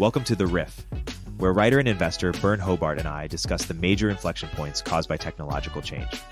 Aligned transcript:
Welcome 0.00 0.24
to 0.24 0.34
The 0.34 0.46
Riff, 0.46 0.86
where 1.36 1.52
writer 1.52 1.78
and 1.78 1.86
investor 1.86 2.32
Byrne 2.32 2.58
Hobart 2.58 2.98
and 2.98 3.06
I 3.06 3.26
discuss 3.26 3.66
the 3.66 3.74
major 3.74 4.08
inflection 4.08 4.48
points 4.48 4.80
caused 4.80 5.10
by 5.10 5.18
technological 5.18 5.82
change. 5.82 6.22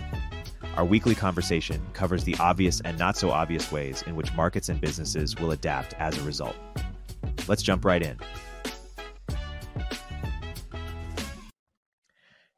Our 0.79 0.87
weekly 0.87 1.15
conversation 1.15 1.83
covers 1.93 2.25
the 2.25 2.35
obvious 2.41 2.81
and 2.81 2.99
not 2.99 3.19
so 3.19 3.31
obvious 3.31 3.71
ways 3.71 4.01
in 4.07 4.17
which 4.17 4.33
markets 4.33 4.71
and 4.71 4.81
businesses 4.81 5.37
will 5.37 5.51
adapt 5.51 5.93
as 5.99 6.17
a 6.17 6.23
result. 6.23 6.57
Let's 7.47 7.63
jump 7.63 7.85
right 7.85 8.03
in. 8.03 8.17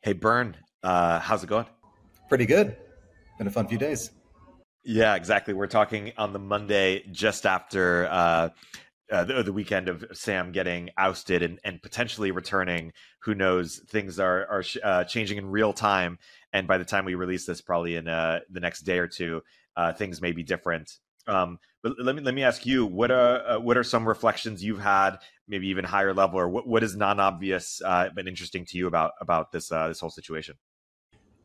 Hey, 0.03 0.13
Byrne, 0.13 0.55
uh, 0.85 1.19
how's 1.19 1.43
it 1.43 1.49
going? 1.49 1.67
Pretty 2.29 2.47
good. 2.47 2.77
Been 3.37 3.49
a 3.49 3.51
fun 3.51 3.67
few 3.67 3.79
days. 3.79 4.13
Yeah, 4.85 5.17
exactly. 5.17 5.55
We're 5.55 5.67
talking 5.67 6.13
on 6.17 6.33
the 6.33 6.39
Monday 6.39 7.03
just 7.11 7.47
after 7.47 8.07
uh, 8.09 8.51
uh, 9.11 9.25
the, 9.25 9.43
the, 9.43 9.53
weekend 9.53 9.89
of 9.89 10.05
Sam 10.13 10.53
getting 10.53 10.91
ousted 10.97 11.43
and, 11.43 11.59
and 11.65 11.83
potentially 11.83 12.31
returning. 12.31 12.93
Who 13.23 13.35
knows? 13.35 13.81
Things 13.89 14.19
are 14.19 14.47
are 14.47 14.65
uh, 14.83 15.05
changing 15.05 15.39
in 15.39 15.47
real 15.47 15.73
time, 15.73 16.19
and 16.53 16.67
by 16.67 16.79
the 16.79 16.85
time 16.85 17.05
we 17.05 17.15
release 17.15 17.47
this, 17.47 17.61
probably 17.61 17.97
in 17.97 18.09
uh, 18.09 18.41
the 18.51 18.61
next 18.61 18.83
day 18.83 18.99
or 18.99 19.07
two, 19.07 19.43
uh, 19.77 19.93
things 19.93 20.23
may 20.23 20.33
be 20.33 20.43
different. 20.43 20.93
Um, 21.27 21.59
but 21.83 21.95
let 21.99 22.15
me 22.15 22.23
let 22.23 22.35
me 22.35 22.45
ask 22.45 22.65
you 22.67 22.87
what 22.87 23.11
are 23.11 23.47
uh, 23.47 23.61
what 23.61 23.77
are 23.77 23.85
some 23.85 24.07
reflections 24.07 24.63
you've 24.63 24.81
had, 24.81 25.19
maybe 25.49 25.69
even 25.69 25.85
higher 25.85 26.15
level, 26.15 26.39
or 26.39 26.49
what, 26.49 26.67
what 26.67 26.83
is 26.83 26.97
non 26.97 27.21
obvious 27.21 27.83
uh, 27.85 28.09
but 28.15 28.29
interesting 28.29 28.65
to 28.67 28.79
you 28.79 28.87
about 28.87 29.13
about 29.21 29.53
this 29.53 29.69
this 29.69 30.01
whole 30.01 30.11
situation? 30.11 30.57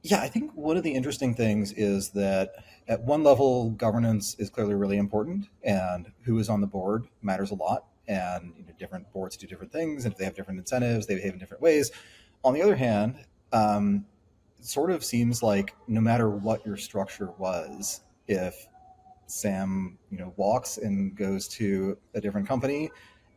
Yeah, 0.05 0.21
I 0.21 0.27
think 0.27 0.51
one 0.53 0.77
of 0.77 0.83
the 0.83 0.93
interesting 0.93 1.33
things 1.33 1.71
is 1.73 2.09
that 2.09 2.63
at 2.87 3.01
one 3.01 3.23
level, 3.23 3.71
governance 3.71 4.35
is 4.37 4.51
clearly 4.51 4.75
really 4.75 4.97
important, 4.97 5.47
and 5.63 6.11
who 6.21 6.37
is 6.37 6.47
on 6.47 6.61
the 6.61 6.67
board 6.67 7.07
matters 7.23 7.49
a 7.49 7.55
lot. 7.55 7.85
And 8.07 8.53
you 8.55 8.63
know, 8.65 8.73
different 8.77 9.11
boards 9.11 9.35
do 9.35 9.47
different 9.47 9.71
things, 9.71 10.05
and 10.05 10.11
if 10.13 10.19
they 10.19 10.25
have 10.25 10.35
different 10.35 10.59
incentives, 10.59 11.07
they 11.07 11.15
behave 11.15 11.33
in 11.33 11.39
different 11.39 11.63
ways. 11.63 11.89
On 12.43 12.53
the 12.53 12.61
other 12.61 12.75
hand, 12.75 13.25
um, 13.51 14.05
it 14.59 14.65
sort 14.67 14.91
of 14.91 15.03
seems 15.03 15.41
like 15.41 15.75
no 15.87 16.01
matter 16.01 16.29
what 16.29 16.63
your 16.67 16.77
structure 16.77 17.31
was, 17.39 18.01
if 18.27 18.67
Sam, 19.25 19.97
you 20.11 20.19
know, 20.19 20.35
walks 20.37 20.77
and 20.77 21.15
goes 21.15 21.47
to 21.47 21.97
a 22.13 22.21
different 22.21 22.47
company 22.47 22.91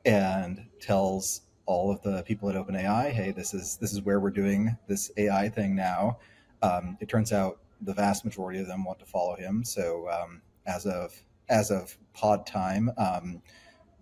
and 0.04 0.66
tells 0.82 1.40
all 1.64 1.90
of 1.90 2.02
the 2.02 2.22
people 2.24 2.50
at 2.50 2.56
OpenAI, 2.56 3.10
"Hey, 3.10 3.30
this 3.30 3.54
is 3.54 3.78
this 3.78 3.94
is 3.94 4.02
where 4.02 4.20
we're 4.20 4.28
doing 4.28 4.76
this 4.86 5.10
AI 5.16 5.48
thing 5.48 5.74
now." 5.74 6.18
Um, 6.62 6.96
it 7.00 7.08
turns 7.08 7.32
out 7.32 7.58
the 7.82 7.94
vast 7.94 8.24
majority 8.24 8.60
of 8.60 8.66
them 8.66 8.84
want 8.84 8.98
to 9.00 9.06
follow 9.06 9.36
him. 9.36 9.64
So 9.64 10.08
um, 10.10 10.42
as 10.66 10.86
of 10.86 11.14
as 11.48 11.70
of 11.70 11.96
pod 12.12 12.46
time, 12.46 12.90
um, 12.98 13.40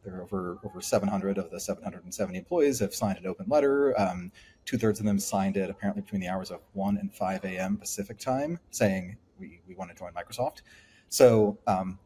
there 0.05 0.17
are 0.17 0.23
over 0.23 0.59
over 0.65 0.81
700 0.81 1.39
of 1.39 1.51
the 1.51 1.61
770 1.61 2.39
employees 2.39 2.79
have 2.81 2.95
signed 2.95 3.19
an 3.19 3.27
open 3.27 3.47
letter. 3.49 3.99
Um, 4.01 4.33
Two 4.67 4.79
thirds 4.79 4.99
of 4.99 5.07
them 5.07 5.21
signed 5.21 5.57
it 5.57 5.71
apparently 5.71 6.03
between 6.03 6.21
the 6.21 6.27
hours 6.27 6.51
of 6.51 6.61
1 6.73 6.97
and 6.97 7.15
5 7.15 7.45
a.m. 7.45 7.77
Pacific 7.77 8.19
time, 8.19 8.59
saying 8.73 9.17
we, 9.39 9.61
we 9.69 9.77
want 9.77 9.93
to 9.93 9.97
join 9.97 10.11
Microsoft. 10.13 10.63
So 11.09 11.57
um, 11.69 12.01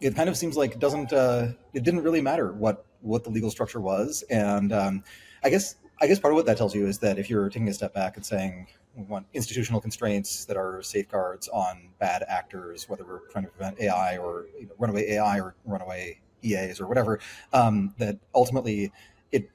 it 0.00 0.14
kind 0.14 0.28
of 0.28 0.36
seems 0.36 0.56
like 0.56 0.72
it 0.72 0.78
doesn't 0.78 1.12
uh, 1.12 1.48
it 1.74 1.82
didn't 1.82 2.02
really 2.02 2.20
matter 2.20 2.52
what 2.52 2.86
what 3.00 3.24
the 3.24 3.30
legal 3.30 3.50
structure 3.50 3.80
was, 3.80 4.22
and 4.30 4.72
um, 4.72 5.02
I 5.42 5.50
guess 5.50 5.74
I 6.00 6.06
guess 6.06 6.20
part 6.20 6.32
of 6.32 6.36
what 6.36 6.46
that 6.46 6.56
tells 6.56 6.72
you 6.72 6.86
is 6.86 7.00
that 7.00 7.18
if 7.18 7.28
you're 7.28 7.48
taking 7.48 7.68
a 7.68 7.74
step 7.74 7.94
back 7.94 8.16
and 8.16 8.24
saying 8.24 8.68
we 8.98 9.04
want 9.04 9.26
institutional 9.32 9.80
constraints 9.80 10.44
that 10.46 10.56
are 10.56 10.82
safeguards 10.82 11.48
on 11.48 11.90
bad 12.00 12.24
actors, 12.28 12.88
whether 12.88 13.04
we're 13.04 13.20
trying 13.30 13.44
to 13.44 13.50
prevent 13.50 13.80
AI 13.80 14.18
or 14.18 14.46
you 14.58 14.66
know, 14.66 14.72
runaway 14.78 15.12
AI 15.12 15.40
or 15.40 15.54
runaway 15.64 16.20
EAs 16.42 16.80
or 16.80 16.86
whatever, 16.86 17.20
um, 17.52 17.94
that 17.98 18.18
ultimately 18.34 18.92
it, 19.30 19.48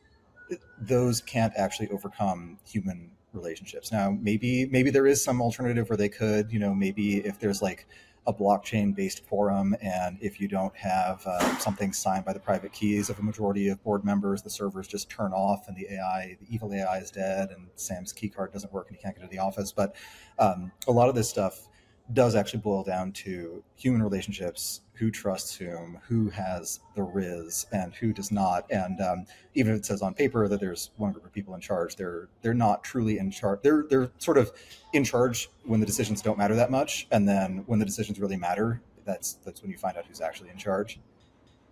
it, 0.49 0.61
those 0.79 1.21
can't 1.21 1.53
actually 1.57 1.89
overcome 1.89 2.57
human 2.65 3.11
relationships. 3.33 3.91
Now, 3.91 4.17
maybe 4.21 4.65
maybe 4.67 4.89
there 4.89 5.07
is 5.07 5.23
some 5.23 5.41
alternative 5.41 5.89
where 5.89 5.97
they 5.97 6.09
could, 6.09 6.51
you 6.51 6.59
know, 6.59 6.73
maybe 6.73 7.17
if 7.17 7.39
there's 7.39 7.61
like 7.61 7.85
a 8.25 8.33
blockchain 8.33 8.95
based 8.95 9.25
forum. 9.25 9.75
And 9.81 10.17
if 10.21 10.39
you 10.39 10.47
don't 10.47 10.75
have 10.75 11.25
uh, 11.25 11.57
something 11.57 11.91
signed 11.91 12.25
by 12.25 12.33
the 12.33 12.39
private 12.39 12.71
keys 12.71 13.09
of 13.09 13.19
a 13.19 13.21
majority 13.21 13.67
of 13.69 13.83
board 13.83 14.05
members, 14.05 14.41
the 14.41 14.49
servers 14.49 14.87
just 14.87 15.09
turn 15.09 15.33
off 15.33 15.67
and 15.67 15.75
the 15.75 15.93
AI, 15.93 16.37
the 16.39 16.53
evil 16.53 16.73
AI 16.73 16.99
is 16.99 17.11
dead 17.11 17.49
and 17.51 17.67
Sam's 17.75 18.13
key 18.13 18.29
card 18.29 18.53
doesn't 18.53 18.71
work 18.71 18.87
and 18.87 18.97
he 18.97 19.01
can't 19.01 19.15
get 19.15 19.23
to 19.23 19.29
the 19.29 19.39
office. 19.39 19.71
But 19.71 19.95
um, 20.39 20.71
a 20.87 20.91
lot 20.91 21.09
of 21.09 21.15
this 21.15 21.29
stuff 21.29 21.67
does 22.13 22.35
actually 22.35 22.59
boil 22.59 22.83
down 22.83 23.11
to 23.11 23.63
human 23.75 24.03
relationships 24.03 24.81
who 24.93 25.09
trusts 25.09 25.55
whom 25.55 25.99
who 26.07 26.29
has 26.29 26.79
the 26.95 27.03
riz 27.03 27.65
and 27.71 27.93
who 27.95 28.13
does 28.13 28.31
not. 28.31 28.65
And 28.69 29.01
um, 29.01 29.25
even 29.55 29.73
if 29.73 29.79
it 29.79 29.85
says 29.85 30.01
on 30.01 30.13
paper 30.13 30.47
that 30.47 30.59
there's 30.59 30.91
one 30.97 31.11
group 31.11 31.25
of 31.25 31.33
people 31.33 31.55
in 31.55 31.61
charge 31.61 31.95
they're 31.95 32.29
they're 32.41 32.53
not 32.53 32.83
truly 32.83 33.17
in 33.17 33.31
charge 33.31 33.59
they're 33.63 33.85
they're 33.89 34.11
sort 34.17 34.37
of 34.37 34.51
in 34.93 35.03
charge 35.03 35.49
when 35.65 35.79
the 35.79 35.85
decisions 35.85 36.21
don't 36.21 36.37
matter 36.37 36.55
that 36.55 36.71
much. 36.71 37.07
And 37.11 37.27
then 37.27 37.63
when 37.65 37.79
the 37.79 37.85
decisions 37.85 38.19
really 38.19 38.37
matter 38.37 38.81
that's 39.05 39.33
that's 39.45 39.61
when 39.61 39.71
you 39.71 39.77
find 39.77 39.97
out 39.97 40.05
who's 40.05 40.21
actually 40.21 40.49
in 40.49 40.57
charge. 40.57 40.99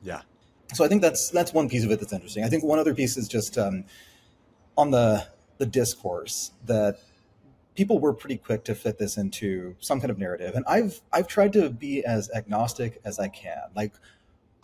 Yeah. 0.02 0.22
So 0.74 0.86
i 0.86 0.88
think 0.88 1.02
that's 1.02 1.30
that's 1.30 1.54
one 1.54 1.70
piece 1.70 1.84
of 1.84 1.92
it 1.92 2.00
that's 2.00 2.14
interesting. 2.14 2.44
I 2.44 2.48
think 2.48 2.64
one 2.64 2.80
other 2.80 2.96
piece 2.96 3.18
is 3.18 3.28
just 3.28 3.58
um, 3.58 3.86
on 4.78 4.92
the 4.92 5.28
the 5.58 5.66
discourse 5.66 6.52
that 6.66 7.00
people 7.76 8.00
were 8.00 8.14
pretty 8.14 8.38
quick 8.38 8.64
to 8.66 8.76
fit 8.76 8.98
this 8.98 9.18
into 9.18 9.76
some 9.80 10.00
kind 10.00 10.12
of 10.12 10.18
narrative. 10.18 10.56
And 10.56 10.66
i've 10.68 11.02
i've 11.14 11.28
tried 11.28 11.54
to 11.54 11.70
be 11.70 12.04
as 12.06 12.30
agnostic 12.36 13.00
as 13.06 13.20
i 13.20 13.28
can. 13.28 13.64
Like 13.76 13.94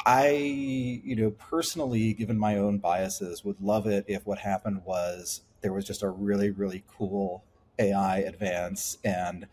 i 0.06 0.30
you 0.30 1.16
know 1.16 1.32
personally 1.32 2.14
given 2.14 2.38
my 2.38 2.58
own 2.58 2.78
biases 2.78 3.44
would 3.44 3.60
love 3.60 3.88
it 3.88 4.06
if 4.08 4.26
what 4.26 4.40
happened 4.40 4.82
was 4.86 5.42
there 5.62 5.74
was 5.74 5.86
just 5.86 6.04
a 6.04 6.10
really 6.10 6.52
really 6.52 6.84
cool 6.88 7.44
ai 7.80 8.20
advance 8.20 8.98
and 9.04 9.48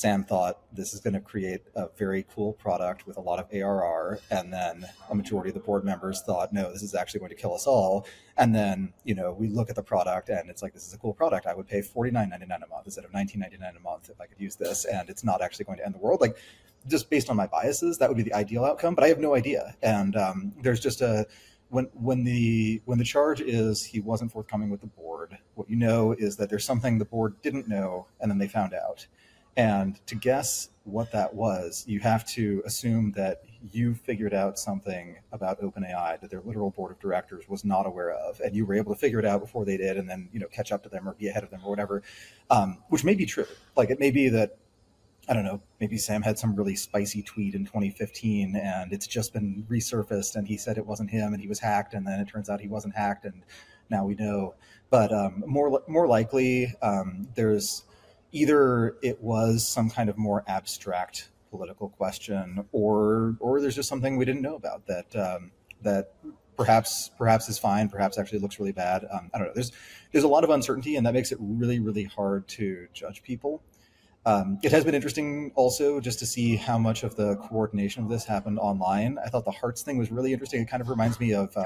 Sam 0.00 0.24
thought 0.24 0.60
this 0.72 0.94
is 0.94 1.00
going 1.00 1.12
to 1.12 1.20
create 1.20 1.60
a 1.74 1.88
very 1.98 2.24
cool 2.34 2.54
product 2.54 3.06
with 3.06 3.18
a 3.18 3.20
lot 3.20 3.38
of 3.38 3.46
ARR. 3.52 4.18
And 4.30 4.50
then 4.50 4.86
a 5.10 5.14
majority 5.14 5.50
of 5.50 5.54
the 5.54 5.60
board 5.60 5.84
members 5.84 6.22
thought, 6.22 6.54
no, 6.54 6.72
this 6.72 6.82
is 6.82 6.94
actually 6.94 7.20
going 7.20 7.28
to 7.28 7.36
kill 7.36 7.54
us 7.54 7.66
all. 7.66 8.06
And 8.38 8.54
then, 8.54 8.94
you 9.04 9.14
know, 9.14 9.32
we 9.38 9.48
look 9.48 9.68
at 9.68 9.76
the 9.76 9.82
product 9.82 10.30
and 10.30 10.48
it's 10.48 10.62
like, 10.62 10.72
this 10.72 10.86
is 10.88 10.94
a 10.94 10.98
cool 10.98 11.12
product. 11.12 11.44
I 11.44 11.54
would 11.54 11.68
pay 11.68 11.80
$49.99 11.80 12.42
a 12.42 12.66
month 12.68 12.86
instead 12.86 13.04
of 13.04 13.12
$19.99 13.12 13.76
a 13.76 13.80
month 13.80 14.08
if 14.08 14.18
I 14.18 14.24
could 14.24 14.40
use 14.40 14.56
this. 14.56 14.86
And 14.86 15.10
it's 15.10 15.22
not 15.22 15.42
actually 15.42 15.66
going 15.66 15.76
to 15.76 15.84
end 15.84 15.94
the 15.94 15.98
world. 15.98 16.22
Like, 16.22 16.38
just 16.88 17.10
based 17.10 17.28
on 17.28 17.36
my 17.36 17.46
biases, 17.46 17.98
that 17.98 18.08
would 18.08 18.16
be 18.16 18.22
the 18.22 18.32
ideal 18.32 18.64
outcome. 18.64 18.94
But 18.94 19.04
I 19.04 19.08
have 19.08 19.18
no 19.18 19.34
idea. 19.34 19.76
And 19.82 20.16
um, 20.16 20.54
there's 20.62 20.80
just 20.80 21.02
a, 21.02 21.26
when 21.68 21.84
when 21.92 22.24
the 22.24 22.80
when 22.86 22.98
the 22.98 23.04
charge 23.04 23.40
is 23.40 23.84
he 23.84 24.00
wasn't 24.00 24.32
forthcoming 24.32 24.70
with 24.70 24.80
the 24.80 24.88
board 24.88 25.38
what 25.54 25.70
you 25.70 25.76
know 25.76 26.10
is 26.10 26.36
that 26.36 26.50
there's 26.50 26.64
something 26.64 26.98
the 26.98 27.04
board 27.04 27.40
didn't 27.42 27.68
know 27.68 28.08
and 28.20 28.28
then 28.28 28.38
they 28.38 28.48
found 28.48 28.74
out 28.74 29.06
and 29.60 30.00
to 30.06 30.14
guess 30.14 30.70
what 30.84 31.12
that 31.12 31.34
was, 31.34 31.84
you 31.86 32.00
have 32.00 32.26
to 32.28 32.62
assume 32.64 33.12
that 33.12 33.42
you 33.70 33.94
figured 33.94 34.32
out 34.32 34.58
something 34.58 35.16
about 35.32 35.60
OpenAI 35.60 36.18
that 36.18 36.30
their 36.30 36.40
literal 36.40 36.70
board 36.70 36.92
of 36.92 36.98
directors 36.98 37.46
was 37.46 37.62
not 37.62 37.86
aware 37.86 38.10
of, 38.10 38.40
and 38.40 38.56
you 38.56 38.64
were 38.64 38.74
able 38.74 38.94
to 38.94 38.98
figure 38.98 39.18
it 39.18 39.26
out 39.26 39.40
before 39.40 39.66
they 39.66 39.76
did, 39.76 39.98
and 39.98 40.08
then 40.08 40.30
you 40.32 40.40
know 40.40 40.46
catch 40.46 40.72
up 40.72 40.82
to 40.82 40.88
them 40.88 41.06
or 41.06 41.12
be 41.12 41.28
ahead 41.28 41.44
of 41.44 41.50
them 41.50 41.60
or 41.62 41.68
whatever, 41.68 42.02
um, 42.48 42.78
which 42.88 43.04
may 43.04 43.14
be 43.14 43.26
true. 43.26 43.44
Like 43.76 43.90
it 43.90 44.00
may 44.00 44.10
be 44.10 44.30
that 44.30 44.56
I 45.28 45.34
don't 45.34 45.44
know, 45.44 45.60
maybe 45.78 45.98
Sam 45.98 46.22
had 46.22 46.38
some 46.38 46.56
really 46.56 46.74
spicy 46.74 47.22
tweet 47.22 47.54
in 47.54 47.66
2015, 47.66 48.56
and 48.56 48.94
it's 48.94 49.06
just 49.06 49.34
been 49.34 49.66
resurfaced, 49.70 50.36
and 50.36 50.48
he 50.48 50.56
said 50.56 50.78
it 50.78 50.86
wasn't 50.86 51.10
him, 51.10 51.34
and 51.34 51.42
he 51.42 51.48
was 51.48 51.60
hacked, 51.60 51.92
and 51.92 52.06
then 52.06 52.18
it 52.18 52.28
turns 52.28 52.48
out 52.48 52.62
he 52.62 52.68
wasn't 52.68 52.96
hacked, 52.96 53.26
and 53.26 53.42
now 53.90 54.06
we 54.06 54.14
know. 54.14 54.54
But 54.88 55.12
um, 55.12 55.44
more 55.46 55.82
more 55.86 56.08
likely, 56.08 56.74
um, 56.80 57.28
there's 57.34 57.84
either 58.32 58.96
it 59.02 59.20
was 59.20 59.66
some 59.66 59.90
kind 59.90 60.08
of 60.08 60.16
more 60.18 60.44
abstract 60.46 61.30
political 61.50 61.88
question, 61.88 62.64
or 62.72 63.36
or 63.40 63.60
there's 63.60 63.74
just 63.74 63.88
something 63.88 64.16
we 64.16 64.24
didn't 64.24 64.42
know 64.42 64.54
about 64.54 64.86
that 64.86 65.14
um, 65.16 65.50
that 65.82 66.14
perhaps 66.56 67.10
perhaps 67.18 67.48
is 67.48 67.58
fine, 67.58 67.88
perhaps 67.88 68.18
actually 68.18 68.38
looks 68.38 68.58
really 68.58 68.72
bad. 68.72 69.04
Um, 69.10 69.30
I 69.34 69.38
don't 69.38 69.48
know. 69.48 69.54
There's 69.54 69.72
there's 70.12 70.24
a 70.24 70.28
lot 70.28 70.44
of 70.44 70.50
uncertainty, 70.50 70.96
and 70.96 71.06
that 71.06 71.14
makes 71.14 71.32
it 71.32 71.38
really 71.40 71.80
really 71.80 72.04
hard 72.04 72.46
to 72.48 72.86
judge 72.92 73.22
people. 73.22 73.62
Um, 74.26 74.58
it 74.62 74.70
has 74.72 74.84
been 74.84 74.94
interesting 74.94 75.50
also 75.54 75.98
just 75.98 76.18
to 76.18 76.26
see 76.26 76.56
how 76.56 76.78
much 76.78 77.04
of 77.04 77.16
the 77.16 77.36
coordination 77.36 78.02
of 78.02 78.10
this 78.10 78.26
happened 78.26 78.58
online. 78.58 79.18
I 79.24 79.30
thought 79.30 79.46
the 79.46 79.50
hearts 79.50 79.82
thing 79.82 79.96
was 79.96 80.10
really 80.10 80.32
interesting. 80.34 80.60
It 80.60 80.68
kind 80.68 80.82
of 80.82 80.90
reminds 80.90 81.18
me 81.18 81.32
of 81.32 81.56
um, 81.56 81.64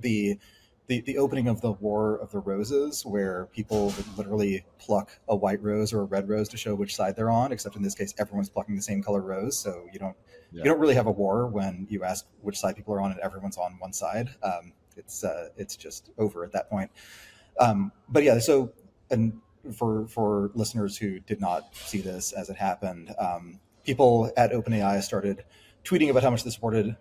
the 0.00 0.38
the, 0.86 1.00
the 1.00 1.16
opening 1.16 1.48
of 1.48 1.60
the 1.60 1.72
War 1.72 2.16
of 2.16 2.30
the 2.30 2.40
Roses, 2.40 3.06
where 3.06 3.46
people 3.52 3.86
would 3.86 4.18
literally 4.18 4.64
pluck 4.78 5.18
a 5.28 5.34
white 5.34 5.62
rose 5.62 5.92
or 5.92 6.02
a 6.02 6.04
red 6.04 6.28
rose 6.28 6.48
to 6.50 6.56
show 6.56 6.74
which 6.74 6.94
side 6.94 7.16
they're 7.16 7.30
on. 7.30 7.52
Except 7.52 7.76
in 7.76 7.82
this 7.82 7.94
case, 7.94 8.14
everyone's 8.18 8.50
plucking 8.50 8.76
the 8.76 8.82
same 8.82 9.02
color 9.02 9.22
rose, 9.22 9.58
so 9.58 9.86
you 9.92 9.98
don't 9.98 10.16
yeah. 10.52 10.58
you 10.58 10.64
don't 10.64 10.78
really 10.78 10.94
have 10.94 11.06
a 11.06 11.10
war 11.10 11.46
when 11.46 11.86
you 11.88 12.04
ask 12.04 12.26
which 12.42 12.58
side 12.58 12.76
people 12.76 12.94
are 12.94 13.00
on 13.00 13.12
and 13.12 13.20
everyone's 13.20 13.56
on 13.56 13.76
one 13.78 13.92
side. 13.92 14.28
Um, 14.42 14.72
it's 14.96 15.24
uh, 15.24 15.48
it's 15.56 15.76
just 15.76 16.10
over 16.18 16.44
at 16.44 16.52
that 16.52 16.68
point. 16.68 16.90
Um, 17.58 17.92
but 18.08 18.22
yeah, 18.22 18.38
so 18.38 18.72
and 19.10 19.40
for 19.74 20.06
for 20.08 20.50
listeners 20.54 20.98
who 20.98 21.20
did 21.20 21.40
not 21.40 21.74
see 21.74 22.00
this 22.00 22.32
as 22.32 22.50
it 22.50 22.56
happened, 22.56 23.14
um, 23.18 23.58
people 23.84 24.30
at 24.36 24.52
OpenAI 24.52 25.02
started 25.02 25.44
tweeting 25.84 26.10
about 26.10 26.22
how 26.22 26.30
much 26.30 26.44
they 26.44 26.50
supported 26.50 26.96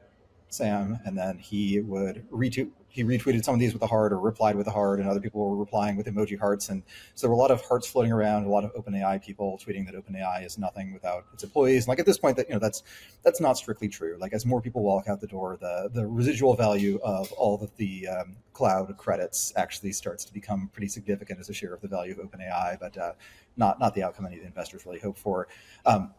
Sam, 0.50 1.00
and 1.06 1.18
then 1.18 1.38
he 1.38 1.80
would 1.82 2.30
retweet 2.30 2.70
he 2.94 3.04
retweeted 3.04 3.44
some 3.44 3.56
of 3.56 3.60
these 3.60 3.74
with 3.74 3.82
a 3.82 3.88
heart 3.88 4.14
or 4.14 4.20
replied 4.20 4.56
with 4.56 4.68
a 4.68 4.72
heart, 4.72 5.00
and 5.00 5.10
other 5.10 5.20
people 5.20 5.50
were 5.50 5.56
replying 5.56 5.96
with 5.96 6.06
emoji 6.06 6.40
hearts. 6.40 6.70
And 6.70 6.84
so 7.16 7.26
there 7.26 7.32
were 7.32 7.36
a 7.36 7.40
lot 7.40 7.50
of 7.50 7.60
hearts 7.62 7.88
floating 7.88 8.12
around, 8.12 8.46
a 8.46 8.50
lot 8.50 8.64
of 8.64 8.72
OpenAI 8.76 9.20
people 9.20 9.60
tweeting 9.66 9.84
that 9.88 9.96
OpenAI 9.96 10.46
is 10.46 10.60
nothing 10.60 10.94
without 10.94 11.26
its 11.34 11.44
employees. 11.44 11.86
And 11.86 11.88
like 11.88 11.98
at 11.98 12.06
this 12.06 12.20
point, 12.20 12.38
that 12.38 12.48
you 12.48 12.54
know 12.54 12.60
that's 12.60 12.84
that's 13.24 13.42
not 13.42 13.58
strictly 13.58 13.90
true. 13.90 14.16
Like 14.20 14.32
as 14.32 14.46
more 14.46 14.62
people 14.62 14.84
walk 14.84 15.08
out 15.08 15.22
the 15.22 15.28
door, 15.28 15.58
the 15.60 15.90
the 15.92 16.06
residual 16.06 16.56
value 16.56 17.00
of 17.04 17.32
all 17.32 17.60
of 17.64 17.76
the 17.78 18.08
um, 18.08 18.36
cloud 18.54 18.96
credits 18.96 19.52
actually 19.56 19.92
starts 19.92 20.24
to 20.26 20.34
become 20.34 20.70
pretty 20.72 20.88
significant 20.88 21.40
as 21.40 21.50
a 21.50 21.54
share 21.54 21.74
of 21.74 21.82
the 21.82 21.88
value 21.88 22.14
of 22.14 22.20
OpenAI, 22.20 22.80
but 22.80 22.96
uh, 22.96 23.14
not 23.58 23.80
not 23.80 23.96
the 23.96 24.04
outcome 24.04 24.28
any 24.28 24.36
of 24.36 24.42
the 24.42 24.48
investors 24.48 24.86
really 24.86 25.00
hope 25.00 25.18
for. 25.18 25.48
Um, 25.88 26.14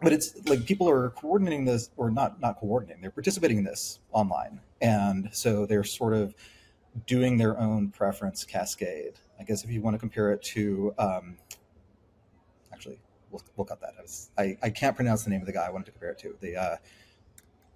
but 0.00 0.12
it's 0.12 0.34
like 0.48 0.66
people 0.66 0.88
are 0.88 1.10
coordinating 1.10 1.64
this 1.64 1.90
or 1.96 2.10
not 2.10 2.40
not 2.40 2.58
coordinating 2.58 3.00
they're 3.00 3.10
participating 3.10 3.58
in 3.58 3.64
this 3.64 4.00
online 4.12 4.60
and 4.82 5.30
so 5.32 5.64
they're 5.64 5.84
sort 5.84 6.12
of 6.12 6.34
doing 7.06 7.38
their 7.38 7.58
own 7.58 7.88
preference 7.88 8.44
cascade. 8.44 9.14
I 9.40 9.44
guess 9.44 9.64
if 9.64 9.70
you 9.70 9.80
want 9.80 9.94
to 9.94 9.98
compare 9.98 10.32
it 10.32 10.42
to 10.42 10.94
um, 10.98 11.38
actually 12.72 12.98
we'll, 13.30 13.42
we'll 13.56 13.64
cut 13.64 13.80
that. 13.80 13.94
I, 13.98 14.02
was, 14.02 14.30
I, 14.36 14.58
I 14.62 14.70
can't 14.70 14.94
pronounce 14.94 15.24
the 15.24 15.30
name 15.30 15.40
of 15.40 15.46
the 15.46 15.52
guy 15.52 15.64
i 15.64 15.70
wanted 15.70 15.86
to 15.86 15.92
compare 15.92 16.10
it 16.10 16.18
to. 16.18 16.36
The 16.40 16.56
uh, 16.56 16.76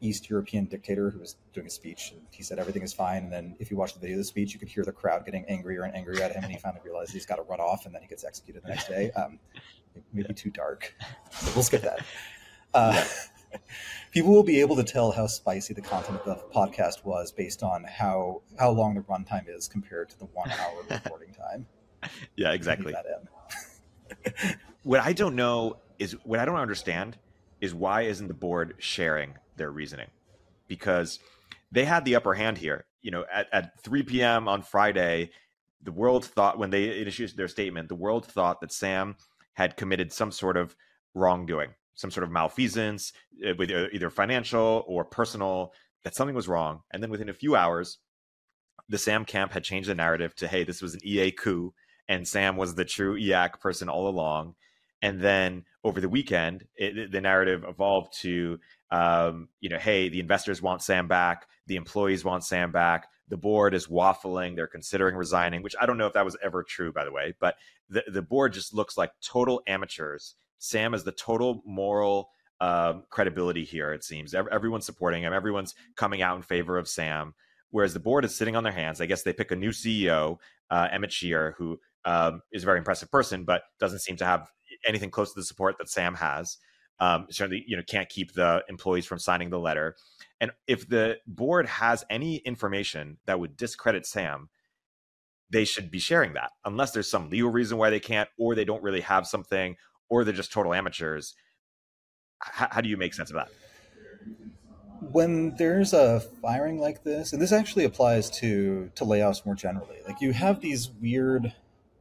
east 0.03 0.29
european 0.29 0.67
dictator 0.67 1.09
who 1.09 1.19
was 1.19 1.37
doing 1.55 1.67
a 1.67 1.71
speech 1.71 2.13
and 2.13 2.21
he 2.31 2.43
said 2.43 2.59
everything 2.59 2.83
is 2.83 2.93
fine 2.93 3.23
and 3.23 3.33
then 3.33 3.57
if 3.59 3.71
you 3.71 3.79
watch 3.79 3.95
the 3.95 3.99
video 3.99 4.17
of 4.17 4.19
the 4.19 4.25
speech 4.25 4.53
you 4.53 4.59
could 4.59 4.69
hear 4.69 4.85
the 4.85 4.93
crowd 4.93 5.25
getting 5.25 5.43
angrier 5.47 5.85
and 5.85 5.97
angrier 5.97 6.23
at 6.23 6.33
him 6.33 6.45
and 6.45 6.53
he 6.53 6.59
finally 6.59 6.83
realized 6.85 7.13
he's 7.13 7.25
got 7.25 7.37
to 7.37 7.43
run 7.45 7.61
off 7.61 7.87
and 7.87 7.95
then 7.95 8.03
he 8.03 8.09
gets 8.09 8.23
executed 8.23 8.63
the 8.63 8.69
next 8.69 8.89
day. 8.89 9.11
Um, 9.13 9.39
maybe 10.13 10.35
too 10.35 10.51
dark. 10.51 10.95
We'll 11.55 11.65
skip 11.65 11.83
that. 11.83 12.05
Uh, 12.75 13.03
people 14.13 14.33
will 14.33 14.43
be 14.43 14.61
able 14.61 14.77
to 14.77 14.85
tell 14.85 15.13
how 15.13 15.27
spicy 15.27 15.75
the 15.75 15.81
content 15.81 16.21
of 16.25 16.25
the 16.25 16.55
podcast 16.55 17.05
was 17.05 17.33
based 17.33 17.63
on 17.63 17.85
how 17.85 18.43
how 18.59 18.71
long 18.71 18.95
the 18.95 19.01
runtime 19.03 19.45
is 19.49 19.69
compared 19.69 20.09
to 20.11 20.19
the 20.19 20.27
one 20.27 20.51
hour 20.51 20.83
recording 20.91 21.33
time. 21.33 21.67
Yeah, 22.37 22.53
exactly. 22.53 22.95
what 24.83 25.01
I 25.01 25.13
don't 25.13 25.35
know 25.35 25.79
is 25.99 26.13
what 26.25 26.39
I 26.39 26.45
don't 26.45 26.57
understand 26.57 27.17
is 27.61 27.75
why 27.75 28.03
isn't 28.03 28.29
the 28.29 28.35
board 28.35 28.75
sharing 28.79 29.35
their 29.57 29.71
reasoning? 29.71 30.09
Because 30.69 31.19
they 31.73 31.85
had 31.85 32.05
the 32.05 32.17
upper 32.17 32.35
hand 32.35 32.59
here. 32.59 32.85
You 33.03 33.13
know, 33.13 33.25
at, 33.33 33.47
at 33.53 33.81
3 33.83 34.03
p.m. 34.03 34.49
on 34.49 34.63
Friday, 34.63 35.31
the 35.83 35.93
world 35.93 36.25
thought 36.25 36.59
when 36.59 36.71
they 36.71 36.85
issued 36.85 37.37
their 37.37 37.49
statement, 37.49 37.89
the 37.89 37.95
world 37.95 38.27
thought 38.27 38.61
that 38.61 38.73
Sam 38.73 39.17
had 39.55 39.77
committed 39.77 40.13
some 40.13 40.33
sort 40.33 40.57
of 40.57 40.77
wrongdoing, 41.15 41.71
some 41.97 42.11
sort 42.11 42.25
of 42.25 42.31
malfeasance, 42.31 43.13
eh, 43.45 43.53
with 43.59 43.71
either 43.71 44.11
financial 44.11 44.85
or 44.87 45.05
personal, 45.05 45.73
that 46.05 46.15
something 46.15 46.37
was 46.37 46.49
wrong. 46.49 46.81
And 46.93 47.03
then 47.03 47.11
within 47.11 47.29
a 47.29 47.35
few 47.35 47.57
hours, 47.57 47.99
the 48.89 48.99
Sam 48.99 49.25
camp 49.25 49.53
had 49.53 49.65
changed 49.65 49.89
the 49.89 49.95
narrative 49.95 50.35
to, 50.37 50.49
hey, 50.49 50.63
this 50.63 50.81
was 50.81 50.95
an 50.95 51.01
EA 51.05 51.33
coup, 51.33 51.75
and 52.09 52.29
Sam 52.29 52.57
was 52.57 52.75
the 52.75 52.85
true 52.85 53.19
EAC 53.19 53.61
person 53.61 53.89
all 53.89 54.09
along. 54.09 54.55
And 55.03 55.21
then 55.21 55.65
over 55.85 56.01
the 56.01 56.09
weekend, 56.09 56.65
it, 56.77 57.11
the 57.13 57.21
narrative 57.21 57.65
evolved 57.69 58.15
to, 58.21 58.59
um, 58.91 59.49
you 59.61 59.69
know, 59.69 59.79
hey, 59.79 60.09
the 60.09 60.21
investors 60.21 60.63
want 60.63 60.83
Sam 60.83 61.09
back, 61.09 61.47
the 61.67 61.77
employees 61.77 62.25
want 62.25 62.45
Sam 62.45 62.73
back, 62.73 63.09
the 63.29 63.37
board 63.37 63.75
is 63.75 63.89
waffling, 63.89 64.55
they're 64.55 64.67
considering 64.67 65.17
resigning, 65.17 65.63
which 65.63 65.75
I 65.81 65.87
don't 65.87 65.99
know 65.99 66.07
if 66.07 66.13
that 66.15 66.25
was 66.25 66.37
ever 66.43 66.63
true, 66.63 66.93
by 66.93 67.05
the 67.05 67.13
way, 67.13 67.35
but 67.41 67.57
the, 67.89 68.05
the 68.07 68.23
board 68.23 68.53
just 68.53 68.73
looks 68.73 68.97
like 68.97 69.11
total 69.21 69.63
amateurs. 69.67 70.37
Sam 70.59 70.95
is 70.95 71.05
the 71.05 71.13
total 71.13 71.63
moral 71.65 72.31
um, 72.61 73.05
credibility 73.11 73.65
here, 73.65 73.93
it 73.93 74.05
seems. 74.05 74.35
Everyone's 74.35 74.87
supporting 74.87 75.23
him, 75.23 75.33
everyone's 75.33 75.75
coming 75.97 76.23
out 76.23 76.37
in 76.37 76.43
favor 76.43 76.79
of 76.79 76.89
Sam. 76.89 77.35
Whereas 77.71 77.93
the 77.93 78.01
board 78.01 78.25
is 78.25 78.35
sitting 78.35 78.57
on 78.57 78.65
their 78.65 78.73
hands. 78.73 79.01
I 79.01 79.07
guess 79.07 79.23
they 79.23 79.33
pick 79.33 79.51
a 79.51 79.57
new 79.57 79.71
CEO, 79.71 80.39
uh, 80.71 80.89
Emmett 80.91 81.13
Shear, 81.13 81.55
who 81.59 81.79
um, 82.05 82.41
is 82.53 82.63
a 82.63 82.67
very 82.67 82.79
impressive 82.79 83.11
person, 83.11 83.45
but 83.45 83.63
doesn't 83.81 83.99
seem 83.99 84.17
to 84.17 84.25
have 84.25 84.51
anything 84.87 85.11
close 85.11 85.33
to 85.35 85.41
the 85.41 85.45
support 85.45 85.77
that 85.79 85.91
Sam 85.91 86.15
has. 86.15 86.59
Um, 86.99 87.27
certainly, 87.29 87.65
you 87.67 87.77
know, 87.77 87.83
can't 87.87 88.09
keep 88.09 88.33
the 88.33 88.65
employees 88.69 89.05
from 89.05 89.19
signing 89.19 89.51
the 89.51 89.59
letter. 89.59 89.97
And 90.41 90.53
if 90.67 90.89
the 90.89 91.19
board 91.27 91.67
has 91.67 92.05
any 92.09 92.37
information 92.37 93.19
that 93.27 93.39
would 93.39 93.57
discredit 93.57 94.07
Sam, 94.07 94.49
they 95.51 95.65
should 95.65 95.91
be 95.91 95.99
sharing 95.99 96.33
that 96.33 96.53
unless 96.65 96.93
there's 96.93 97.11
some 97.11 97.31
legal 97.31 97.51
reason 97.51 97.79
why 97.79 97.91
they 97.91 98.01
can't 98.01 98.29
or 98.39 98.55
they 98.55 98.65
don't 98.65 98.83
really 98.83 99.03
have 99.03 99.27
something 99.27 99.77
or 100.09 100.25
they're 100.25 100.35
just 100.35 100.53
total 100.53 100.75
amateurs 100.75 101.35
how, 102.39 102.81
do 102.81 102.89
you 102.89 102.97
make 102.97 103.15
sense 103.15 103.31
of 103.31 103.37
that 103.37 103.49
when 105.01 105.55
there's 105.57 105.93
a 105.93 106.21
firing 106.43 106.79
like 106.79 107.03
this 107.03 107.33
and 107.33 107.41
this 107.41 107.53
actually 107.53 107.85
applies 107.85 108.31
to 108.31 108.91
to 108.95 109.05
layoffs 109.05 109.45
more 109.47 109.55
generally 109.55 109.99
like 110.07 110.21
you 110.21 110.33
have 110.33 110.61
these 110.61 110.91
weird 111.01 111.53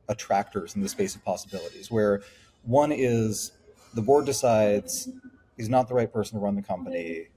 attractors 0.09 0.75
in 0.75 0.81
the 0.81 0.89
space 0.89 1.15
of 1.15 1.23
possibilities 1.23 1.89
where 1.89 2.21
one 2.63 2.91
is 2.91 3.51
the 3.93 4.01
board 4.01 4.25
decides 4.25 5.09
he's 5.55 5.69
not 5.69 5.87
the 5.87 5.93
right 5.93 6.11
person 6.11 6.37
to 6.37 6.43
run 6.43 6.55
the 6.55 6.61
company 6.61 7.27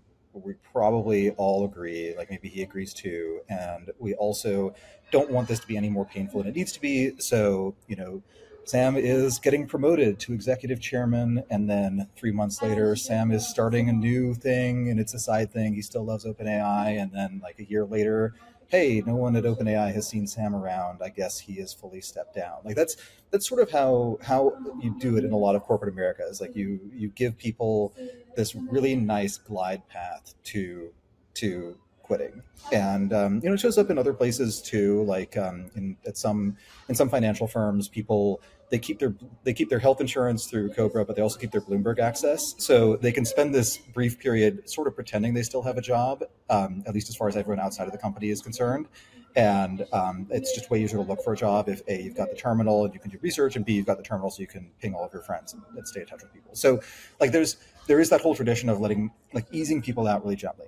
we 0.45 0.55
probably 0.73 1.31
all 1.33 1.65
agree, 1.65 2.15
like 2.17 2.31
maybe 2.31 2.49
he 2.49 2.63
agrees 2.63 2.93
too. 2.93 3.41
And 3.49 3.91
we 3.99 4.15
also 4.15 4.75
don't 5.11 5.31
want 5.31 5.49
this 5.49 5.61
to 5.61 5.67
be 5.67 5.77
any 5.77 5.89
more 5.89 6.05
painful 6.05 6.43
than 6.43 6.51
it 6.51 6.57
needs 6.57 6.73
to 6.73 6.81
be. 6.81 7.13
So, 7.19 7.75
you 7.87 7.97
know, 7.97 8.23
Sam 8.69 8.99
is 8.99 9.39
getting 9.39 9.67
promoted 9.67 10.19
to 10.21 10.35
executive 10.35 10.79
chairman. 10.79 11.43
And 11.49 11.71
then 11.71 12.07
three 12.17 12.33
months 12.33 12.61
later, 12.61 12.95
Sam 12.97 13.33
is 13.33 13.49
starting 13.49 13.89
a 13.89 13.95
new 13.95 14.35
thing 14.35 14.91
and 14.91 15.01
it's 15.01 15.15
a 15.15 15.19
side 15.19 15.51
thing. 15.51 15.73
He 15.73 15.81
still 15.81 16.05
loves 16.05 16.27
OpenAI. 16.27 17.01
And 17.01 17.11
then, 17.11 17.41
like 17.43 17.59
a 17.59 17.65
year 17.65 17.87
later, 17.87 18.35
hey, 18.67 19.03
no 19.07 19.15
one 19.17 19.37
at 19.37 19.45
OpenAI 19.45 19.95
has 19.95 20.07
seen 20.07 20.27
Sam 20.27 20.55
around. 20.55 21.01
I 21.03 21.09
guess 21.09 21.39
he 21.39 21.55
is 21.55 21.73
fully 21.73 22.03
stepped 22.03 22.35
down. 22.35 22.59
Like 22.63 22.77
that's 22.77 22.99
that's 23.31 23.49
sort 23.49 23.63
of 23.63 23.71
how 23.71 24.19
how 24.23 24.53
you 24.83 24.95
do 24.99 25.17
it 25.17 25.25
in 25.25 25.33
a 25.33 25.39
lot 25.39 25.57
of 25.57 25.63
corporate 25.63 25.91
America. 25.91 26.25
Is 26.29 26.43
like 26.43 26.55
you 26.55 26.79
you 26.95 27.09
give 27.09 27.39
people 27.39 27.95
this 28.37 28.55
really 28.55 28.95
nice 28.95 29.39
glide 29.39 29.89
path 29.89 30.35
to 30.45 30.93
to 31.37 31.75
quitting, 32.03 32.43
and 32.71 33.15
um, 33.15 33.41
you 33.43 33.49
know 33.49 33.55
it 33.55 33.61
shows 33.61 33.79
up 33.79 33.89
in 33.89 33.97
other 33.97 34.13
places 34.13 34.61
too. 34.61 35.05
Like 35.05 35.39
um, 35.39 35.71
in 35.75 35.97
at 36.07 36.19
some 36.19 36.59
in 36.91 36.95
some 36.95 37.09
financial 37.09 37.47
firms, 37.47 37.89
people 37.89 38.43
they 38.71 38.79
keep 38.79 38.99
their 38.99 39.15
they 39.45 39.53
keep 39.53 39.71
their 39.71 39.79
health 39.79 40.01
insurance 40.01 40.47
through 40.47 40.71
COBRA, 40.71 41.05
but 41.05 41.17
they 41.17 41.23
also 41.23 41.39
keep 41.39 41.51
their 41.51 41.61
Bloomberg 41.61 41.99
access, 41.99 42.55
so 42.59 42.97
they 42.97 43.13
can 43.13 43.25
spend 43.25 43.55
this 43.55 43.79
brief 43.79 44.19
period 44.19 44.69
sort 44.69 44.87
of 44.87 44.95
pretending 44.95 45.35
they 45.35 45.43
still 45.43 45.63
have 45.63 45.79
a 45.79 45.81
job, 45.81 46.25
um, 46.51 46.83
at 46.87 46.95
least 46.95 47.09
as 47.09 47.17
far 47.17 47.29
as 47.29 47.37
everyone 47.37 47.61
outside 47.61 47.87
of 47.87 47.93
the 47.93 47.99
company 47.99 48.31
is 48.31 48.43
concerned. 48.43 48.89
And 49.37 49.87
um, 49.93 50.27
it's 50.31 50.55
just 50.55 50.71
way 50.71 50.83
easier 50.83 50.99
to 50.99 51.05
look 51.05 51.23
for 51.23 51.33
a 51.33 51.37
job 51.37 51.69
if 51.69 51.83
a 51.87 52.03
you've 52.03 52.17
got 52.17 52.31
the 52.31 52.37
terminal 52.37 52.85
and 52.85 52.95
you 52.95 53.01
can 53.01 53.11
do 53.11 53.19
research, 53.21 53.57
and 53.57 53.65
b 53.65 53.75
you've 53.75 53.87
got 53.87 53.97
the 53.97 54.03
terminal 54.03 54.31
so 54.31 54.41
you 54.41 54.47
can 54.47 54.71
ping 54.81 54.95
all 54.95 55.05
of 55.05 55.13
your 55.13 55.23
friends 55.23 55.53
and, 55.53 55.63
and 55.77 55.87
stay 55.87 56.01
in 56.01 56.07
touch 56.07 56.23
with 56.23 56.33
people. 56.33 56.55
So 56.55 56.81
like 57.21 57.31
there's 57.33 57.57
there 57.87 58.01
is 58.01 58.11
that 58.11 58.21
whole 58.21 58.35
tradition 58.35 58.69
of 58.69 58.81
letting 58.81 59.11
like 59.33 59.47
easing 59.53 59.81
people 59.81 60.07
out 60.09 60.25
really 60.25 60.37
gently. 60.37 60.67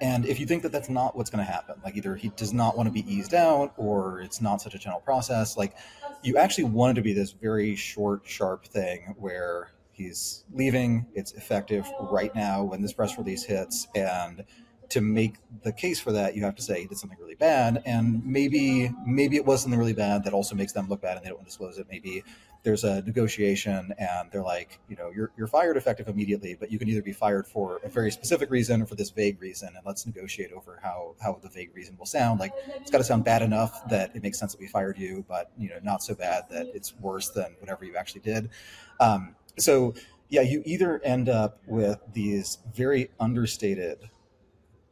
And 0.00 0.26
if 0.26 0.38
you 0.38 0.46
think 0.46 0.62
that 0.62 0.72
that's 0.72 0.90
not 0.90 1.16
what's 1.16 1.30
going 1.30 1.44
to 1.44 1.50
happen, 1.50 1.76
like 1.84 1.96
either 1.96 2.16
he 2.16 2.28
does 2.30 2.52
not 2.52 2.76
want 2.76 2.86
to 2.86 2.92
be 2.92 3.10
eased 3.10 3.32
out 3.32 3.72
or 3.76 4.20
it's 4.20 4.40
not 4.40 4.60
such 4.60 4.74
a 4.74 4.78
gentle 4.78 5.00
process, 5.00 5.56
like 5.56 5.74
you 6.22 6.36
actually 6.36 6.64
want 6.64 6.92
it 6.92 6.94
to 6.96 7.02
be 7.02 7.12
this 7.12 7.32
very 7.32 7.74
short, 7.76 8.22
sharp 8.24 8.66
thing 8.66 9.14
where 9.18 9.70
he's 9.92 10.44
leaving, 10.52 11.06
it's 11.14 11.32
effective 11.32 11.90
right 11.98 12.34
now 12.34 12.62
when 12.62 12.82
this 12.82 12.92
press 12.92 13.16
release 13.16 13.44
hits, 13.44 13.88
and 13.94 14.44
to 14.90 15.00
make 15.00 15.36
the 15.62 15.72
case 15.72 15.98
for 15.98 16.12
that, 16.12 16.36
you 16.36 16.44
have 16.44 16.54
to 16.54 16.62
say 16.62 16.82
he 16.82 16.86
did 16.86 16.98
something 16.98 17.18
really 17.18 17.34
bad, 17.34 17.82
and 17.86 18.24
maybe 18.24 18.90
maybe 19.06 19.36
it 19.36 19.44
was 19.44 19.62
something 19.62 19.78
really 19.78 19.94
bad 19.94 20.24
that 20.24 20.32
also 20.32 20.54
makes 20.54 20.72
them 20.72 20.88
look 20.88 21.00
bad 21.00 21.16
and 21.16 21.24
they 21.24 21.28
don't 21.28 21.38
want 21.38 21.46
to 21.46 21.50
disclose 21.50 21.78
it. 21.78 21.86
Maybe 21.90 22.22
there's 22.66 22.82
a 22.82 23.00
negotiation 23.02 23.94
and 23.96 24.28
they're 24.32 24.42
like, 24.42 24.80
you 24.88 24.96
know, 24.96 25.12
you're, 25.14 25.30
you're 25.36 25.46
fired 25.46 25.76
effective 25.76 26.08
immediately, 26.08 26.56
but 26.58 26.68
you 26.68 26.80
can 26.80 26.88
either 26.88 27.00
be 27.00 27.12
fired 27.12 27.46
for 27.46 27.80
a 27.84 27.88
very 27.88 28.10
specific 28.10 28.50
reason 28.50 28.82
or 28.82 28.86
for 28.86 28.96
this 28.96 29.10
vague 29.10 29.40
reason. 29.40 29.68
And 29.68 29.86
let's 29.86 30.04
negotiate 30.04 30.50
over 30.50 30.80
how, 30.82 31.14
how 31.22 31.38
the 31.40 31.48
vague 31.48 31.70
reason 31.76 31.96
will 31.96 32.06
sound. 32.06 32.40
Like 32.40 32.52
it's 32.74 32.90
got 32.90 32.98
to 32.98 33.04
sound 33.04 33.24
bad 33.24 33.42
enough 33.42 33.88
that 33.88 34.16
it 34.16 34.22
makes 34.24 34.36
sense 34.40 34.50
that 34.50 34.60
we 34.60 34.66
fired 34.66 34.98
you, 34.98 35.24
but, 35.28 35.52
you 35.56 35.68
know, 35.68 35.78
not 35.84 36.02
so 36.02 36.16
bad 36.16 36.42
that 36.50 36.66
it's 36.74 36.92
worse 36.96 37.30
than 37.30 37.54
whatever 37.60 37.84
you 37.84 37.94
actually 37.94 38.22
did. 38.22 38.50
Um, 38.98 39.36
so 39.60 39.94
yeah, 40.28 40.40
you 40.40 40.60
either 40.66 41.00
end 41.04 41.28
up 41.28 41.60
with 41.68 42.00
these 42.14 42.58
very 42.74 43.10
understated 43.20 44.10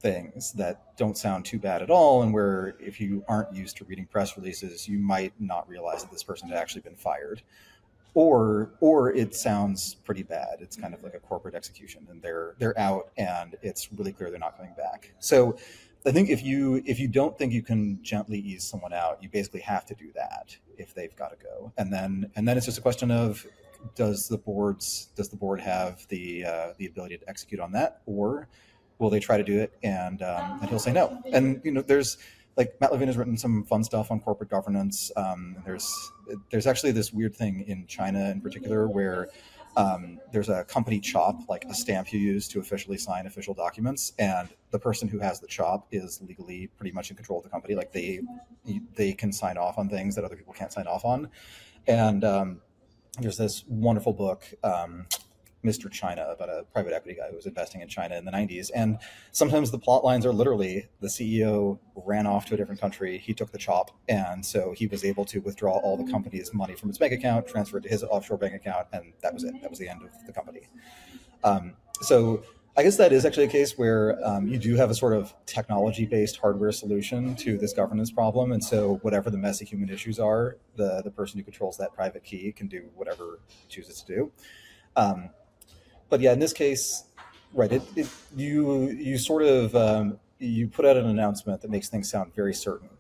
things 0.05 0.53
that 0.53 0.95
don't 0.99 1.17
sound 1.17 1.47
too 1.47 1.59
bad 1.59 1.81
at 1.81 1.89
all 1.89 2.23
and 2.23 2.35
where 2.35 2.77
if 2.79 3.01
you 3.01 3.25
aren't 3.27 3.51
used 3.55 3.75
to 3.75 3.87
reading 3.87 4.05
press 4.05 4.37
releases 4.37 4.87
you 4.87 4.99
might 4.99 5.33
not 5.41 5.67
realize 5.67 6.03
that 6.03 6.13
this 6.13 6.23
person 6.23 6.47
had 6.47 6.59
actually 6.59 6.83
been 6.83 6.95
fired. 6.95 7.41
Or 8.13 8.75
or 8.81 9.13
it 9.13 9.35
sounds 9.35 9.95
pretty 9.95 10.23
bad. 10.23 10.59
It's 10.61 10.77
kind 10.77 10.93
of 10.93 11.03
like 11.03 11.15
a 11.15 11.19
corporate 11.19 11.55
execution 11.55 12.07
and 12.11 12.21
they're 12.21 12.55
they're 12.59 12.79
out 12.79 13.13
and 13.17 13.57
it's 13.63 13.91
really 13.93 14.13
clear 14.13 14.29
they're 14.29 14.39
not 14.39 14.57
coming 14.59 14.75
back. 14.77 15.15
So 15.19 15.57
i 16.07 16.13
think 16.13 16.29
if 16.29 16.45
you 16.45 16.83
if 16.85 17.01
you 17.01 17.09
don't 17.09 17.39
think 17.39 17.51
you 17.55 17.63
can 17.63 17.99
gently 18.03 18.39
ease 18.39 18.63
someone 18.63 18.93
out 18.93 19.23
you 19.23 19.29
basically 19.31 19.63
have 19.63 19.87
to 19.87 19.95
do 19.95 20.13
that 20.15 20.55
if 20.77 20.95
they've 20.95 21.17
got 21.17 21.31
to 21.31 21.39
go. 21.43 21.73
And 21.79 21.91
then 21.91 22.31
and 22.37 22.47
then 22.47 22.59
it's 22.59 22.67
just 22.67 22.77
a 22.77 22.83
question 22.83 23.11
of 23.11 23.47
does 23.95 24.29
the 24.29 24.39
boards 24.39 25.09
does 25.17 25.31
the 25.31 25.37
board 25.37 25.61
have 25.63 26.07
the 26.09 26.45
uh, 26.45 26.69
the 26.77 26.87
ability 26.87 27.17
to 27.17 27.29
execute 27.29 27.61
on 27.61 27.73
that? 27.73 28.03
Or 28.05 28.49
will 29.05 29.11
they 29.11 29.21
try 29.21 29.37
to 29.37 29.45
do 29.45 29.61
it? 29.61 29.73
And 29.83 30.23
um, 30.23 30.59
and 30.61 30.69
he'll 30.71 30.79
say 30.79 30.93
no. 30.93 31.23
And 31.33 31.61
you 31.63 31.71
know, 31.71 31.83
there's 31.83 32.19
like 32.57 32.75
Matt 32.81 32.91
Levine 32.91 33.09
has 33.09 33.17
written 33.17 33.37
some 33.37 33.65
fun 33.65 33.85
stuff 33.85 34.11
on 34.11 34.19
corporate 34.19 34.51
governance. 34.51 35.13
Um, 35.17 35.57
there's 35.65 36.13
there's 36.51 36.67
actually 36.67 36.93
this 36.93 37.13
weird 37.13 37.37
thing 37.37 37.65
in 37.69 37.87
China 37.87 38.31
in 38.31 38.41
particular 38.41 38.89
where 38.89 39.29
um, 39.77 40.21
there's 40.33 40.49
a 40.49 40.65
company 40.65 41.01
chop, 41.01 41.49
like 41.49 41.65
a 41.69 41.75
stamp 41.75 42.13
you 42.13 42.21
use 42.21 42.49
to 42.49 42.61
officially 42.61 42.97
sign 42.97 43.27
official 43.27 43.55
documents, 43.55 44.13
and 44.19 44.49
the 44.71 44.79
person 44.79 45.09
who 45.09 45.19
has 45.19 45.41
the 45.41 45.49
chop 45.49 45.87
is 45.91 46.23
legally 46.23 46.69
pretty 46.79 46.93
much 46.93 47.11
in 47.11 47.17
control 47.17 47.39
of 47.39 47.45
the 47.45 47.51
company. 47.51 47.75
Like 47.75 47.93
they 47.93 48.21
they 48.95 49.13
can 49.13 49.33
sign 49.33 49.59
off 49.59 49.77
on 49.79 49.89
things 49.89 50.15
that 50.15 50.25
other 50.25 50.37
people 50.37 50.55
can't 50.55 50.73
sign 50.73 50.87
off 50.87 51.05
on. 51.05 51.29
And 51.87 52.25
um, 52.25 52.61
there's 53.21 53.37
this 53.37 53.65
wonderful 53.69 54.13
book. 54.13 54.45
Mr. 55.65 55.91
China 55.91 56.27
about 56.29 56.49
a 56.49 56.65
private 56.73 56.93
equity 56.93 57.19
guy 57.19 57.29
who 57.31 57.37
was 57.37 57.47
investing 57.47 57.81
in 57.81 57.89
China 57.89 58.17
in 58.17 58.25
the 58.25 58.31
90s. 58.31 58.71
And 58.75 58.99
sometimes 59.33 59.71
the 59.71 59.79
plot 59.79 60.05
lines 60.05 60.27
are 60.27 60.33
literally 60.33 60.89
the 61.01 61.09
CEO 61.09 61.79
ran 61.95 62.27
off 62.27 62.47
to 62.47 62.55
a 62.55 62.57
different 62.57 62.81
country, 62.81 63.19
he 63.19 63.33
took 63.33 63.51
the 63.51 63.59
chop, 63.59 63.91
and 64.09 64.45
so 64.45 64.73
he 64.77 64.87
was 64.87 65.05
able 65.05 65.25
to 65.27 65.41
withdraw 65.41 65.79
all 65.79 65.97
the 65.97 66.11
company's 66.11 66.53
money 66.53 66.75
from 66.75 66.91
its 66.91 66.99
bank 66.99 67.13
account, 67.13 67.47
transfer 67.47 67.79
it 67.79 67.83
to 67.83 67.89
his 67.89 68.03
offshore 68.05 68.37
bank 68.37 68.55
account, 68.55 68.87
and 68.93 69.13
that 69.23 69.33
was 69.33 69.45
it. 69.45 69.55
That 69.63 69.71
was 69.71 69.79
the 69.79 69.89
end 69.89 70.03
of 70.03 70.11
the 70.27 70.33
company. 70.33 70.69
Um, 71.43 71.75
so 72.01 72.43
I 72.77 72.83
guess 72.83 72.97
that 72.97 73.13
is 73.13 73.25
actually 73.25 73.45
a 73.45 73.49
case 73.49 73.79
where 73.79 74.19
um, 74.27 74.49
you 74.49 74.59
do 74.59 74.75
have 74.75 74.91
a 74.91 74.95
sort 74.95 75.13
of 75.13 75.33
technology 75.47 76.07
based 76.07 76.39
hardware 76.39 76.73
solution 76.73 77.37
to 77.37 77.57
this 77.57 77.73
governance 77.73 78.11
problem. 78.11 78.51
And 78.51 78.65
so, 78.65 78.99
whatever 79.03 79.31
the 79.31 79.39
messy 79.39 79.65
human 79.65 79.89
issues 79.89 80.19
are, 80.19 80.57
the, 80.75 81.01
the 81.05 81.11
person 81.11 81.39
who 81.39 81.45
controls 81.45 81.77
that 81.77 81.95
private 81.95 82.25
key 82.25 82.51
can 82.51 82.67
do 82.67 82.91
whatever 82.97 83.39
chooses 83.69 84.03
to 84.03 84.15
do. 84.15 84.33
Um, 84.97 85.31
but 86.09 86.21
yeah, 86.21 86.33
in 86.33 86.39
this 86.39 86.53
case, 86.53 87.05
right, 87.53 87.73
it, 87.73 87.83
it 87.97 88.09
you 88.37 88.91
you 88.91 89.19
sort 89.19 89.43
of 89.43 89.75
um, 89.75 90.19
you 90.39 90.69
put 90.69 90.85
out 90.85 90.97
an 90.97 91.07
announcement 91.07 91.63
that 91.63 91.71
makes 91.71 91.89
things 91.89 92.11
sound 92.11 92.35
very 92.35 92.55
certain, 92.55 92.91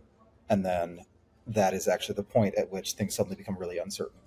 and 0.49 0.64
then 0.64 1.00
that 1.46 1.75
is 1.75 1.88
actually 1.88 2.14
the 2.14 2.23
point 2.23 2.54
at 2.56 2.70
which 2.73 2.92
things 2.92 3.14
suddenly 3.14 3.37
become 3.37 3.56
really 3.58 3.78
uncertain. 3.78 4.18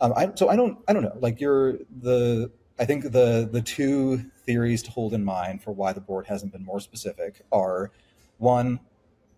Um, 0.00 0.12
I, 0.16 0.30
so 0.34 0.48
I 0.48 0.56
don't 0.56 0.78
I 0.88 0.92
don't 0.92 1.02
know. 1.02 1.16
Like 1.20 1.40
you're 1.40 1.78
the 2.00 2.50
I 2.78 2.84
think 2.84 3.04
the 3.04 3.48
the 3.50 3.62
two 3.62 4.18
theories 4.44 4.82
to 4.84 4.90
hold 4.90 5.14
in 5.14 5.24
mind 5.24 5.62
for 5.62 5.72
why 5.72 5.92
the 5.92 6.00
board 6.00 6.26
hasn't 6.26 6.52
been 6.52 6.64
more 6.64 6.80
specific 6.80 7.42
are 7.50 7.90
one, 8.38 8.80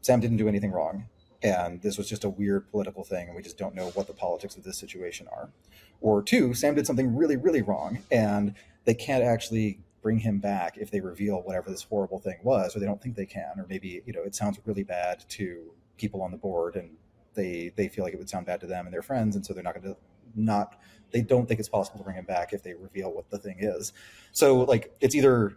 Sam 0.00 0.20
didn't 0.20 0.38
do 0.38 0.48
anything 0.48 0.72
wrong, 0.72 1.06
and 1.42 1.80
this 1.80 1.96
was 1.96 2.08
just 2.08 2.24
a 2.24 2.28
weird 2.28 2.68
political 2.70 3.04
thing, 3.04 3.28
and 3.28 3.36
we 3.36 3.42
just 3.42 3.56
don't 3.56 3.74
know 3.74 3.90
what 3.90 4.06
the 4.08 4.12
politics 4.12 4.56
of 4.56 4.64
this 4.64 4.76
situation 4.76 5.28
are. 5.30 5.50
Or 6.00 6.22
two, 6.22 6.54
Sam 6.54 6.74
did 6.74 6.86
something 6.86 7.16
really, 7.16 7.36
really 7.36 7.62
wrong, 7.62 7.98
and 8.10 8.54
they 8.84 8.94
can't 8.94 9.24
actually 9.24 9.80
bring 10.00 10.20
him 10.20 10.38
back 10.38 10.76
if 10.78 10.90
they 10.90 11.00
reveal 11.00 11.38
whatever 11.42 11.70
this 11.70 11.82
horrible 11.82 12.18
thing 12.20 12.38
was, 12.42 12.76
or 12.76 12.80
they 12.80 12.86
don't 12.86 13.02
think 13.02 13.16
they 13.16 13.26
can, 13.26 13.52
or 13.58 13.66
maybe 13.68 14.02
you 14.06 14.12
know 14.12 14.22
it 14.22 14.34
sounds 14.34 14.58
really 14.64 14.84
bad 14.84 15.24
to 15.28 15.72
people 15.96 16.22
on 16.22 16.30
the 16.30 16.36
board, 16.36 16.76
and 16.76 16.90
they 17.34 17.72
they 17.76 17.88
feel 17.88 18.04
like 18.04 18.14
it 18.14 18.18
would 18.18 18.30
sound 18.30 18.46
bad 18.46 18.60
to 18.60 18.66
them 18.66 18.86
and 18.86 18.94
their 18.94 19.02
friends, 19.02 19.34
and 19.36 19.44
so 19.44 19.52
they're 19.52 19.62
not 19.62 19.74
going 19.74 19.94
to 19.94 19.96
not 20.34 20.80
they 21.10 21.22
don't 21.22 21.46
think 21.48 21.58
it's 21.58 21.68
possible 21.68 21.98
to 21.98 22.04
bring 22.04 22.16
him 22.16 22.24
back 22.24 22.52
if 22.52 22.62
they 22.62 22.74
reveal 22.74 23.12
what 23.12 23.30
the 23.30 23.38
thing 23.38 23.56
is. 23.60 23.92
So 24.32 24.58
like 24.58 24.94
it's 25.00 25.14
either 25.14 25.56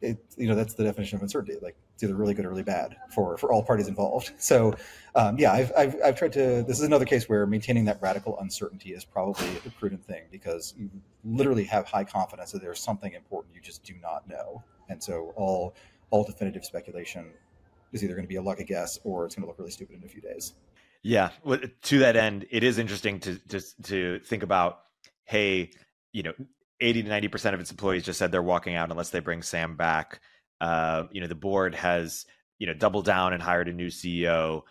it, 0.00 0.18
you 0.36 0.48
know 0.48 0.54
that's 0.54 0.74
the 0.74 0.84
definition 0.84 1.16
of 1.16 1.22
uncertainty. 1.22 1.58
Like 1.60 1.76
it's 2.00 2.08
either 2.08 2.16
really 2.18 2.32
good 2.32 2.46
or 2.46 2.48
really 2.48 2.62
bad 2.62 2.96
for 3.10 3.36
for 3.36 3.52
all 3.52 3.62
parties 3.62 3.86
involved. 3.86 4.32
So 4.40 4.74
um, 5.14 5.38
yeah, 5.38 5.52
I've, 5.52 5.72
I've 5.76 5.96
I've 6.04 6.16
tried 6.18 6.32
to. 6.32 6.64
This 6.66 6.78
is 6.78 6.82
another 6.82 7.04
case 7.04 7.28
where 7.28 7.46
maintaining 7.46 7.84
that 7.84 7.98
radical 8.00 8.38
uncertainty 8.40 8.94
is 8.94 9.04
probably 9.04 9.48
a 9.66 9.70
prudent 9.70 10.04
thing 10.04 10.22
because 10.30 10.74
you 10.78 10.88
literally 11.24 11.64
have 11.64 11.84
high 11.86 12.04
confidence 12.04 12.52
that 12.52 12.62
there's 12.62 12.80
something 12.80 13.12
important 13.12 13.54
you 13.54 13.60
just 13.60 13.84
do 13.84 13.94
not 14.00 14.26
know, 14.28 14.62
and 14.88 15.02
so 15.02 15.32
all 15.36 15.74
all 16.10 16.24
definitive 16.24 16.64
speculation 16.64 17.26
is 17.92 18.02
either 18.02 18.14
going 18.14 18.24
to 18.24 18.28
be 18.28 18.36
a 18.36 18.42
lucky 18.42 18.64
guess 18.64 18.98
or 19.04 19.26
it's 19.26 19.34
going 19.34 19.42
to 19.42 19.48
look 19.48 19.58
really 19.58 19.70
stupid 19.70 19.96
in 19.96 20.04
a 20.04 20.08
few 20.08 20.22
days. 20.22 20.54
Yeah, 21.02 21.30
to 21.82 21.98
that 21.98 22.16
end, 22.16 22.46
it 22.50 22.64
is 22.64 22.78
interesting 22.78 23.20
to 23.20 23.36
to 23.48 23.60
to 23.82 24.20
think 24.20 24.42
about. 24.42 24.80
Hey, 25.24 25.70
you 26.12 26.24
know, 26.24 26.32
80 26.80 27.04
to 27.04 27.08
90% 27.08 27.54
of 27.54 27.60
its 27.60 27.70
employees 27.70 28.02
just 28.02 28.18
said 28.18 28.32
they're 28.32 28.42
walking 28.42 28.74
out 28.74 28.90
unless 28.90 29.10
they 29.10 29.20
bring 29.20 29.42
Sam 29.42 29.76
back. 29.76 30.20
Uh, 30.60 31.04
you 31.10 31.20
know, 31.20 31.26
the 31.26 31.34
board 31.34 31.74
has, 31.74 32.26
you 32.58 32.66
know, 32.66 32.74
doubled 32.74 33.04
down 33.04 33.32
and 33.32 33.42
hired 33.42 33.68
a 33.68 33.72
new 33.72 33.88
CEO, 33.88 34.62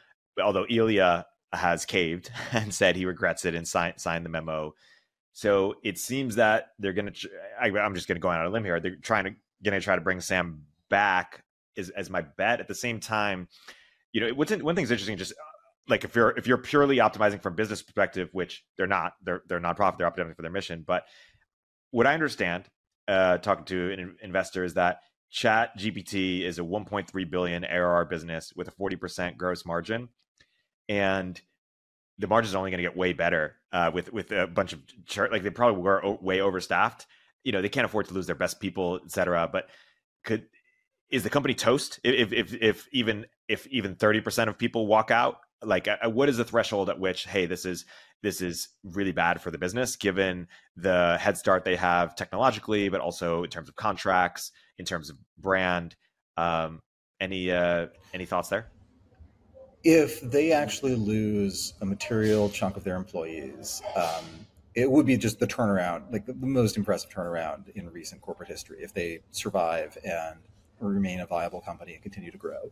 although 0.41 0.65
Ilya 0.69 1.25
has 1.53 1.86
caved 1.86 2.31
and 2.51 2.74
said 2.74 2.96
he 2.96 3.05
regrets 3.05 3.46
it 3.46 3.55
and 3.55 3.67
signed, 3.67 3.96
signed 3.98 4.25
the 4.25 4.29
memo. 4.29 4.74
So 5.34 5.75
it 5.84 5.98
seems 5.98 6.36
that 6.36 6.72
they're 6.79 6.93
going 6.93 7.12
to, 7.12 7.29
I'm 7.62 7.96
just 7.96 8.08
going 8.08 8.17
to 8.17 8.22
go 8.22 8.29
out 8.29 8.41
on 8.41 8.48
a 8.48 8.50
limb 8.50 8.65
here. 8.65 8.79
They're 8.79 8.96
trying 8.96 9.25
to, 9.25 9.31
going 9.63 9.79
to 9.79 9.84
try 9.84 9.96
to 9.96 10.01
bring 10.01 10.22
Sam 10.22 10.63
back 10.89 11.43
is 11.75 11.89
as 11.91 12.10
my 12.10 12.22
bet. 12.22 12.60
At 12.60 12.67
the 12.67 12.75
same 12.75 13.00
time, 13.00 13.48
you 14.12 14.22
know, 14.22 14.34
what's 14.34 14.51
in, 14.51 14.63
one 14.63 14.75
thing's 14.75 14.91
interesting, 14.91 15.17
just 15.17 15.34
like 15.88 16.03
if 16.03 16.15
you're, 16.15 16.31
if 16.38 16.46
you're 16.46 16.58
purely 16.58 16.98
optimizing 16.98 17.41
from 17.41 17.55
business 17.55 17.81
perspective, 17.81 18.29
which 18.31 18.63
they're 18.77 18.88
not, 18.88 19.13
they're, 19.24 19.43
they're 19.48 19.60
nonprofit, 19.60 19.98
they're 19.98 20.10
optimizing 20.10 20.36
for 20.36 20.41
their 20.41 20.51
mission, 20.51 20.84
but 20.86 21.05
what 21.91 22.05
I 22.05 22.13
understand, 22.13 22.65
uh, 23.08 23.38
talking 23.39 23.65
to 23.65 23.91
an 23.91 24.15
investor, 24.22 24.63
is 24.63 24.75
that 24.75 25.00
ChatGPT 25.33 26.41
is 26.41 26.59
a 26.59 26.63
1.3 26.63 27.29
billion 27.29 27.63
ARR 27.63 28.05
business 28.05 28.53
with 28.55 28.67
a 28.67 28.71
40% 28.71 29.38
gross 29.38 29.65
margin, 29.65 30.09
and 30.88 31.39
the 32.17 32.27
margins 32.27 32.53
are 32.53 32.57
only 32.57 32.71
going 32.71 32.83
to 32.83 32.89
get 32.89 32.98
way 32.98 33.13
better 33.13 33.55
uh, 33.71 33.91
with 33.93 34.12
with 34.12 34.31
a 34.31 34.48
bunch 34.48 34.74
of 34.74 34.81
chart. 35.05 35.31
Like 35.31 35.43
they 35.43 35.50
probably 35.50 35.81
were 35.81 36.17
way 36.21 36.39
overstaffed. 36.39 37.05
You 37.43 37.51
know, 37.51 37.62
they 37.62 37.69
can't 37.69 37.86
afford 37.86 38.07
to 38.07 38.13
lose 38.13 38.25
their 38.25 38.36
best 38.36 38.59
people, 38.59 39.00
et 39.03 39.12
cetera. 39.12 39.48
But 39.51 39.69
could 40.24 40.48
is 41.09 41.24
the 41.24 41.29
company 41.29 41.53
toast 41.53 42.00
if 42.03 42.33
if 42.33 42.53
if 42.53 42.88
even 42.91 43.25
if 43.48 43.65
even 43.67 43.95
30% 43.95 44.48
of 44.48 44.57
people 44.57 44.88
walk 44.88 45.12
out? 45.12 45.38
Like, 45.62 45.88
uh, 45.88 46.09
what 46.09 46.29
is 46.29 46.38
the 46.38 46.45
threshold 46.45 46.89
at 46.89 47.00
which 47.00 47.25
hey, 47.25 47.45
this 47.45 47.65
is 47.65 47.86
this 48.21 48.41
is 48.41 48.69
really 48.83 49.12
bad 49.12 49.41
for 49.41 49.50
the 49.50 49.57
business 49.57 49.95
given 49.95 50.48
the 50.75 51.17
head 51.19 51.38
start 51.38 51.63
they 51.63 51.75
have 51.75 52.15
technologically, 52.15 52.89
but 52.89 53.00
also 53.00 53.43
in 53.43 53.50
terms 53.50 53.69
of 53.69 53.75
contracts, 53.75 54.51
in 54.79 54.86
terms 54.86 55.09
of 55.09 55.17
brand. 55.38 55.95
Um, 56.38 56.79
any 57.19 57.51
uh, 57.51 57.88
any 58.13 58.25
thoughts 58.25 58.50
there? 58.50 58.67
If 59.83 60.21
they 60.21 60.51
actually 60.51 60.95
lose 60.95 61.74
a 61.81 61.86
material 61.86 62.50
chunk 62.50 62.75
of 62.75 62.83
their 62.83 62.95
employees, 62.95 63.81
um, 63.95 64.25
it 64.74 64.89
would 64.89 65.05
be 65.05 65.17
just 65.17 65.39
the 65.39 65.48
turnaround, 65.48 66.12
like 66.12 66.25
the, 66.25 66.33
most 66.33 66.75
impressive 66.75 67.09
turnaround 67.09 67.69
in 67.75 67.89
recent 67.91 68.21
corporate 68.21 68.50
history. 68.50 68.77
If 68.81 68.93
they 68.93 69.19
survive 69.31 69.98
and 70.03 70.38
remain 70.79 71.19
a 71.19 71.25
viable 71.25 71.62
company 71.62 71.93
and 71.93 72.01
continue 72.01 72.31
to 72.31 72.38
grow 72.38 72.71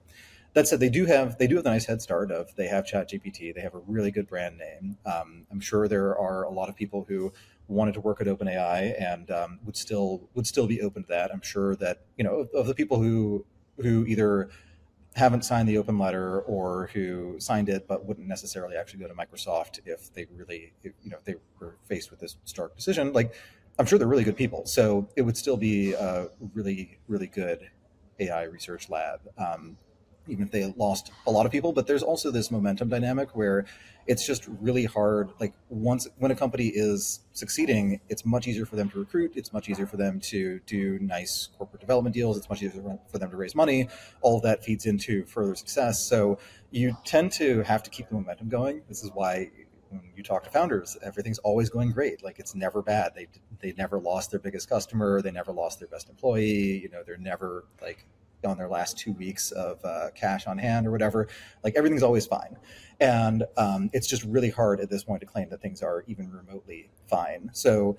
that 0.57 0.67
said, 0.67 0.79
they 0.79 0.89
do 0.89 1.05
have 1.05 1.37
they 1.37 1.45
do 1.45 1.55
have 1.55 1.63
the 1.63 1.69
nice 1.69 1.85
head 1.85 2.01
start 2.01 2.31
of 2.31 2.53
they 2.55 2.67
have 2.67 2.83
ChatGPT. 2.83 3.53
They 3.53 3.61
have 3.61 3.75
a 3.75 3.81
really 3.85 4.09
good 4.09 4.27
brand 4.27 4.57
name. 4.57 4.97
Um, 5.05 5.45
I'm 5.51 5.59
sure 5.59 5.87
there 5.87 6.17
are 6.17 6.43
a 6.43 6.49
lot 6.49 6.67
of 6.67 6.75
people 6.75 7.05
who 7.07 7.31
wanted 7.67 7.93
to 7.93 8.01
work 8.01 8.21
at 8.21 8.27
OpenAI 8.27 8.99
and 9.01 9.29
um, 9.31 9.59
would 9.65 9.75
still 9.75 10.29
would 10.33 10.47
still 10.47 10.67
be 10.67 10.81
open 10.81 11.03
to 11.03 11.09
that. 11.09 11.31
I'm 11.31 11.41
sure 11.41 11.75
that 11.77 12.01
you 12.17 12.23
know 12.23 12.35
of, 12.35 12.49
of 12.53 12.67
the 12.67 12.75
people 12.75 13.01
who 13.01 13.45
who 13.77 14.05
either 14.05 14.49
haven't 15.15 15.43
signed 15.43 15.67
the 15.67 15.77
open 15.77 15.97
letter 15.97 16.41
or 16.41 16.89
who 16.93 17.35
signed 17.39 17.69
it 17.69 17.87
but 17.87 18.05
wouldn't 18.05 18.27
necessarily 18.27 18.75
actually 18.75 18.99
go 18.99 19.07
to 19.07 19.15
Microsoft 19.15 19.79
if 19.85 20.13
they 20.13 20.27
really 20.35 20.73
if, 20.83 20.93
you 21.03 21.09
know 21.09 21.17
if 21.17 21.25
they 21.25 21.35
were 21.59 21.75
faced 21.87 22.11
with 22.11 22.19
this 22.19 22.37
stark 22.45 22.75
decision. 22.75 23.13
Like 23.13 23.33
I'm 23.79 23.85
sure 23.85 23.99
they're 23.99 24.07
really 24.07 24.23
good 24.23 24.37
people, 24.37 24.65
so 24.65 25.07
it 25.15 25.21
would 25.21 25.37
still 25.37 25.57
be 25.57 25.93
a 25.93 26.27
really 26.53 26.99
really 27.07 27.27
good 27.27 27.69
AI 28.19 28.43
research 28.43 28.89
lab. 28.89 29.21
Um, 29.37 29.77
even 30.27 30.45
if 30.45 30.51
they 30.51 30.73
lost 30.77 31.11
a 31.25 31.31
lot 31.31 31.45
of 31.45 31.51
people 31.51 31.73
but 31.73 31.87
there's 31.87 32.03
also 32.03 32.31
this 32.31 32.51
momentum 32.51 32.89
dynamic 32.89 33.35
where 33.35 33.65
it's 34.05 34.25
just 34.25 34.47
really 34.61 34.85
hard 34.85 35.31
like 35.39 35.53
once 35.69 36.07
when 36.17 36.31
a 36.31 36.35
company 36.35 36.67
is 36.67 37.19
succeeding 37.33 37.99
it's 38.09 38.25
much 38.25 38.47
easier 38.47 38.65
for 38.65 38.75
them 38.75 38.89
to 38.89 38.99
recruit 38.99 39.33
it's 39.35 39.51
much 39.51 39.69
easier 39.69 39.85
for 39.85 39.97
them 39.97 40.19
to 40.19 40.59
do 40.65 40.97
nice 40.99 41.49
corporate 41.57 41.81
development 41.81 42.13
deals 42.13 42.37
it's 42.37 42.49
much 42.49 42.61
easier 42.61 42.99
for 43.11 43.17
them 43.17 43.29
to 43.29 43.35
raise 43.37 43.55
money 43.55 43.87
all 44.21 44.37
of 44.37 44.43
that 44.43 44.63
feeds 44.63 44.85
into 44.85 45.25
further 45.25 45.55
success. 45.55 46.03
So 46.03 46.39
you 46.71 46.97
tend 47.05 47.31
to 47.33 47.61
have 47.63 47.83
to 47.83 47.89
keep 47.89 48.09
the 48.09 48.15
momentum 48.15 48.49
going. 48.49 48.81
This 48.87 49.03
is 49.03 49.11
why 49.13 49.49
when 49.89 50.01
you 50.17 50.23
talk 50.23 50.43
to 50.43 50.49
founders 50.49 50.97
everything's 51.01 51.39
always 51.39 51.69
going 51.69 51.91
great. 51.91 52.23
Like 52.23 52.39
it's 52.39 52.55
never 52.55 52.81
bad. 52.81 53.13
They 53.15 53.27
they 53.61 53.73
never 53.77 53.99
lost 53.99 54.31
their 54.31 54.39
biggest 54.39 54.69
customer 54.69 55.21
they 55.21 55.31
never 55.31 55.51
lost 55.51 55.79
their 55.79 55.87
best 55.87 56.09
employee 56.09 56.79
you 56.79 56.89
know 56.89 57.01
they're 57.03 57.17
never 57.17 57.65
like 57.81 58.05
on 58.45 58.57
their 58.57 58.69
last 58.69 58.97
two 58.97 59.13
weeks 59.13 59.51
of 59.51 59.83
uh, 59.83 60.09
cash 60.15 60.47
on 60.47 60.57
hand 60.57 60.87
or 60.87 60.91
whatever. 60.91 61.27
Like 61.63 61.75
everything's 61.75 62.03
always 62.03 62.25
fine. 62.25 62.57
And 62.99 63.43
um, 63.57 63.89
it's 63.93 64.07
just 64.07 64.23
really 64.23 64.49
hard 64.49 64.79
at 64.79 64.89
this 64.89 65.03
point 65.03 65.21
to 65.21 65.27
claim 65.27 65.49
that 65.49 65.61
things 65.61 65.81
are 65.81 66.03
even 66.07 66.31
remotely 66.31 66.89
fine. 67.07 67.49
So 67.53 67.97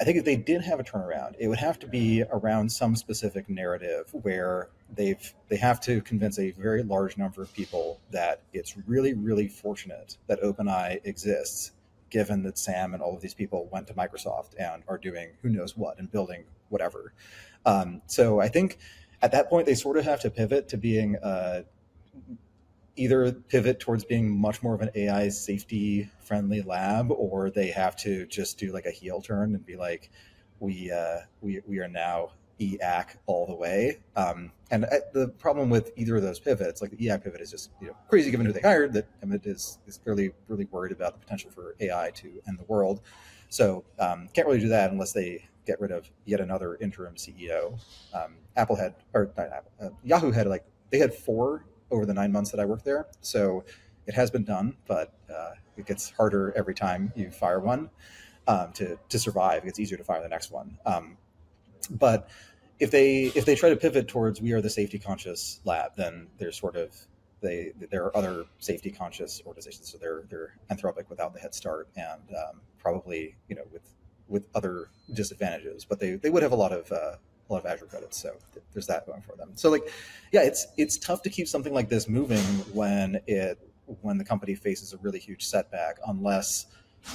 I 0.00 0.04
think 0.04 0.16
if 0.16 0.24
they 0.24 0.36
did 0.36 0.62
have 0.62 0.80
a 0.80 0.84
turnaround, 0.84 1.34
it 1.38 1.46
would 1.48 1.58
have 1.58 1.78
to 1.80 1.86
be 1.86 2.24
around 2.32 2.72
some 2.72 2.96
specific 2.96 3.50
narrative 3.50 4.08
where 4.12 4.70
they've 4.94 5.34
they 5.48 5.56
have 5.56 5.78
to 5.80 6.00
convince 6.00 6.38
a 6.38 6.52
very 6.52 6.82
large 6.82 7.18
number 7.18 7.42
of 7.42 7.52
people 7.52 8.00
that 8.10 8.40
it's 8.54 8.78
really 8.88 9.12
really 9.12 9.46
fortunate 9.46 10.16
that 10.26 10.40
OpenAI 10.40 11.00
exists, 11.04 11.72
given 12.08 12.42
that 12.44 12.56
Sam 12.56 12.94
and 12.94 13.02
all 13.02 13.14
of 13.14 13.20
these 13.20 13.34
people 13.34 13.68
went 13.70 13.88
to 13.88 13.94
Microsoft 13.94 14.54
and 14.58 14.82
are 14.88 14.96
doing 14.96 15.32
who 15.42 15.50
knows 15.50 15.76
what 15.76 15.98
and 15.98 16.10
building 16.10 16.44
whatever. 16.70 17.12
Um, 17.66 18.00
so 18.06 18.40
I 18.40 18.48
think 18.48 18.78
at 19.22 19.32
that 19.32 19.48
point, 19.48 19.66
they 19.66 19.74
sort 19.74 19.96
of 19.96 20.04
have 20.04 20.20
to 20.20 20.30
pivot 20.30 20.68
to 20.68 20.76
being 20.76 21.16
uh, 21.16 21.62
either 22.96 23.32
pivot 23.32 23.80
towards 23.80 24.04
being 24.04 24.30
much 24.30 24.62
more 24.62 24.74
of 24.74 24.80
an 24.80 24.90
AI 24.94 25.28
safety 25.28 26.10
friendly 26.20 26.62
lab, 26.62 27.10
or 27.10 27.50
they 27.50 27.68
have 27.68 27.96
to 27.96 28.26
just 28.26 28.58
do 28.58 28.72
like 28.72 28.86
a 28.86 28.90
heel 28.90 29.20
turn 29.20 29.54
and 29.54 29.64
be 29.64 29.76
like, 29.76 30.10
we 30.58 30.90
uh, 30.90 31.18
we 31.40 31.60
we 31.66 31.78
are 31.78 31.88
now 31.88 32.30
EAC 32.60 33.16
all 33.26 33.46
the 33.46 33.54
way. 33.54 33.98
Um, 34.16 34.52
and 34.70 34.84
uh, 34.84 34.98
the 35.12 35.28
problem 35.28 35.70
with 35.70 35.92
either 35.96 36.16
of 36.16 36.22
those 36.22 36.38
pivots, 36.38 36.82
like 36.82 36.90
the 36.90 36.96
EAC 36.96 37.24
pivot, 37.24 37.40
is 37.40 37.50
just 37.50 37.70
you 37.80 37.88
know 37.88 37.96
crazy 38.08 38.30
given 38.30 38.46
who 38.46 38.52
they 38.52 38.60
hired. 38.60 38.92
That 38.92 39.08
Emmett 39.22 39.46
is 39.46 39.78
is 39.86 39.98
clearly 39.98 40.32
really 40.48 40.66
worried 40.70 40.92
about 40.92 41.14
the 41.14 41.20
potential 41.20 41.50
for 41.50 41.74
AI 41.80 42.10
to 42.16 42.40
end 42.46 42.58
the 42.58 42.64
world. 42.68 43.00
So 43.48 43.84
um, 43.98 44.28
can't 44.32 44.46
really 44.46 44.60
do 44.60 44.68
that 44.68 44.92
unless 44.92 45.12
they 45.12 45.48
get 45.70 45.80
rid 45.80 45.92
of 45.92 46.10
yet 46.24 46.40
another 46.40 46.76
interim 46.80 47.14
CEO. 47.14 47.78
Um, 48.12 48.34
Apple 48.56 48.76
had 48.76 48.94
or 49.14 49.30
not 49.36 49.52
Apple, 49.52 49.72
uh, 49.80 49.88
Yahoo 50.02 50.32
had 50.32 50.46
like 50.48 50.64
they 50.90 50.98
had 50.98 51.14
four 51.14 51.64
over 51.92 52.04
the 52.04 52.14
nine 52.14 52.32
months 52.32 52.50
that 52.50 52.60
I 52.60 52.64
worked 52.64 52.84
there. 52.84 53.06
So 53.20 53.64
it 54.06 54.14
has 54.14 54.30
been 54.30 54.44
done, 54.44 54.76
but 54.86 55.14
uh, 55.32 55.52
it 55.76 55.86
gets 55.86 56.10
harder 56.10 56.52
every 56.56 56.74
time 56.74 57.12
you 57.14 57.30
fire 57.30 57.60
one 57.60 57.90
um, 58.48 58.72
to 58.74 58.98
to 59.08 59.18
survive. 59.18 59.62
It 59.62 59.66
gets 59.66 59.78
easier 59.78 59.98
to 59.98 60.04
fire 60.04 60.22
the 60.22 60.28
next 60.28 60.50
one. 60.50 60.76
Um, 60.84 61.16
but 61.88 62.30
if 62.80 62.90
they 62.90 63.26
if 63.36 63.44
they 63.44 63.54
try 63.54 63.70
to 63.70 63.76
pivot 63.76 64.08
towards 64.08 64.40
we 64.40 64.52
are 64.52 64.60
the 64.60 64.70
safety 64.70 64.98
conscious 64.98 65.60
lab, 65.64 65.92
then 65.96 66.26
they're 66.38 66.52
sort 66.52 66.76
of 66.76 66.96
they 67.40 67.72
there 67.90 68.04
are 68.04 68.16
other 68.16 68.44
safety 68.58 68.90
conscious 68.90 69.40
organizations, 69.46 69.88
so 69.90 69.98
they're 69.98 70.24
they're 70.28 70.54
Anthropic 70.70 71.08
without 71.08 71.32
the 71.32 71.40
head 71.40 71.54
start, 71.54 71.88
and 71.96 72.22
um, 72.36 72.60
probably 72.78 73.36
you 73.48 73.54
know 73.54 73.64
with 73.72 73.82
with 74.30 74.44
other 74.54 74.88
disadvantages, 75.12 75.84
but 75.84 76.00
they 76.00 76.12
they 76.14 76.30
would 76.30 76.42
have 76.42 76.52
a 76.52 76.56
lot 76.56 76.72
of 76.72 76.90
uh, 76.90 77.16
a 77.50 77.52
lot 77.52 77.64
of 77.64 77.66
Azure 77.66 77.86
credits, 77.86 78.16
so 78.20 78.30
th- 78.52 78.64
there's 78.72 78.86
that 78.86 79.06
going 79.06 79.22
for 79.22 79.36
them. 79.36 79.50
So 79.54 79.70
like, 79.70 79.90
yeah, 80.32 80.42
it's 80.42 80.66
it's 80.76 80.96
tough 80.96 81.22
to 81.22 81.30
keep 81.30 81.48
something 81.48 81.74
like 81.74 81.88
this 81.88 82.08
moving 82.08 82.44
when 82.72 83.20
it 83.26 83.58
when 84.02 84.18
the 84.18 84.24
company 84.24 84.54
faces 84.54 84.92
a 84.92 84.98
really 84.98 85.18
huge 85.18 85.44
setback, 85.44 85.98
unless 86.06 86.66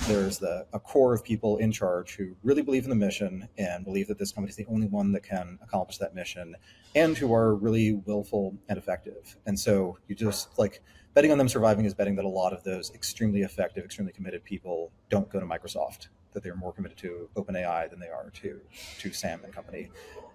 there's 0.08 0.40
the 0.40 0.66
a 0.74 0.80
core 0.80 1.14
of 1.14 1.24
people 1.24 1.58
in 1.58 1.72
charge 1.72 2.16
who 2.16 2.36
really 2.44 2.62
believe 2.62 2.84
in 2.84 2.90
the 2.90 2.96
mission 2.96 3.48
and 3.58 3.86
believe 3.86 4.08
that 4.08 4.18
this 4.18 4.32
company 4.32 4.50
is 4.50 4.56
the 4.56 4.66
only 4.66 4.88
one 4.88 5.12
that 5.12 5.24
can 5.24 5.60
accomplish 5.62 5.98
that 5.98 6.16
mission 6.16 6.56
and 6.96 7.18
who 7.18 7.34
are 7.34 7.56
really 7.56 7.94
willful 7.94 8.56
and 8.68 8.78
effective 8.78 9.38
and 9.46 9.60
so 9.60 9.98
you 10.08 10.16
just 10.16 10.58
like 10.58 10.82
betting 11.14 11.32
on 11.32 11.38
them 11.38 11.48
surviving 11.48 11.86
is 11.86 11.94
betting 11.94 12.16
that 12.16 12.26
a 12.26 12.30
lot 12.30 12.52
of 12.52 12.64
those 12.64 12.92
extremely 12.96 13.42
effective 13.42 13.86
extremely 13.86 14.12
committed 14.12 14.44
people 14.44 14.92
don't 15.10 15.30
go 15.30 15.40
to 15.40 15.46
microsoft 15.46 16.08
that 16.36 16.44
they're 16.44 16.56
more 16.56 16.72
committed 16.72 16.98
to 16.98 17.28
openai 17.36 17.90
than 17.90 18.00
they 18.00 18.10
are 18.10 18.30
to 18.32 18.62
to 19.00 19.12
sam 19.12 19.42
and 19.44 19.54
company 19.54 19.90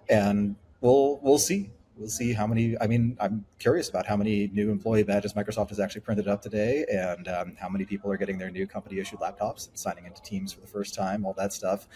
and 0.09 0.55
we'll 0.81 1.19
we'll 1.23 1.37
see 1.39 1.71
we'll 2.01 2.09
see 2.09 2.33
how 2.33 2.47
many. 2.47 2.75
I 2.81 2.87
mean, 2.87 3.15
I'm 3.19 3.45
curious 3.59 3.87
about 3.87 4.05
how 4.05 4.17
many 4.17 4.47
new 4.47 4.71
employee 4.71 5.03
badges 5.03 5.33
Microsoft 5.33 5.69
has 5.69 5.79
actually 5.79 6.01
printed 6.01 6.27
up 6.27 6.41
today, 6.41 6.85
and 6.91 7.27
um, 7.27 7.55
how 7.59 7.69
many 7.69 7.85
people 7.85 8.11
are 8.11 8.17
getting 8.17 8.37
their 8.37 8.51
new 8.51 8.67
company 8.67 8.99
issued 8.99 9.19
laptops 9.19 9.69
and 9.69 9.77
signing 9.77 10.05
into 10.05 10.21
Teams 10.21 10.51
for 10.51 10.61
the 10.61 10.67
first 10.67 10.93
time. 10.95 11.25
All 11.25 11.33
that 11.33 11.53
stuff. 11.53 11.87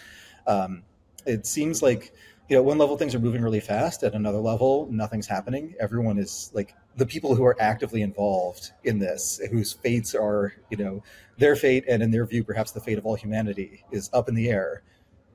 Um, 0.47 0.83
it 1.25 1.45
seems 1.45 1.81
like 1.81 2.13
you 2.47 2.55
know 2.55 2.61
one 2.61 2.77
level 2.77 2.97
things 2.97 3.15
are 3.15 3.19
moving 3.19 3.41
really 3.41 3.59
fast 3.59 4.03
at 4.03 4.13
another 4.13 4.37
level 4.37 4.87
nothing's 4.91 5.25
happening 5.25 5.73
everyone 5.79 6.19
is 6.19 6.51
like 6.53 6.75
the 6.95 7.05
people 7.05 7.35
who 7.35 7.43
are 7.43 7.55
actively 7.59 8.01
involved 8.01 8.71
in 8.83 8.99
this 8.99 9.41
whose 9.51 9.73
fates 9.73 10.15
are 10.15 10.53
you 10.69 10.77
know 10.77 11.03
their 11.37 11.55
fate 11.55 11.83
and 11.87 12.01
in 12.01 12.11
their 12.11 12.25
view 12.25 12.43
perhaps 12.43 12.71
the 12.71 12.79
fate 12.79 12.97
of 12.97 13.05
all 13.05 13.15
humanity 13.15 13.83
is 13.91 14.09
up 14.13 14.29
in 14.29 14.35
the 14.35 14.49
air 14.49 14.81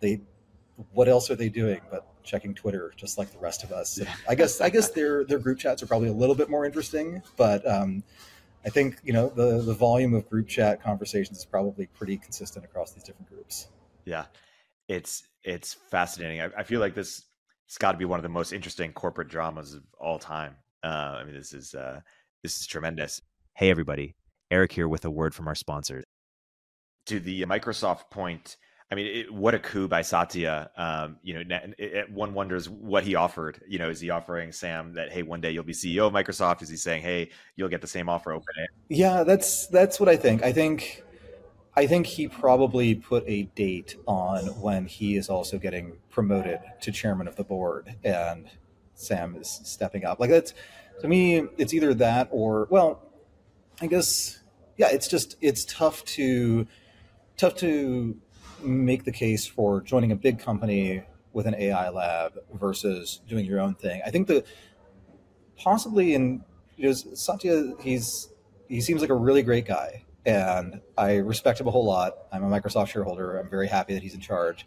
they 0.00 0.20
what 0.92 1.08
else 1.08 1.30
are 1.30 1.36
they 1.36 1.48
doing 1.48 1.80
but 1.90 2.06
checking 2.22 2.54
Twitter 2.54 2.92
just 2.96 3.18
like 3.18 3.30
the 3.32 3.38
rest 3.38 3.64
of 3.64 3.72
us? 3.72 3.98
Yeah. 3.98 4.12
I 4.28 4.34
guess 4.34 4.60
I 4.60 4.70
guess 4.70 4.90
their 4.90 5.24
their 5.24 5.38
group 5.38 5.58
chats 5.58 5.82
are 5.82 5.86
probably 5.86 6.08
a 6.08 6.12
little 6.12 6.34
bit 6.34 6.48
more 6.48 6.64
interesting, 6.64 7.22
but 7.36 7.66
um, 7.68 8.02
I 8.64 8.70
think 8.70 9.00
you 9.02 9.12
know 9.12 9.28
the 9.28 9.60
the 9.62 9.74
volume 9.74 10.14
of 10.14 10.28
group 10.28 10.48
chat 10.48 10.82
conversations 10.82 11.38
is 11.38 11.44
probably 11.44 11.86
pretty 11.86 12.16
consistent 12.16 12.64
across 12.64 12.92
these 12.92 13.04
different 13.04 13.28
groups. 13.28 13.68
Yeah, 14.04 14.26
it's 14.88 15.24
it's 15.44 15.74
fascinating. 15.74 16.40
I, 16.40 16.50
I 16.58 16.62
feel 16.62 16.80
like 16.80 16.94
this 16.94 17.24
it's 17.66 17.78
got 17.78 17.92
to 17.92 17.98
be 17.98 18.04
one 18.04 18.18
of 18.18 18.22
the 18.22 18.28
most 18.28 18.52
interesting 18.52 18.92
corporate 18.92 19.28
dramas 19.28 19.74
of 19.74 19.82
all 19.98 20.18
time. 20.18 20.56
Uh, 20.82 21.18
I 21.20 21.24
mean, 21.24 21.34
this 21.34 21.52
is 21.52 21.74
uh, 21.74 22.00
this 22.42 22.60
is 22.60 22.66
tremendous. 22.66 23.20
Hey, 23.54 23.70
everybody, 23.70 24.14
Erik 24.50 24.72
here 24.72 24.88
with 24.88 25.04
a 25.04 25.10
word 25.10 25.34
from 25.34 25.48
our 25.48 25.54
sponsors. 25.54 26.04
To 27.06 27.20
the 27.20 27.42
Microsoft 27.46 28.10
point, 28.10 28.56
I 28.90 28.94
mean, 28.94 29.06
it, 29.06 29.32
what 29.32 29.54
a 29.54 29.58
coup 29.58 29.88
by 29.88 30.02
Satya. 30.02 30.70
Um, 30.76 31.18
you 31.22 31.34
know, 31.34 31.40
it, 31.40 31.74
it, 31.78 32.10
one 32.10 32.34
wonders 32.34 32.68
what 32.68 33.04
he 33.04 33.14
offered. 33.14 33.60
You 33.68 33.78
know, 33.78 33.88
is 33.88 34.00
he 34.00 34.10
offering 34.10 34.52
Sam 34.52 34.94
that 34.94 35.12
hey, 35.12 35.22
one 35.22 35.40
day 35.40 35.52
you'll 35.52 35.64
be 35.64 35.72
CEO 35.72 36.06
of 36.06 36.12
Microsoft? 36.12 36.62
Is 36.62 36.68
he 36.68 36.76
saying 36.76 37.02
hey, 37.02 37.30
you'll 37.56 37.68
get 37.68 37.80
the 37.80 37.86
same 37.86 38.08
offer 38.08 38.32
open 38.32 38.54
it? 38.58 38.70
Yeah, 38.88 39.22
that's 39.22 39.66
that's 39.68 40.00
what 40.00 40.08
I 40.08 40.16
think. 40.16 40.42
I 40.42 40.52
think 40.52 41.04
I 41.76 41.86
think 41.86 42.06
he 42.06 42.26
probably 42.26 42.96
put 42.96 43.22
a 43.28 43.44
date 43.54 43.96
on 44.06 44.46
when 44.60 44.86
he 44.86 45.16
is 45.16 45.28
also 45.28 45.56
getting 45.56 45.98
promoted 46.10 46.58
to 46.80 46.90
chairman 46.90 47.28
of 47.28 47.36
the 47.36 47.44
board, 47.44 47.94
and 48.02 48.48
Sam 49.00 49.36
is 49.36 49.60
stepping 49.64 50.04
up. 50.04 50.20
Like 50.20 50.30
that's 50.30 50.54
to 51.00 51.08
me, 51.08 51.44
it's 51.56 51.72
either 51.74 51.94
that 51.94 52.28
or 52.30 52.68
well, 52.70 53.02
I 53.80 53.86
guess 53.86 54.40
yeah, 54.76 54.88
it's 54.90 55.08
just 55.08 55.36
it's 55.40 55.64
tough 55.64 56.04
to 56.16 56.66
tough 57.36 57.56
to 57.56 58.16
make 58.62 59.04
the 59.04 59.12
case 59.12 59.46
for 59.46 59.80
joining 59.80 60.12
a 60.12 60.16
big 60.16 60.38
company 60.38 61.02
with 61.32 61.46
an 61.46 61.54
AI 61.54 61.88
lab 61.88 62.32
versus 62.52 63.20
doing 63.28 63.44
your 63.44 63.60
own 63.60 63.74
thing. 63.74 64.02
I 64.04 64.10
think 64.10 64.26
the 64.26 64.44
possibly 65.56 66.14
in 66.14 66.44
you 66.76 66.88
know, 66.88 66.92
Satya, 66.92 67.74
he's 67.80 68.28
he 68.68 68.80
seems 68.80 69.00
like 69.00 69.10
a 69.10 69.14
really 69.14 69.42
great 69.42 69.66
guy, 69.66 70.04
and 70.24 70.80
I 70.96 71.16
respect 71.16 71.60
him 71.60 71.66
a 71.66 71.70
whole 71.70 71.84
lot. 71.84 72.14
I'm 72.32 72.44
a 72.44 72.60
Microsoft 72.60 72.88
shareholder. 72.88 73.38
I'm 73.38 73.50
very 73.50 73.68
happy 73.68 73.94
that 73.94 74.02
he's 74.02 74.14
in 74.14 74.20
charge. 74.20 74.66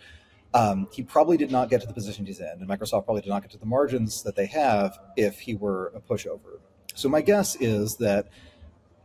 Um, 0.54 0.88
he 0.92 1.02
probably 1.02 1.38
did 1.38 1.52
not 1.52 1.70
get 1.70 1.82
to 1.82 1.88
the 1.88 1.94
position 1.94 2.26
he's 2.26 2.40
in, 2.40 2.48
and 2.48 2.68
Microsoft 2.68 3.06
probably 3.06 3.22
did 3.22 3.30
not 3.30 3.42
get 3.42 3.52
to 3.52 3.58
the 3.58 3.66
margins 3.66 4.24
that 4.24 4.36
they 4.36 4.46
have 4.48 5.00
if 5.18 5.40
he 5.40 5.56
were 5.56 5.92
a 5.96 6.00
pushover. 6.00 6.60
So 6.94 7.10
my 7.10 7.22
guess 7.22 7.56
is 7.56 7.98
that 7.98 8.30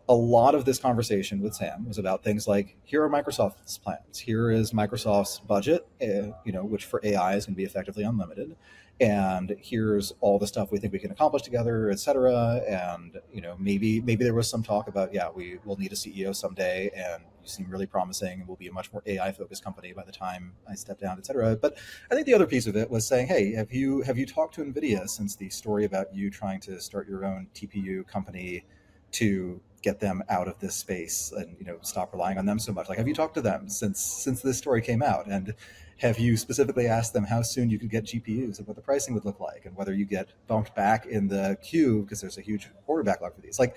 a 0.09 0.15
lot 0.15 0.55
of 0.55 0.65
this 0.65 0.79
conversation 0.79 1.41
with 1.41 1.55
Sam 1.55 1.87
was 1.87 1.99
about 1.99 2.25
things 2.25 2.49
like 2.49 2.77
here 2.85 3.03
are 3.05 3.11
Microsoft's 3.11 3.79
plans. 3.79 4.19
Here 4.19 4.51
is 4.51 4.73
Microsoft's 4.73 5.41
budget, 5.41 5.87
uh, 6.03 6.33
you 6.45 6.53
know, 6.53 6.65
which 6.65 6.87
for 6.87 7.01
AI 7.05 7.37
is 7.37 7.45
going 7.45 7.55
to 7.55 7.59
be 7.59 7.65
effectively 7.65 8.05
unlimited. 8.05 8.57
And 9.01 9.55
here's 9.61 10.13
all 10.21 10.39
the 10.41 10.47
stuff 10.47 10.73
we 10.73 10.79
think 10.79 10.93
we 10.93 10.99
can 10.99 11.13
accomplish 11.13 11.43
together, 11.43 11.89
et 11.91 12.01
cetera. 12.01 12.63
And 12.69 13.21
you 13.33 13.41
know, 13.41 13.57
maybe 13.59 14.01
maybe 14.01 14.25
there 14.25 14.35
was 14.35 14.51
some 14.51 14.63
talk 14.63 14.89
about 14.89 15.15
yeah, 15.15 15.29
we 15.33 15.59
will 15.65 15.77
need 15.77 15.93
a 15.93 15.95
CEO 15.95 16.35
someday, 16.35 16.91
and 16.97 17.23
you 17.43 17.49
seem 17.49 17.71
really 17.71 17.87
promising. 17.87 18.41
And 18.41 18.49
we'll 18.49 18.57
be 18.57 18.67
a 18.67 18.73
much 18.73 18.93
more 18.93 19.03
AI 19.07 19.31
focused 19.31 19.63
company 19.63 19.93
by 19.93 20.05
the 20.05 20.13
time 20.13 20.53
I 20.69 20.75
step 20.75 20.99
down, 20.99 21.17
et 21.19 21.27
cetera. 21.27 21.55
But 21.55 21.77
I 22.11 22.15
think 22.15 22.27
the 22.27 22.35
other 22.35 22.47
piece 22.47 22.67
of 22.67 22.77
it 22.77 22.91
was 22.91 23.07
saying, 23.07 23.29
hey, 23.29 23.53
have 23.53 23.73
you 23.73 24.03
have 24.03 24.19
you 24.19 24.27
talked 24.27 24.55
to 24.55 24.65
Nvidia 24.65 25.09
since 25.09 25.37
the 25.37 25.49
story 25.49 25.85
about 25.85 26.13
you 26.13 26.29
trying 26.31 26.61
to 26.61 26.81
start 26.81 27.09
your 27.09 27.25
own 27.25 27.47
TPU 27.55 28.07
company? 28.07 28.65
to 29.13 29.61
get 29.83 30.01
them 30.01 30.23
out 30.29 30.49
of 30.49 30.59
this 30.59 30.75
space 30.75 31.33
and 31.37 31.57
you 31.59 31.65
know 31.65 31.79
stop 31.83 32.13
relying 32.13 32.39
on 32.39 32.47
them 32.47 32.59
so 32.59 32.73
much? 32.73 32.89
Like 32.89 32.99
have 32.99 33.09
you 33.09 33.15
talked 33.15 33.35
to 33.35 33.41
them 33.41 33.69
since 33.69 34.01
since 34.01 34.43
this 34.43 34.59
story 34.59 34.83
came 34.83 35.03
out? 35.03 35.27
And 35.27 35.55
have 35.99 36.19
you 36.19 36.37
specifically 36.37 36.87
asked 36.87 37.13
them 37.13 37.25
how 37.25 37.43
soon 37.43 37.71
you 37.71 37.79
could 37.79 37.91
get 37.91 38.05
gpus 38.05 38.59
and 38.59 38.67
what 38.69 38.77
the 38.77 38.83
pricing 38.83 39.15
would 39.15 39.25
look 39.25 39.41
like 39.41 39.65
and 39.65 39.75
whether 39.77 39.93
you 39.93 40.05
get 40.05 40.29
bumped 40.47 40.75
back 40.77 41.07
in 41.07 41.27
the 41.27 41.59
queue 41.61 42.03
because 42.03 42.21
there's 42.21 42.39
a 42.39 42.43
huge 42.43 42.69
order 42.87 43.03
backlog 43.03 43.35
for 43.35 43.41
these? 43.41 43.59
Like 43.59 43.77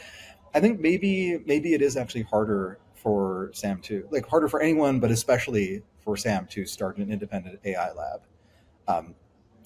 i 0.54 0.60
think 0.60 0.80
maybe 0.80 1.40
maybe 1.46 1.74
it 1.74 1.82
is 1.82 1.96
actually 1.96 2.24
harder 2.24 2.78
for 2.94 3.50
sam 3.54 3.80
to 3.80 4.06
like 4.12 4.28
harder 4.28 4.50
for 4.50 4.62
anyone 4.62 5.00
but 5.00 5.10
especially 5.10 5.82
for 6.04 6.18
sam 6.18 6.46
to 6.48 6.66
start 6.66 6.98
an 6.98 7.12
independent 7.12 7.60
ai 7.66 7.92
lab. 7.94 8.22
Um, 8.88 9.16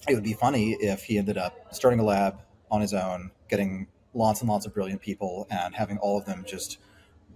it 0.08 0.14
would 0.14 0.24
be 0.24 0.34
funny 0.34 0.72
if 0.74 1.04
he 1.04 1.18
ended 1.18 1.38
up 1.38 1.74
starting 1.74 2.00
a 2.00 2.04
lab 2.04 2.40
on 2.70 2.80
his 2.80 2.94
own 2.94 3.30
getting 3.48 3.86
lots 4.16 4.40
and 4.40 4.48
lots 4.48 4.66
of 4.66 4.74
brilliant 4.74 5.00
people 5.00 5.46
and 5.50 5.74
having 5.74 5.98
all 5.98 6.18
of 6.18 6.24
them 6.24 6.44
just 6.46 6.78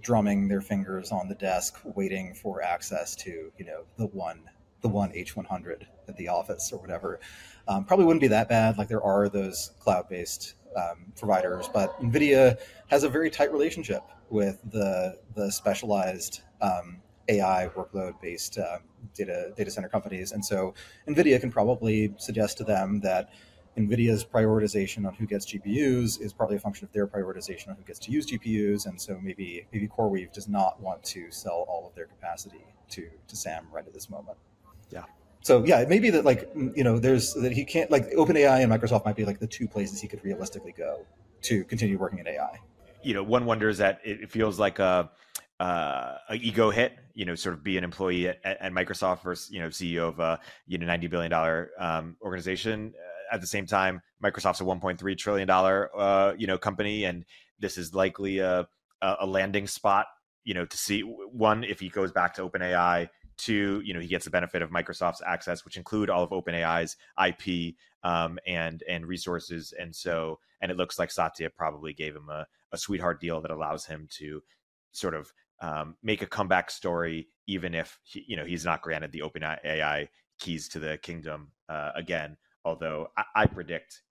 drumming 0.00 0.48
their 0.48 0.62
fingers 0.62 1.12
on 1.12 1.28
the 1.28 1.34
desk 1.34 1.78
waiting 1.94 2.34
for 2.34 2.62
access 2.62 3.14
to 3.14 3.52
you 3.58 3.64
know 3.64 3.82
the 3.98 4.06
one 4.06 4.40
the 4.80 4.88
one 4.88 5.10
h100 5.12 5.82
at 6.08 6.16
the 6.16 6.28
office 6.28 6.72
or 6.72 6.80
whatever 6.80 7.20
um, 7.68 7.84
probably 7.84 8.06
wouldn't 8.06 8.22
be 8.22 8.28
that 8.28 8.48
bad. 8.48 8.78
Like 8.78 8.88
there 8.88 9.02
are 9.02 9.28
those 9.28 9.72
cloud-based 9.78 10.54
um, 10.74 11.12
providers 11.18 11.68
but 11.72 12.00
nvidia 12.00 12.58
has 12.88 13.04
a 13.04 13.08
very 13.08 13.28
tight 13.28 13.52
relationship 13.52 14.02
with 14.30 14.58
the 14.70 15.18
the 15.34 15.50
specialized 15.50 16.42
um, 16.62 17.02
ai 17.28 17.68
workload 17.76 18.18
based 18.22 18.56
uh, 18.56 18.78
data 19.14 19.52
data 19.56 19.70
center 19.70 19.88
companies. 19.88 20.32
And 20.32 20.42
so 20.42 20.72
nvidia 21.06 21.38
can 21.40 21.50
probably 21.50 22.14
suggest 22.16 22.56
to 22.58 22.64
them 22.64 23.00
that 23.00 23.30
NVIDIA's 23.76 24.24
prioritization 24.24 25.06
on 25.06 25.14
who 25.14 25.26
gets 25.26 25.46
GPUs 25.46 26.20
is 26.20 26.32
partly 26.32 26.56
a 26.56 26.58
function 26.58 26.84
of 26.84 26.92
their 26.92 27.06
prioritization 27.06 27.68
on 27.68 27.76
who 27.76 27.82
gets 27.82 27.98
to 28.00 28.10
use 28.10 28.26
GPUs. 28.26 28.86
And 28.86 29.00
so 29.00 29.18
maybe 29.22 29.66
maybe 29.72 29.88
CoreWeave 29.88 30.32
does 30.32 30.48
not 30.48 30.80
want 30.80 31.02
to 31.04 31.30
sell 31.30 31.64
all 31.68 31.86
of 31.86 31.94
their 31.94 32.06
capacity 32.06 32.64
to, 32.90 33.08
to 33.28 33.36
Sam 33.36 33.66
right 33.72 33.86
at 33.86 33.94
this 33.94 34.10
moment. 34.10 34.36
Yeah. 34.90 35.04
so 35.42 35.64
yeah, 35.64 35.80
it 35.80 35.88
may 35.88 36.00
be 36.00 36.10
that 36.10 36.24
like 36.24 36.50
you 36.54 36.82
know, 36.82 36.98
there's 36.98 37.34
that 37.34 37.52
he 37.52 37.64
can't 37.64 37.90
like 37.90 38.10
OpenAI 38.10 38.62
and 38.62 38.72
Microsoft 38.72 39.04
might 39.04 39.16
be 39.16 39.24
like 39.24 39.38
the 39.38 39.46
two 39.46 39.68
places 39.68 40.00
he 40.00 40.08
could 40.08 40.22
realistically 40.24 40.72
go 40.76 41.06
to 41.42 41.64
continue 41.64 41.96
working 41.96 42.18
in 42.18 42.26
AI. 42.26 42.58
You 43.02 43.14
know, 43.14 43.22
one 43.22 43.46
wonders 43.46 43.78
that 43.78 44.00
it 44.04 44.30
feels 44.30 44.58
like 44.58 44.78
a 44.78 45.10
uh, 45.60 46.16
a 46.30 46.34
ego 46.36 46.70
hit, 46.70 46.98
you 47.14 47.26
know, 47.26 47.34
sort 47.34 47.54
of 47.54 47.62
be 47.62 47.76
an 47.76 47.84
employee 47.84 48.28
at, 48.28 48.40
at 48.44 48.72
Microsoft 48.72 49.22
versus 49.22 49.50
you 49.50 49.60
know 49.60 49.68
CEO 49.68 50.08
of 50.08 50.18
a 50.18 50.40
you 50.66 50.78
know 50.78 50.86
ninety 50.86 51.06
billion 51.06 51.30
dollar 51.30 51.70
um, 51.78 52.16
organization. 52.22 52.94
At 53.32 53.40
the 53.40 53.46
same 53.46 53.66
time, 53.66 54.00
Microsoft's 54.22 54.60
a 54.60 54.64
one 54.64 54.80
point 54.80 54.98
three 54.98 55.16
trillion 55.16 55.48
dollar 55.48 55.90
uh, 55.96 56.34
you 56.36 56.46
know 56.46 56.58
company, 56.58 57.04
and 57.04 57.24
this 57.58 57.78
is 57.78 57.94
likely 57.94 58.38
a 58.38 58.68
a 59.02 59.26
landing 59.26 59.66
spot. 59.66 60.06
You 60.44 60.54
know, 60.54 60.64
to 60.64 60.76
see 60.76 61.00
one 61.00 61.64
if 61.64 61.80
he 61.80 61.88
goes 61.88 62.12
back 62.12 62.34
to 62.34 62.48
OpenAI 62.48 63.08
Two, 63.40 63.80
you 63.82 63.94
know, 63.94 64.00
he 64.00 64.06
gets 64.06 64.26
the 64.26 64.30
benefit 64.30 64.60
of 64.60 64.68
Microsoft's 64.68 65.22
access, 65.24 65.64
which 65.64 65.78
include 65.78 66.10
all 66.10 66.22
of 66.22 66.28
OpenAI's 66.28 66.96
IP 67.26 67.74
um, 68.04 68.38
and 68.46 68.82
and 68.86 69.06
resources. 69.06 69.72
And 69.78 69.96
so, 69.96 70.38
and 70.60 70.70
it 70.70 70.76
looks 70.76 70.98
like 70.98 71.10
Satya 71.10 71.48
probably 71.48 71.94
gave 71.94 72.14
him 72.14 72.28
a, 72.28 72.46
a 72.70 72.76
sweetheart 72.76 73.18
deal 73.18 73.40
that 73.40 73.50
allows 73.50 73.86
him 73.86 74.08
to 74.18 74.42
sort 74.92 75.14
of 75.14 75.32
um, 75.62 75.96
make 76.02 76.20
a 76.20 76.26
comeback 76.26 76.70
story, 76.70 77.28
even 77.46 77.74
if 77.74 77.98
he, 78.02 78.22
you 78.28 78.36
know 78.36 78.44
he's 78.44 78.66
not 78.66 78.82
granted 78.82 79.10
the 79.10 79.20
OpenAI 79.20 80.08
keys 80.38 80.68
to 80.68 80.78
the 80.78 80.98
kingdom 80.98 81.52
uh, 81.70 81.92
again. 81.94 82.36
Although 82.64 83.08
I, 83.16 83.24
I 83.34 83.46
predict 83.46 84.02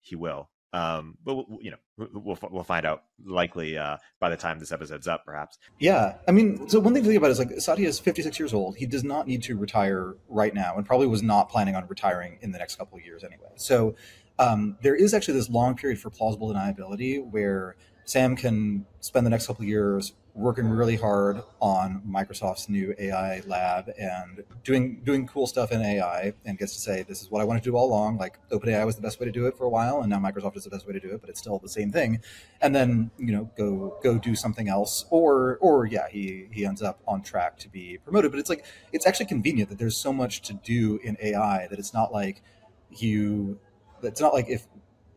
he 0.00 0.16
will. 0.16 0.50
Um, 0.72 1.16
but 1.24 1.34
we'll, 1.34 1.46
you 1.60 1.70
know, 1.70 2.08
we'll 2.12 2.36
we'll 2.50 2.64
find 2.64 2.84
out 2.84 3.04
likely 3.24 3.78
uh, 3.78 3.98
by 4.18 4.28
the 4.28 4.36
time 4.36 4.58
this 4.58 4.72
episode's 4.72 5.06
up, 5.06 5.24
perhaps. 5.24 5.56
Yeah, 5.78 6.16
I 6.26 6.32
mean, 6.32 6.68
so 6.68 6.80
one 6.80 6.94
thing 6.94 7.04
to 7.04 7.08
think 7.08 7.18
about 7.18 7.30
is 7.30 7.38
like 7.38 7.60
Satya 7.60 7.86
is 7.86 8.00
56 8.00 8.40
years 8.40 8.52
old. 8.52 8.76
He 8.76 8.84
does 8.84 9.04
not 9.04 9.28
need 9.28 9.44
to 9.44 9.56
retire 9.56 10.16
right 10.28 10.52
now, 10.52 10.76
and 10.76 10.84
probably 10.84 11.06
was 11.06 11.22
not 11.22 11.48
planning 11.48 11.76
on 11.76 11.86
retiring 11.86 12.38
in 12.42 12.50
the 12.50 12.58
next 12.58 12.74
couple 12.74 12.98
of 12.98 13.04
years 13.04 13.22
anyway. 13.22 13.52
So 13.54 13.94
um, 14.40 14.76
there 14.82 14.96
is 14.96 15.14
actually 15.14 15.34
this 15.34 15.48
long 15.48 15.76
period 15.76 16.00
for 16.00 16.10
plausible 16.10 16.52
deniability 16.52 17.24
where 17.24 17.76
Sam 18.04 18.34
can 18.34 18.84
spend 18.98 19.24
the 19.24 19.30
next 19.30 19.46
couple 19.46 19.62
of 19.62 19.68
years 19.68 20.12
working 20.34 20.68
really 20.68 20.96
hard 20.96 21.40
on 21.60 22.02
Microsoft's 22.06 22.68
new 22.68 22.92
AI 22.98 23.40
lab 23.46 23.88
and 23.96 24.42
doing 24.64 25.00
doing 25.04 25.26
cool 25.28 25.46
stuff 25.46 25.70
in 25.70 25.80
AI 25.80 26.32
and 26.44 26.58
gets 26.58 26.74
to 26.74 26.80
say 26.80 27.04
this 27.04 27.22
is 27.22 27.30
what 27.30 27.40
I 27.40 27.44
want 27.44 27.62
to 27.62 27.70
do 27.70 27.76
all 27.76 27.86
along. 27.86 28.18
Like 28.18 28.38
OpenAI 28.50 28.84
was 28.84 28.96
the 28.96 29.02
best 29.02 29.20
way 29.20 29.26
to 29.26 29.32
do 29.32 29.46
it 29.46 29.56
for 29.56 29.64
a 29.64 29.68
while, 29.68 30.00
and 30.00 30.10
now 30.10 30.18
Microsoft 30.18 30.56
is 30.56 30.64
the 30.64 30.70
best 30.70 30.86
way 30.86 30.92
to 30.92 31.00
do 31.00 31.10
it, 31.14 31.20
but 31.20 31.30
it's 31.30 31.38
still 31.38 31.58
the 31.60 31.68
same 31.68 31.92
thing. 31.92 32.20
And 32.60 32.74
then 32.74 33.10
you 33.16 33.32
know 33.32 33.50
go 33.56 33.96
go 34.02 34.18
do 34.18 34.34
something 34.34 34.68
else, 34.68 35.06
or 35.10 35.58
or 35.60 35.86
yeah, 35.86 36.08
he 36.10 36.48
he 36.50 36.66
ends 36.66 36.82
up 36.82 37.00
on 37.06 37.22
track 37.22 37.56
to 37.58 37.68
be 37.68 37.98
promoted. 37.98 38.32
But 38.32 38.40
it's 38.40 38.50
like 38.50 38.64
it's 38.92 39.06
actually 39.06 39.26
convenient 39.26 39.70
that 39.70 39.78
there's 39.78 39.96
so 39.96 40.12
much 40.12 40.42
to 40.42 40.52
do 40.52 40.98
in 41.04 41.16
AI 41.22 41.68
that 41.68 41.78
it's 41.78 41.94
not 41.94 42.12
like 42.12 42.42
you. 42.90 43.58
It's 44.02 44.20
not 44.20 44.34
like 44.34 44.48
if 44.48 44.66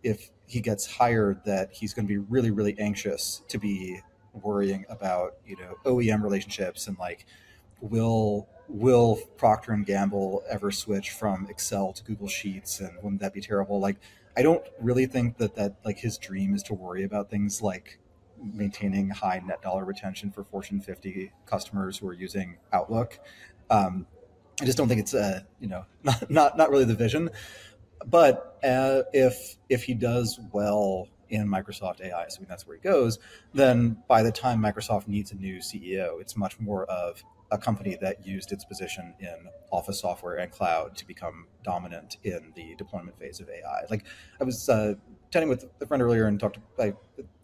if 0.04 0.30
he 0.46 0.62
gets 0.62 0.86
hired 0.86 1.44
that 1.46 1.70
he's 1.74 1.94
going 1.94 2.08
to 2.08 2.14
be 2.14 2.20
really 2.20 2.52
really 2.52 2.78
anxious 2.80 3.42
to 3.50 3.58
be 3.58 4.00
worrying 4.44 4.86
about 4.90 5.36
you 5.46 5.56
know 5.58 5.76
OEM 5.86 6.24
relationships 6.24 6.88
and 6.88 6.98
like 6.98 7.26
will 7.82 8.48
will 8.68 9.18
Procter 9.38 9.72
and 9.72 9.86
Gamble 9.86 10.44
ever 10.50 10.72
switch 10.72 11.12
from 11.12 11.48
Excel 11.50 11.94
to 11.94 12.04
Google 12.04 12.28
Sheets 12.28 12.80
and 12.80 12.92
wouldn't 13.02 13.22
that 13.22 13.34
be 13.34 13.42
terrible? 13.42 13.80
Like 13.80 13.98
I 14.36 14.42
don't 14.42 14.64
really 14.80 15.06
think 15.06 15.38
that 15.38 15.56
that 15.56 15.76
like 15.84 15.98
his 15.98 16.18
dream 16.18 16.54
is 16.54 16.64
to 16.64 16.74
worry 16.74 17.04
about 17.04 17.30
things 17.30 17.62
like 17.62 18.00
maintaining 18.42 19.10
high 19.10 19.42
net 19.46 19.62
dollar 19.62 19.84
retention 19.86 20.32
for 20.32 20.44
Fortune 20.44 20.80
50 20.80 21.32
customers 21.46 21.98
who 21.98 22.08
are 22.08 22.14
using 22.14 22.58
Outlook. 22.72 23.20
Um, 23.70 24.06
I 24.62 24.66
just 24.66 24.78
don't 24.78 24.88
think 24.88 25.02
it's 25.02 25.14
a 25.14 25.46
you 25.60 25.68
know 25.68 25.86
not 26.04 26.30
not 26.30 26.58
not 26.58 26.70
really 26.70 26.86
the 26.86 26.96
vision. 26.96 27.30
But 28.06 28.60
uh, 28.64 29.04
if 29.14 29.58
if 29.70 29.84
he 29.84 29.94
does 29.94 30.40
well 30.52 31.08
in 31.30 31.48
Microsoft 31.48 32.02
AI, 32.02 32.28
so 32.30 32.44
that's 32.48 32.68
where 32.68 32.78
he 32.78 32.82
goes, 32.82 33.20
then 33.54 33.98
by 34.08 34.24
the 34.24 34.32
time 34.32 34.62
Microsoft 34.62 35.08
needs 35.08 35.32
a 35.32 35.36
new 35.36 35.58
CEO, 35.58 36.20
it's 36.22 36.36
much 36.36 36.60
more 36.60 36.86
of 36.86 37.24
a 37.52 37.58
company 37.58 37.98
that 38.02 38.26
used 38.26 38.52
its 38.52 38.66
position 38.66 39.14
in 39.20 39.48
office 39.72 40.00
software 40.00 40.36
and 40.36 40.52
cloud 40.52 40.96
to 40.98 41.08
become 41.08 41.48
dominant 41.64 42.18
in 42.24 42.52
the 42.56 42.76
deployment 42.76 43.18
phase 43.18 43.40
of 43.40 43.50
AI. 43.50 43.84
Like 43.90 44.06
I 44.40 44.44
was 44.44 44.68
uh, 44.70 44.96
chatting 45.32 45.50
with 45.50 45.66
a 45.82 45.86
friend 45.86 46.04
earlier 46.04 46.28
and 46.28 46.40
talked. 46.40 46.58
I 46.80 46.94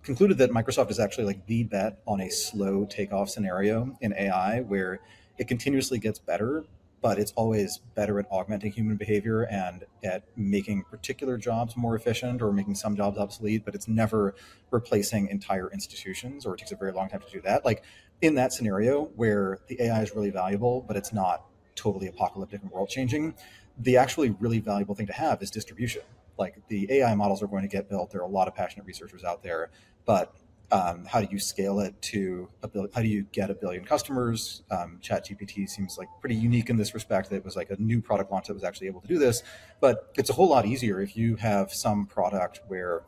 concluded 0.04 0.38
that 0.40 0.52
Microsoft 0.52 0.92
is 0.92 1.00
actually 1.00 1.26
like 1.26 1.46
the 1.48 1.64
bet 1.64 2.02
on 2.06 2.22
a 2.22 2.30
slow 2.30 2.86
takeoff 2.86 3.30
scenario 3.30 3.98
in 4.02 4.14
AI, 4.14 4.62
where 4.62 5.00
it 5.38 5.48
continuously 5.48 6.00
gets 6.00 6.20
better, 6.20 6.66
but 7.04 7.20
it's 7.20 7.34
always 7.34 7.80
better 7.96 8.18
at 8.18 8.26
augmenting 8.32 8.72
human 8.72 8.96
behavior 8.96 9.44
and 9.44 9.84
at 10.06 10.24
making 10.38 10.84
particular 10.84 11.38
jobs 11.38 11.76
more 11.76 11.98
efficient 11.98 12.42
or 12.42 12.54
making 12.54 12.76
some 12.76 12.96
jobs 12.96 13.18
obsolete, 13.18 13.66
but 13.66 13.76
it's 13.76 13.90
never 13.90 14.34
replacing 14.72 15.28
entire 15.28 15.70
institutions 15.74 16.46
or 16.46 16.54
it 16.54 16.60
takes 16.60 16.72
a 16.72 16.78
very 16.78 16.94
long 16.94 17.10
time 17.10 17.20
to 17.20 17.30
do 17.30 17.42
that. 17.42 17.66
Like 17.66 17.84
in 18.22 18.36
that 18.36 18.54
scenario 18.54 19.04
where 19.18 19.60
the 19.68 19.82
AI 19.82 20.02
is 20.02 20.16
really 20.16 20.30
valuable, 20.30 20.80
but 20.88 20.96
it's 20.96 21.12
not 21.12 21.44
totally 21.76 22.08
apocalyptic 22.08 22.62
and 22.62 22.72
world 22.72 22.88
changing, 22.88 23.36
the 23.78 23.98
actually 23.98 24.30
really 24.40 24.60
valuable 24.60 24.96
thing 24.96 25.08
to 25.08 25.14
have 25.14 25.42
is 25.42 25.52
distribution. 25.52 26.04
Like 26.40 26.56
the 26.70 26.90
AI 26.90 27.14
models 27.16 27.44
are 27.44 27.48
going 27.48 27.64
to 27.64 27.68
get 27.68 27.90
built. 27.90 28.12
There 28.12 28.22
are 28.22 28.26
a 28.26 28.32
lot 28.32 28.48
of 28.48 28.56
passionate 28.56 28.86
researchers 28.86 29.26
out 29.26 29.44
there, 29.44 29.72
but 30.06 30.34
um, 30.74 31.06
how 31.06 31.22
do 31.22 31.28
you 31.30 31.38
scale 31.38 31.80
it 31.80 31.94
to 32.02 32.50
a 32.64 32.68
billion? 32.68 32.92
How 32.94 33.02
do 33.02 33.08
you 33.08 33.28
get 33.32 33.52
a 33.52 33.54
billion 33.54 33.86
customers? 33.86 34.64
Um, 34.72 35.00
ChatGPT 35.04 35.70
seems 35.70 36.00
like 36.00 36.08
pretty 36.20 36.36
unique 36.36 36.72
in 36.72 36.78
this 36.78 36.96
respect. 36.96 37.30
That 37.30 37.36
it 37.38 37.46
was 37.46 37.56
like 37.56 37.70
a 37.70 37.80
new 37.80 38.02
product 38.02 38.32
launch 38.32 38.48
that 38.48 38.56
was 38.56 38.64
actually 38.64 38.88
able 38.88 39.02
to 39.02 39.08
do 39.08 39.20
this, 39.20 39.44
but 39.80 40.12
it's 40.18 40.32
a 40.32 40.34
whole 40.34 40.50
lot 40.50 40.66
easier 40.66 41.00
if 41.00 41.16
you 41.16 41.36
have 41.36 41.72
some 41.72 42.08
product 42.08 42.62
where 42.68 43.04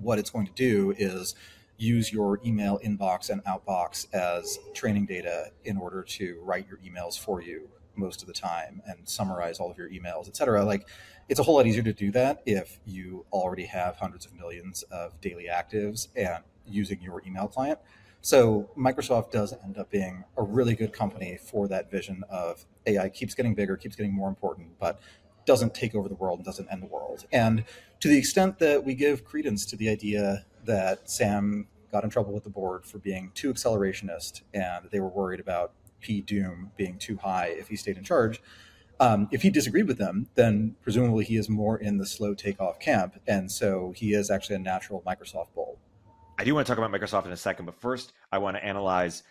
what 0.00 0.18
it's 0.18 0.30
going 0.30 0.46
to 0.46 0.52
do 0.52 0.94
is 0.96 1.34
use 1.76 2.10
your 2.10 2.40
email 2.44 2.80
inbox 2.82 3.28
and 3.28 3.44
outbox 3.44 4.06
as 4.14 4.58
training 4.72 5.04
data 5.04 5.50
in 5.64 5.76
order 5.76 6.02
to 6.02 6.40
write 6.42 6.66
your 6.68 6.78
emails 6.78 7.18
for 7.18 7.42
you 7.42 7.68
most 7.96 8.22
of 8.22 8.28
the 8.28 8.32
time 8.32 8.80
and 8.86 9.08
summarize 9.08 9.58
all 9.58 9.70
of 9.70 9.76
your 9.76 9.90
emails, 9.90 10.26
et 10.28 10.36
cetera. 10.36 10.64
Like 10.64 10.88
it's 11.28 11.40
a 11.40 11.42
whole 11.42 11.56
lot 11.56 11.66
easier 11.66 11.82
to 11.82 11.92
do 11.92 12.10
that 12.12 12.42
if 12.46 12.80
you 12.86 13.26
already 13.32 13.66
have 13.66 13.96
hundreds 13.96 14.24
of 14.24 14.32
millions 14.34 14.82
of 14.84 15.20
daily 15.20 15.48
actives 15.52 16.08
and 16.16 16.42
using 16.70 17.00
your 17.00 17.22
email 17.26 17.48
client. 17.48 17.78
So 18.20 18.68
Microsoft 18.76 19.30
does 19.30 19.54
end 19.64 19.78
up 19.78 19.90
being 19.90 20.24
a 20.36 20.42
really 20.42 20.74
good 20.74 20.92
company 20.92 21.38
for 21.40 21.68
that 21.68 21.90
vision 21.90 22.24
of 22.28 22.64
AI 22.86 23.08
keeps 23.08 23.34
getting 23.34 23.54
bigger, 23.54 23.76
keeps 23.76 23.96
getting 23.96 24.12
more 24.12 24.28
important, 24.28 24.78
but 24.78 25.00
doesn't 25.46 25.74
take 25.74 25.94
over 25.94 26.08
the 26.08 26.14
world 26.14 26.38
and 26.38 26.44
doesn't 26.44 26.68
end 26.70 26.82
the 26.82 26.86
world. 26.86 27.26
And 27.32 27.64
to 28.00 28.08
the 28.08 28.18
extent 28.18 28.58
that 28.58 28.84
we 28.84 28.94
give 28.94 29.24
credence 29.24 29.64
to 29.66 29.76
the 29.76 29.88
idea 29.88 30.44
that 30.64 31.08
Sam 31.08 31.68
got 31.90 32.04
in 32.04 32.10
trouble 32.10 32.32
with 32.32 32.44
the 32.44 32.50
board 32.50 32.84
for 32.84 32.98
being 32.98 33.30
too 33.34 33.52
accelerationist 33.52 34.42
and 34.52 34.86
they 34.90 35.00
were 35.00 35.08
worried 35.08 35.40
about 35.40 35.72
P 36.00 36.20
Doom 36.20 36.70
being 36.76 36.98
too 36.98 37.16
high 37.16 37.46
if 37.46 37.68
he 37.68 37.76
stayed 37.76 37.96
in 37.96 38.04
charge. 38.04 38.42
Um, 39.00 39.28
if 39.30 39.42
he 39.42 39.50
disagreed 39.50 39.86
with 39.86 39.98
them, 39.98 40.28
then 40.34 40.74
presumably 40.82 41.24
he 41.24 41.36
is 41.36 41.48
more 41.48 41.78
in 41.78 41.98
the 41.98 42.06
slow 42.06 42.34
takeoff 42.34 42.80
camp. 42.80 43.20
And 43.26 43.50
so 43.50 43.92
he 43.96 44.12
is 44.12 44.30
actually 44.30 44.56
a 44.56 44.60
natural 44.60 45.02
Microsoft 45.06 45.54
bull. 45.54 45.78
I 46.38 46.44
do 46.44 46.54
want 46.54 46.66
to 46.66 46.72
talk 46.72 46.78
about 46.78 46.92
Microsoft 46.98 47.26
in 47.26 47.32
a 47.32 47.36
second, 47.36 47.66
but 47.66 47.80
first 47.80 48.12
I 48.30 48.38
want 48.38 48.56
to 48.56 48.64
analyze 48.64 49.24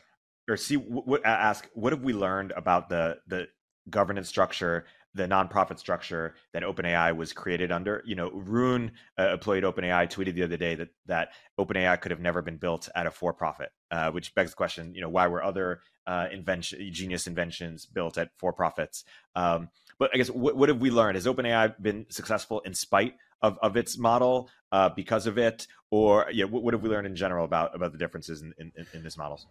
or 0.49 0.57
see 0.57 0.75
what 0.75 1.25
ask 1.25 1.67
what 1.73 1.93
have 1.93 2.03
we 2.03 2.13
learned 2.13 2.51
about 2.51 2.89
the 2.89 3.19
the 3.27 3.47
governance 3.89 4.27
structure, 4.27 4.85
the 5.13 5.23
nonprofit 5.23 5.79
structure 5.79 6.35
that 6.51 6.63
OpenAI 6.63 7.15
was 7.15 7.31
created 7.31 7.71
under. 7.71 8.03
You 8.05 8.15
know, 8.15 8.29
roon, 8.31 8.91
uh, 9.17 9.37
OpenAI, 9.37 10.11
tweeted 10.11 10.35
the 10.35 10.43
other 10.43 10.57
day 10.57 10.75
that 10.75 10.89
that 11.05 11.29
OpenAI 11.57 11.99
could 12.01 12.11
have 12.11 12.19
never 12.19 12.41
been 12.41 12.57
built 12.57 12.89
at 12.93 13.07
a 13.07 13.11
for-profit, 13.11 13.69
uh, 13.89 14.11
which 14.11 14.35
begs 14.35 14.51
the 14.51 14.57
question, 14.57 14.93
you 14.93 15.01
know, 15.01 15.09
why 15.09 15.27
were 15.27 15.41
other 15.43 15.79
uh, 16.05 16.27
invention, 16.31 16.79
genius 16.91 17.27
inventions 17.27 17.85
built 17.85 18.17
at 18.17 18.31
for-profits? 18.37 19.05
Um, 19.35 19.69
but 19.97 20.11
I 20.13 20.17
guess 20.17 20.29
what, 20.29 20.57
what 20.57 20.69
have 20.69 20.79
we 20.79 20.91
learned? 20.91 21.15
Has 21.15 21.25
OpenAI 21.25 21.81
been 21.81 22.05
successful 22.09 22.59
in 22.61 22.73
spite 22.73 23.15
of, 23.41 23.57
of 23.61 23.77
its 23.77 23.97
model 23.97 24.49
uh, 24.71 24.89
because 24.89 25.27
of 25.27 25.37
it, 25.37 25.67
or 25.89 26.27
yeah, 26.31 26.45
what, 26.45 26.63
what, 26.63 26.73
have 26.73 26.83
we 26.83 26.89
learned 26.89 27.07
in 27.07 27.15
general 27.15 27.45
about 27.45 27.75
about 27.75 27.91
the 27.91 27.97
differences 27.97 28.41
in, 28.41 28.53
in, 28.57 28.71
in 28.93 29.03
this 29.03 29.17
models? 29.17 29.47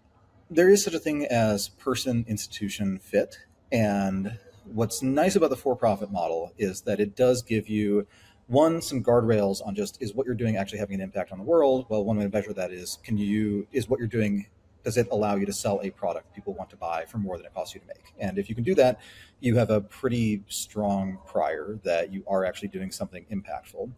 There 0.51 0.69
is 0.69 0.85
such 0.85 0.95
a 0.95 0.99
thing 0.99 1.27
as 1.27 1.69
person 1.69 2.25
institution 2.29 2.99
fit, 2.99 3.37
and 3.73 4.39
what's 4.65 5.03
nice 5.03 5.37
about 5.37 5.51
the 5.51 5.57
for-profit 5.57 6.11
model 6.11 6.53
is 6.59 6.83
that 6.83 7.01
it 7.01 7.17
does 7.17 7.43
give 7.43 7.69
you 7.69 8.07
one 8.49 8.81
some 8.81 9.03
guardrails 9.03 9.65
on 9.67 9.75
just 9.75 10.01
is 10.01 10.15
what 10.15 10.27
you're 10.27 10.35
doing 10.35 10.57
actually 10.57 10.79
having 10.79 10.97
an 10.97 11.01
impact 11.01 11.33
on 11.33 11.39
the 11.39 11.45
world? 11.45 11.87
Well 11.89 12.05
one 12.05 12.17
way 12.17 12.25
to 12.25 12.31
measure 12.31 12.53
that 12.53 12.73
is 12.73 12.99
can 13.03 13.17
you 13.19 13.67
is 13.73 13.89
what 13.89 13.99
you're 13.99 14.09
doing 14.09 14.47
does 14.87 14.97
it 14.97 15.09
allow 15.11 15.35
you 15.35 15.45
to 15.45 15.53
sell 15.53 15.81
a 15.83 15.91
product 15.91 16.33
people 16.33 16.55
want 16.55 16.71
to 16.71 16.77
buy 16.77 17.05
for 17.07 17.19
more 17.19 17.37
than 17.37 17.45
it 17.45 17.53
costs 17.53 17.75
you 17.75 17.81
to 17.81 17.87
make? 17.89 18.15
And 18.21 18.39
if 18.39 18.49
you 18.49 18.55
can 18.55 18.63
do 18.63 18.73
that, 18.77 19.01
you 19.41 19.57
have 19.57 19.69
a 19.69 19.81
pretty 19.81 20.45
strong 20.47 21.19
prior 21.27 21.81
that 21.83 22.13
you 22.13 22.23
are 22.29 22.45
actually 22.45 22.69
doing 22.69 22.93
something 22.93 23.27
impactful. 23.33 23.91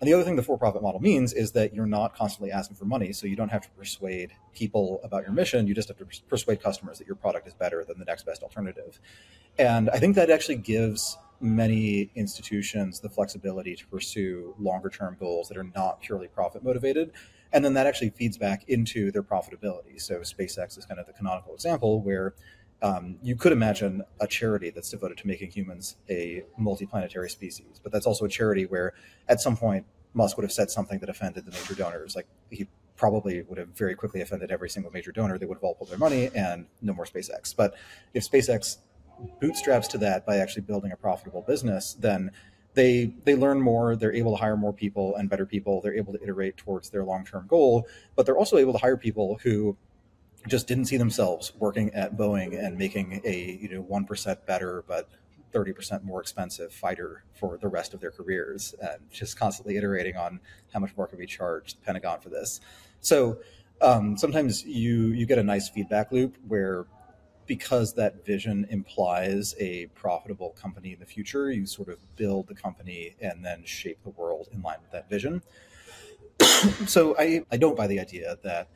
And 0.00 0.08
the 0.08 0.14
other 0.14 0.22
thing 0.22 0.36
the 0.36 0.44
for 0.44 0.56
profit 0.56 0.82
model 0.82 1.00
means 1.00 1.32
is 1.32 1.50
that 1.52 1.74
you're 1.74 1.84
not 1.84 2.14
constantly 2.14 2.52
asking 2.52 2.76
for 2.76 2.84
money. 2.84 3.12
So 3.12 3.26
you 3.26 3.34
don't 3.34 3.48
have 3.48 3.62
to 3.62 3.70
persuade 3.70 4.30
people 4.54 5.00
about 5.02 5.24
your 5.24 5.32
mission. 5.32 5.66
You 5.66 5.74
just 5.74 5.88
have 5.88 5.98
to 5.98 6.06
persuade 6.28 6.62
customers 6.62 6.98
that 6.98 7.08
your 7.08 7.16
product 7.16 7.48
is 7.48 7.54
better 7.54 7.84
than 7.84 7.98
the 7.98 8.04
next 8.04 8.24
best 8.24 8.44
alternative. 8.44 9.00
And 9.58 9.90
I 9.90 9.98
think 9.98 10.14
that 10.14 10.30
actually 10.30 10.58
gives 10.58 11.18
many 11.40 12.08
institutions 12.14 13.00
the 13.00 13.10
flexibility 13.10 13.74
to 13.74 13.86
pursue 13.88 14.54
longer 14.60 14.90
term 14.90 15.16
goals 15.18 15.48
that 15.48 15.56
are 15.56 15.68
not 15.74 16.00
purely 16.00 16.28
profit 16.28 16.62
motivated. 16.62 17.10
And 17.52 17.64
then 17.64 17.74
that 17.74 17.86
actually 17.86 18.10
feeds 18.10 18.36
back 18.38 18.64
into 18.68 19.10
their 19.10 19.22
profitability. 19.22 20.00
So 20.00 20.20
SpaceX 20.20 20.76
is 20.78 20.84
kind 20.84 21.00
of 21.00 21.06
the 21.06 21.12
canonical 21.12 21.54
example 21.54 22.00
where 22.00 22.34
um, 22.82 23.16
you 23.22 23.36
could 23.36 23.52
imagine 23.52 24.02
a 24.20 24.26
charity 24.26 24.70
that's 24.70 24.90
devoted 24.90 25.18
to 25.18 25.26
making 25.26 25.50
humans 25.50 25.96
a 26.10 26.42
multiplanetary 26.60 27.30
species, 27.30 27.80
but 27.82 27.90
that's 27.90 28.06
also 28.06 28.26
a 28.26 28.28
charity 28.28 28.66
where 28.66 28.92
at 29.28 29.40
some 29.40 29.56
point 29.56 29.86
Musk 30.12 30.36
would 30.36 30.44
have 30.44 30.52
said 30.52 30.70
something 30.70 30.98
that 31.00 31.08
offended 31.08 31.46
the 31.46 31.52
major 31.52 31.74
donors. 31.74 32.14
Like 32.14 32.26
he 32.50 32.68
probably 32.96 33.42
would 33.42 33.58
have 33.58 33.68
very 33.68 33.94
quickly 33.94 34.20
offended 34.20 34.50
every 34.50 34.68
single 34.68 34.90
major 34.92 35.12
donor. 35.12 35.38
They 35.38 35.46
would 35.46 35.56
have 35.56 35.64
all 35.64 35.74
pulled 35.74 35.90
their 35.90 35.98
money 35.98 36.30
and 36.34 36.66
no 36.82 36.92
more 36.92 37.04
SpaceX. 37.04 37.54
But 37.54 37.74
if 38.14 38.28
SpaceX 38.28 38.78
bootstraps 39.40 39.88
to 39.88 39.98
that 39.98 40.26
by 40.26 40.38
actually 40.38 40.62
building 40.62 40.92
a 40.92 40.96
profitable 40.96 41.42
business, 41.42 41.94
then 41.94 42.30
they 42.76 43.06
they 43.24 43.34
learn 43.34 43.60
more 43.60 43.96
they're 43.96 44.14
able 44.14 44.30
to 44.30 44.36
hire 44.36 44.56
more 44.56 44.72
people 44.72 45.16
and 45.16 45.28
better 45.28 45.44
people 45.44 45.80
they're 45.80 45.96
able 45.96 46.12
to 46.12 46.22
iterate 46.22 46.56
towards 46.56 46.90
their 46.90 47.04
long-term 47.04 47.44
goal 47.48 47.86
but 48.14 48.24
they're 48.24 48.38
also 48.38 48.56
able 48.58 48.72
to 48.72 48.78
hire 48.78 48.96
people 48.96 49.38
who 49.42 49.76
just 50.46 50.68
didn't 50.68 50.84
see 50.84 50.96
themselves 50.96 51.52
working 51.58 51.92
at 51.94 52.16
Boeing 52.16 52.56
and 52.56 52.78
making 52.78 53.20
a 53.24 53.58
you 53.60 53.68
know 53.68 53.80
one 53.80 54.04
percent 54.04 54.46
better 54.46 54.84
but 54.86 55.08
thirty 55.52 55.72
percent 55.72 56.04
more 56.04 56.20
expensive 56.20 56.72
fighter 56.72 57.24
for 57.32 57.56
the 57.56 57.68
rest 57.68 57.94
of 57.94 58.00
their 58.00 58.10
careers, 58.10 58.74
and 58.80 59.00
just 59.10 59.38
constantly 59.38 59.76
iterating 59.76 60.16
on 60.16 60.38
how 60.72 60.78
much 60.78 60.94
more 60.96 61.06
can 61.06 61.18
we 61.18 61.26
charge 61.26 61.74
the 61.74 61.80
Pentagon 61.80 62.20
for 62.20 62.28
this. 62.28 62.60
So 63.00 63.38
um, 63.80 64.16
sometimes 64.16 64.64
you 64.64 65.08
you 65.08 65.26
get 65.26 65.38
a 65.38 65.42
nice 65.42 65.68
feedback 65.68 66.12
loop 66.12 66.36
where 66.46 66.84
because 67.46 67.94
that 67.94 68.24
vision 68.24 68.66
implies 68.70 69.54
a 69.58 69.86
profitable 69.88 70.50
company 70.50 70.92
in 70.92 71.00
the 71.00 71.06
future, 71.06 71.50
you 71.50 71.66
sort 71.66 71.88
of 71.88 71.98
build 72.16 72.48
the 72.48 72.54
company 72.54 73.16
and 73.20 73.44
then 73.44 73.64
shape 73.64 74.02
the 74.02 74.10
world 74.10 74.48
in 74.52 74.62
line 74.62 74.78
with 74.82 74.90
that 74.92 75.08
vision. 75.08 75.42
so 76.86 77.16
I, 77.18 77.44
I 77.50 77.56
don't 77.56 77.76
buy 77.76 77.86
the 77.86 78.00
idea 78.00 78.36
that 78.42 78.68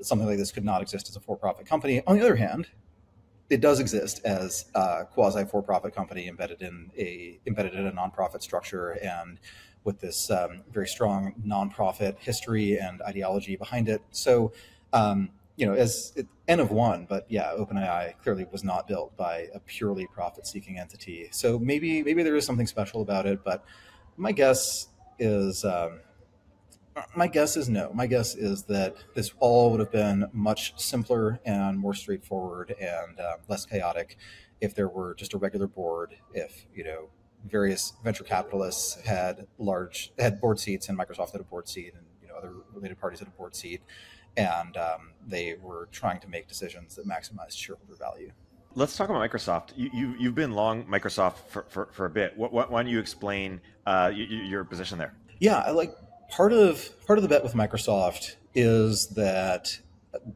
something 0.00 0.26
like 0.26 0.38
this 0.38 0.52
could 0.52 0.64
not 0.64 0.82
exist 0.82 1.08
as 1.08 1.16
a 1.16 1.20
for-profit 1.20 1.66
company. 1.66 2.02
On 2.06 2.16
the 2.16 2.22
other 2.22 2.36
hand, 2.36 2.68
it 3.50 3.60
does 3.60 3.80
exist 3.80 4.20
as 4.24 4.66
a 4.74 5.04
quasi 5.04 5.44
for-profit 5.44 5.94
company 5.94 6.28
embedded 6.28 6.62
in 6.62 6.90
a 6.96 7.38
embedded 7.46 7.74
in 7.74 7.86
a 7.86 7.92
nonprofit 7.92 8.42
structure 8.42 8.92
and 9.02 9.38
with 9.84 10.00
this 10.00 10.30
um, 10.30 10.62
very 10.72 10.86
strong 10.86 11.34
nonprofit 11.44 12.18
history 12.18 12.78
and 12.78 13.02
ideology 13.02 13.56
behind 13.56 13.88
it. 13.88 14.00
So, 14.10 14.52
um, 14.92 15.30
you 15.62 15.68
know, 15.68 15.74
as 15.74 16.12
it, 16.16 16.26
N 16.48 16.58
of 16.58 16.72
one, 16.72 17.06
but 17.08 17.24
yeah, 17.28 17.52
OpenAI 17.56 18.18
clearly 18.20 18.44
was 18.50 18.64
not 18.64 18.88
built 18.88 19.16
by 19.16 19.46
a 19.54 19.60
purely 19.60 20.08
profit-seeking 20.12 20.76
entity. 20.76 21.28
So 21.30 21.56
maybe 21.56 22.02
maybe 22.02 22.24
there 22.24 22.34
is 22.34 22.44
something 22.44 22.66
special 22.66 23.00
about 23.00 23.26
it, 23.26 23.44
but 23.44 23.64
my 24.16 24.32
guess 24.32 24.88
is. 25.20 25.64
Um, 25.64 26.00
my 27.14 27.28
guess 27.28 27.56
is 27.56 27.68
no. 27.68 27.92
My 27.94 28.06
guess 28.08 28.34
is 28.34 28.64
that 28.64 28.96
this 29.14 29.32
all 29.38 29.70
would 29.70 29.78
have 29.78 29.92
been 29.92 30.28
much 30.32 30.78
simpler 30.78 31.40
and 31.46 31.78
more 31.78 31.94
straightforward 31.94 32.74
and 32.78 33.18
uh, 33.20 33.36
less 33.48 33.64
chaotic 33.64 34.18
if 34.60 34.74
there 34.74 34.88
were 34.88 35.14
just 35.14 35.32
a 35.32 35.38
regular 35.38 35.68
board. 35.68 36.16
If 36.34 36.66
you 36.74 36.82
know 36.82 37.08
various 37.48 37.92
venture 38.02 38.24
capitalists 38.24 39.00
had 39.06 39.46
large 39.58 40.12
had 40.18 40.40
board 40.40 40.58
seats 40.58 40.88
and 40.88 40.98
Microsoft 40.98 41.30
had 41.30 41.40
a 41.40 41.44
board 41.44 41.68
seat 41.68 41.94
and 41.96 42.04
you 42.20 42.26
know 42.26 42.34
other 42.34 42.52
related 42.74 42.98
parties 42.98 43.20
had 43.20 43.28
a 43.28 43.30
board 43.38 43.54
seat, 43.54 43.80
and 44.36 44.76
um, 44.76 45.12
they 45.26 45.56
were 45.60 45.88
trying 45.92 46.20
to 46.20 46.28
make 46.28 46.48
decisions 46.48 46.96
that 46.96 47.06
maximized 47.06 47.56
shareholder 47.56 47.94
value. 47.94 48.32
Let's 48.74 48.96
talk 48.96 49.10
about 49.10 49.30
Microsoft. 49.30 49.72
You, 49.76 49.90
you 49.92 50.14
you've 50.18 50.34
been 50.34 50.52
long 50.52 50.84
Microsoft 50.84 51.36
for, 51.48 51.66
for, 51.68 51.88
for 51.92 52.06
a 52.06 52.10
bit. 52.10 52.36
What, 52.36 52.52
what, 52.52 52.70
why 52.70 52.82
don't 52.82 52.90
you 52.90 52.98
explain 52.98 53.60
uh, 53.86 54.10
your 54.14 54.64
position 54.64 54.98
there? 54.98 55.14
Yeah, 55.40 55.58
I 55.58 55.70
like 55.72 55.94
part 56.30 56.52
of 56.52 56.88
part 57.06 57.18
of 57.18 57.22
the 57.22 57.28
bet 57.28 57.42
with 57.42 57.52
Microsoft 57.52 58.36
is 58.54 59.08
that 59.08 59.78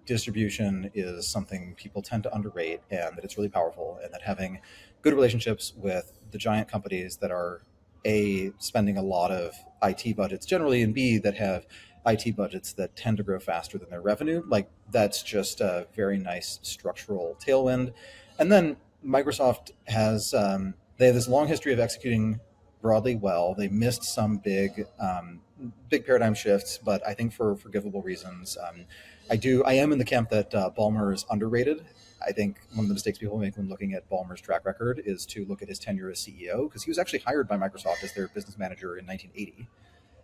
distribution 0.06 0.90
is 0.94 1.28
something 1.28 1.74
people 1.76 2.02
tend 2.02 2.22
to 2.22 2.34
underrate 2.34 2.80
and 2.90 3.16
that 3.16 3.24
it's 3.24 3.36
really 3.36 3.48
powerful 3.48 3.98
and 4.02 4.12
that 4.12 4.22
having 4.22 4.60
good 5.02 5.14
relationships 5.14 5.72
with 5.76 6.12
the 6.30 6.38
giant 6.38 6.68
companies 6.68 7.18
that 7.18 7.30
are 7.30 7.62
a 8.04 8.52
spending 8.58 8.96
a 8.96 9.02
lot 9.02 9.30
of 9.30 9.54
IT 9.82 10.16
budgets 10.16 10.46
generally 10.46 10.82
and 10.82 10.94
b 10.94 11.18
that 11.18 11.34
have 11.34 11.66
IT 12.06 12.36
budgets 12.36 12.72
that 12.72 12.94
tend 12.96 13.16
to 13.16 13.22
grow 13.22 13.38
faster 13.38 13.78
than 13.78 13.90
their 13.90 14.00
revenue 14.00 14.42
like 14.48 14.68
that's 14.90 15.22
just 15.22 15.60
a 15.60 15.86
very 15.94 16.18
nice 16.18 16.58
structural 16.62 17.36
tailwind 17.44 17.92
and 18.38 18.50
then 18.50 18.76
Microsoft 19.04 19.70
has 19.86 20.34
um, 20.34 20.74
they 20.98 21.06
have 21.06 21.14
this 21.14 21.28
long 21.28 21.46
history 21.46 21.72
of 21.72 21.78
executing 21.78 22.40
broadly 22.80 23.16
well. 23.16 23.54
They 23.54 23.68
missed 23.68 24.04
some 24.04 24.38
big 24.38 24.86
um, 24.98 25.40
big 25.88 26.04
paradigm 26.04 26.34
shifts, 26.34 26.78
but 26.78 27.06
I 27.06 27.14
think 27.14 27.32
for 27.32 27.56
forgivable 27.56 28.02
reasons. 28.02 28.56
Um, 28.56 28.84
I 29.30 29.36
do. 29.36 29.64
I 29.64 29.74
am 29.74 29.92
in 29.92 29.98
the 29.98 30.04
camp 30.04 30.30
that 30.30 30.54
uh, 30.54 30.70
Ballmer 30.76 31.12
is 31.12 31.24
underrated. 31.30 31.84
I 32.26 32.32
think 32.32 32.58
one 32.74 32.84
of 32.84 32.88
the 32.88 32.94
mistakes 32.94 33.18
people 33.18 33.38
make 33.38 33.56
when 33.56 33.68
looking 33.68 33.92
at 33.92 34.08
Ballmer's 34.08 34.40
track 34.40 34.64
record 34.64 35.02
is 35.04 35.26
to 35.26 35.44
look 35.44 35.62
at 35.62 35.68
his 35.68 35.78
tenure 35.78 36.10
as 36.10 36.18
CEO 36.18 36.68
because 36.68 36.82
he 36.82 36.90
was 36.90 36.98
actually 36.98 37.20
hired 37.20 37.46
by 37.46 37.56
Microsoft 37.56 38.02
as 38.02 38.12
their 38.14 38.28
business 38.28 38.56
manager 38.58 38.96
in 38.96 39.06
1980, 39.06 39.68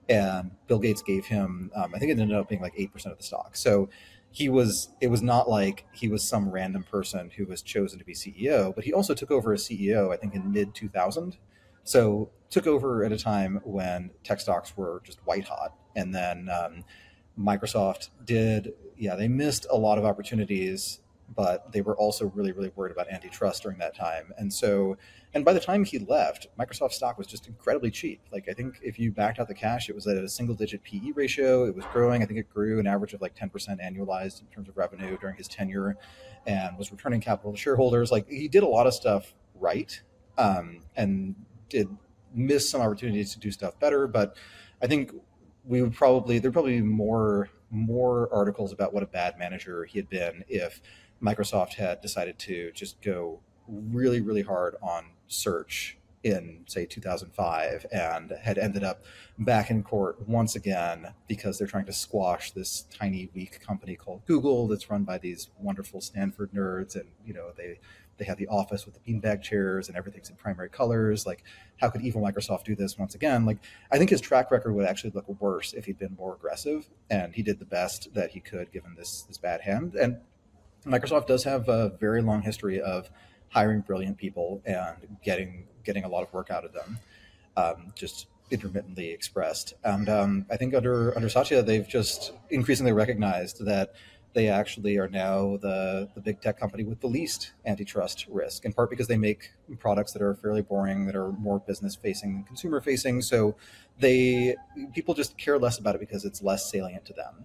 and 0.09 0.51
Bill 0.67 0.79
Gates 0.79 1.03
gave 1.03 1.27
him. 1.27 1.71
Um, 1.75 1.95
I 1.95 1.99
think 1.99 2.11
it 2.11 2.19
ended 2.19 2.37
up 2.37 2.49
being 2.49 2.63
like 2.63 2.75
eight 2.77 2.93
percent 2.93 3.13
of 3.13 3.19
the 3.19 3.25
stock. 3.25 3.57
So 3.57 3.89
he 4.31 4.49
was. 4.49 4.91
It 5.01 5.09
was 5.09 5.23
not 5.23 5.49
like 5.49 5.87
he 5.93 6.09
was 6.09 6.23
some 6.23 6.51
random 6.51 6.85
person 6.85 7.31
who 7.37 7.47
was 7.47 7.63
chosen 7.63 7.99
to 7.99 8.05
be 8.05 8.15
CEO, 8.15 8.75
but 8.75 8.85
he 8.85 8.93
also 8.93 9.15
took 9.15 9.31
over 9.31 9.53
as 9.53 9.67
CEO. 9.67 10.13
I 10.13 10.17
think 10.17 10.35
in 10.35 10.53
mid 10.53 10.75
2000 10.75 11.37
so 11.85 12.31
took 12.51 12.67
over 12.67 13.05
at 13.05 13.13
a 13.13 13.19
time 13.19 13.61
when 13.65 14.11
tech 14.25 14.41
stocks 14.41 14.77
were 14.77 15.03
just 15.05 15.19
white 15.25 15.45
hot, 15.45 15.75
and 15.97 16.15
then 16.15 16.49
um, 16.49 16.85
Microsoft 17.39 18.11
did. 18.25 18.73
Yeah, 18.97 19.17
they 19.17 19.29
missed 19.29 19.67
a 19.71 19.77
lot 19.77 19.99
of 19.99 20.05
opportunities, 20.05 21.01
but 21.35 21.73
they 21.73 21.81
were 21.81 21.97
also 21.97 22.27
really, 22.35 22.53
really 22.53 22.71
worried 22.77 22.93
about 22.93 23.09
antitrust 23.09 23.63
during 23.63 23.79
that 23.79 23.97
time. 23.97 24.33
And 24.39 24.53
so, 24.53 24.97
and 25.35 25.45
by 25.45 25.53
the 25.53 25.61
time 25.61 25.85
he 25.85 25.99
left, 25.99 26.47
Microsoft 26.59 26.93
stock 26.93 27.17
was 27.17 27.27
just 27.27 27.47
incredibly 27.47 27.91
cheap. 27.91 28.21
Like 28.31 28.49
I 28.49 28.53
think 28.53 28.81
if 28.83 28.99
you 28.99 29.13
backed 29.13 29.39
out 29.39 29.49
the 29.49 29.55
cash, 29.55 29.89
it 29.89 29.95
was 29.95 30.07
at 30.07 30.17
a 30.17 30.29
single-digit 30.29 30.83
PE 30.83 31.13
ratio. 31.15 31.65
It 31.65 31.75
was 31.75 31.85
growing. 31.93 32.23
I 32.23 32.27
think 32.27 32.39
it 32.39 32.51
grew 32.53 32.79
an 32.79 32.87
average 32.87 33.15
of 33.15 33.23
like 33.23 33.35
10% 33.35 33.51
annualized 33.81 34.41
in 34.41 34.47
terms 34.49 34.69
of 34.69 34.77
revenue 34.77 35.17
during 35.19 35.37
his 35.37 35.49
tenure, 35.49 35.97
and 36.47 36.77
was 36.77 36.93
returning 36.93 37.21
capital 37.21 37.53
to 37.53 37.59
shareholders. 37.59 38.13
Like 38.13 38.29
he 38.29 38.49
did 38.49 38.63
a 38.63 38.69
lot 38.69 38.87
of 38.87 38.95
stuff 38.95 39.35
right. 39.55 40.01
Um, 40.39 40.81
and 40.97 41.35
did 41.69 41.89
miss 42.35 42.71
some 42.71 42.81
opportunities 42.81 43.33
to 43.33 43.39
do 43.39 43.51
stuff 43.51 43.79
better, 43.79 44.07
but 44.07 44.37
I 44.83 44.87
think 44.87 45.13
we 45.65 45.83
would 45.83 45.95
probably 45.95 46.39
there'd 46.39 46.53
probably 46.53 46.81
be 46.81 46.87
more 46.87 47.49
more 47.71 48.29
articles 48.33 48.73
about 48.73 48.93
what 48.93 49.03
a 49.03 49.07
bad 49.07 49.39
manager 49.39 49.85
he 49.85 49.99
had 49.99 50.09
been 50.09 50.45
if 50.49 50.81
Microsoft 51.23 51.75
had 51.75 52.01
decided 52.01 52.39
to 52.41 52.73
just 52.73 53.01
go 53.01 53.41
really 53.69 54.21
really 54.21 54.43
hard 54.43 54.75
on 54.83 55.05
search 55.33 55.99
in 56.25 56.63
say 56.69 56.87
2005 56.87 57.87
and 57.91 58.33
had 58.43 58.57
ended 58.57 58.85
up 58.85 59.03
back 59.39 59.71
in 59.71 59.83
court 59.83 60.17
once 60.29 60.55
again 60.55 61.13
because 61.27 61.59
they're 61.59 61.67
trying 61.67 61.85
to 61.85 61.93
squash 61.93 62.53
this 62.53 62.87
tiny 62.97 63.29
weak 63.35 63.61
company 63.61 63.97
called 63.97 64.25
Google 64.25 64.69
that's 64.69 64.89
run 64.89 65.03
by 65.03 65.19
these 65.19 65.49
wonderful 65.59 66.01
Stanford 66.01 66.53
nerds 66.53 66.95
and 66.95 67.09
you 67.27 67.35
know 67.35 67.51
they 67.57 67.79
they 68.19 68.25
have 68.25 68.39
the 68.39 68.47
office 68.49 68.87
with 68.87 68.95
the 68.95 69.01
beanbag 69.01 69.43
chairs 69.43 69.89
and 69.89 69.97
everything's 69.97 70.31
in 70.31 70.37
primary 70.37 70.69
colors. 70.69 71.27
Like, 71.27 71.45
how 71.79 71.89
could 71.89 72.03
evil 72.03 72.23
Microsoft 72.23 72.65
do 72.65 72.77
this 72.77 72.99
once 72.99 73.15
again? 73.15 73.45
Like, 73.47 73.59
I 73.91 73.99
think 73.99 74.11
his 74.11 74.21
track 74.21 74.51
record 74.51 74.75
would 74.75 74.87
actually 74.87 75.11
look 75.11 75.29
worse 75.41 75.73
if 75.73 75.87
he'd 75.87 75.99
been 75.99 76.15
more 76.19 76.35
aggressive, 76.35 76.89
and 77.11 77.35
he 77.35 77.43
did 77.43 77.59
the 77.59 77.65
best 77.65 78.13
that 78.15 78.31
he 78.31 78.39
could 78.41 78.71
given 78.71 78.95
this 78.95 79.23
this 79.23 79.39
bad 79.39 79.63
hand. 79.63 79.95
And 79.95 80.19
Microsoft 80.87 81.27
does 81.27 81.45
have 81.45 81.69
a 81.69 81.91
very 82.01 82.23
long 82.23 82.43
history 82.43 82.81
of 82.81 83.11
hiring 83.53 83.81
brilliant 83.81 84.17
people 84.17 84.63
and 84.65 84.97
getting 85.23 85.67
getting 85.85 86.05
a 86.05 86.09
lot 86.09 86.23
of 86.23 86.33
work 86.33 86.51
out 86.51 86.65
of 86.65 86.73
them. 86.73 86.99
Um, 87.57 87.93
just 87.95 88.27
intermittently 88.51 89.11
expressed. 89.11 89.75
And 89.83 90.09
um, 90.09 90.47
I 90.51 90.57
think 90.57 90.75
under 90.75 91.15
under 91.17 91.29
Satya, 91.29 91.63
they've 91.63 91.89
just 91.89 92.33
increasingly 92.51 92.93
recognized 92.93 93.65
that 93.65 93.95
they 94.35 94.49
actually 94.49 94.97
are 94.97 95.09
now 95.09 95.59
the, 95.59 96.09
the 96.15 96.21
big 96.21 96.41
tech 96.41 96.59
company 96.59 96.85
with 96.85 97.01
the 97.01 97.07
least 97.07 97.53
antitrust 97.67 98.27
risk, 98.31 98.65
in 98.65 98.73
part 98.73 98.89
because 98.89 99.07
they 99.07 99.19
make 99.19 99.51
products 99.79 100.13
that 100.13 100.23
are 100.23 100.35
fairly 100.35 100.63
boring, 100.63 101.05
that 101.07 101.15
are 101.15 101.33
more 101.33 101.59
business 101.61 101.95
facing 101.95 102.33
than 102.33 102.45
consumer 102.45 102.81
facing. 102.81 103.21
So 103.21 103.57
they 103.99 104.57
people 104.95 105.15
just 105.15 105.37
care 105.37 105.59
less 105.59 105.79
about 105.79 105.95
it 105.95 106.01
because 106.01 106.25
it's 106.25 106.43
less 106.43 106.71
salient 106.71 107.05
to 107.07 107.13
them. 107.13 107.45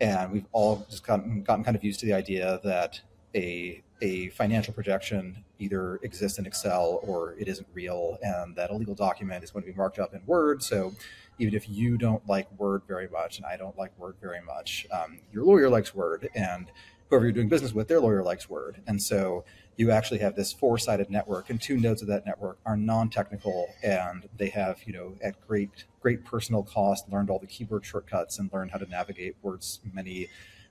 And 0.00 0.32
we've 0.32 0.46
all 0.52 0.86
just 0.90 1.06
gotten, 1.06 1.42
gotten 1.42 1.64
kind 1.64 1.76
of 1.76 1.84
used 1.84 2.00
to 2.00 2.06
the 2.06 2.14
idea 2.14 2.60
that 2.64 3.00
a 3.34 3.82
a 4.02 4.28
financial 4.30 4.74
projection 4.74 5.44
either 5.58 5.96
exists 6.02 6.38
in 6.38 6.44
Excel 6.44 7.00
or 7.04 7.34
it 7.38 7.48
isn't 7.48 7.68
real, 7.72 8.18
and 8.22 8.54
that 8.56 8.70
a 8.70 8.74
legal 8.74 8.94
document 8.94 9.44
is 9.44 9.50
going 9.50 9.64
to 9.64 9.70
be 9.70 9.76
marked 9.76 9.98
up 9.98 10.12
in 10.12 10.20
Word. 10.26 10.62
So 10.62 10.92
even 11.38 11.54
if 11.54 11.68
you 11.68 11.96
don't 11.96 12.26
like 12.28 12.50
Word 12.58 12.82
very 12.86 13.08
much 13.08 13.38
and 13.38 13.46
I 13.46 13.56
don't 13.56 13.78
like 13.78 13.96
Word 13.98 14.16
very 14.20 14.42
much, 14.42 14.86
um, 14.92 15.20
your 15.32 15.44
lawyer 15.44 15.70
likes 15.70 15.94
Word, 15.94 16.28
and 16.34 16.70
whoever 17.08 17.24
you're 17.24 17.32
doing 17.32 17.48
business 17.48 17.72
with, 17.72 17.86
their 17.88 18.00
lawyer 18.00 18.22
likes 18.24 18.50
Word, 18.50 18.82
and 18.86 19.00
so 19.00 19.44
you 19.76 19.90
actually 19.90 20.18
have 20.18 20.34
this 20.34 20.52
four-sided 20.52 21.08
network, 21.08 21.48
and 21.48 21.60
two 21.60 21.78
nodes 21.78 22.02
of 22.02 22.08
that 22.08 22.26
network 22.26 22.58
are 22.66 22.76
non-technical, 22.76 23.68
and 23.82 24.28
they 24.36 24.48
have 24.48 24.82
you 24.84 24.92
know 24.92 25.14
at 25.22 25.40
great 25.46 25.84
great 26.00 26.24
personal 26.24 26.64
cost 26.64 27.08
learned 27.10 27.30
all 27.30 27.38
the 27.38 27.46
keyboard 27.46 27.86
shortcuts 27.86 28.40
and 28.40 28.52
learned 28.52 28.72
how 28.72 28.78
to 28.78 28.86
navigate 28.86 29.36
Word's 29.42 29.80
many 29.94 30.28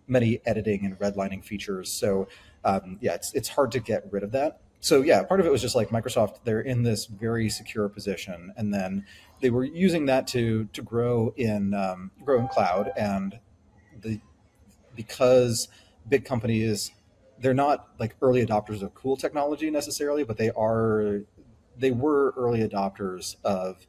many 0.08 0.42
editing 0.46 0.86
and 0.86 1.00
redlining 1.00 1.44
features. 1.44 1.92
So 1.92 2.28
um, 2.64 2.98
yeah, 3.02 3.14
it's 3.14 3.34
it's 3.34 3.50
hard 3.50 3.72
to 3.74 3.80
get 3.80 4.06
rid 4.12 4.24
of 4.24 4.32
that. 4.32 4.62
So 4.80 5.02
yeah, 5.02 5.24
part 5.24 5.40
of 5.40 5.46
it 5.46 5.52
was 5.52 5.62
just 5.62 5.76
like 5.76 5.90
Microsoft. 5.90 6.38
They're 6.44 6.62
in 6.62 6.84
this 6.84 7.06
very 7.06 7.50
secure 7.50 7.88
position, 7.90 8.54
and 8.58 8.74
then 8.74 9.06
they 9.40 9.50
were 9.50 9.64
using 9.64 10.06
that 10.08 10.28
to 10.28 10.66
to 10.74 10.82
grow 10.82 11.34
in 11.38 11.74
um, 11.74 12.12
grow 12.24 12.40
in 12.40 12.48
cloud, 12.48 12.92
and 12.98 13.40
the 14.02 14.20
because 14.96 15.68
big 16.10 16.26
companies 16.26 16.92
they're 17.40 17.54
not 17.54 17.90
like 18.00 18.16
early 18.22 18.46
adopters 18.46 18.82
of 18.82 18.94
cool 18.94 19.18
technology 19.18 19.70
necessarily, 19.72 20.24
but 20.24 20.38
they 20.38 20.52
are 20.52 21.22
they 21.78 21.92
were 21.92 22.34
early 22.38 22.68
adopters 22.68 23.36
of 23.44 23.86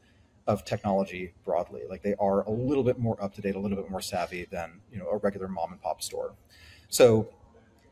of 0.46 0.64
technology 0.64 1.32
broadly. 1.44 1.82
Like 1.88 2.02
they 2.02 2.14
are 2.18 2.42
a 2.42 2.50
little 2.50 2.82
bit 2.82 2.98
more 2.98 3.22
up 3.22 3.34
to 3.34 3.40
date, 3.40 3.54
a 3.54 3.58
little 3.58 3.76
bit 3.76 3.90
more 3.90 4.00
savvy 4.00 4.46
than 4.50 4.80
you 4.90 4.98
know 4.98 5.06
a 5.08 5.18
regular 5.18 5.48
mom 5.48 5.72
and 5.72 5.80
pop 5.80 6.02
store. 6.02 6.34
So 6.88 7.28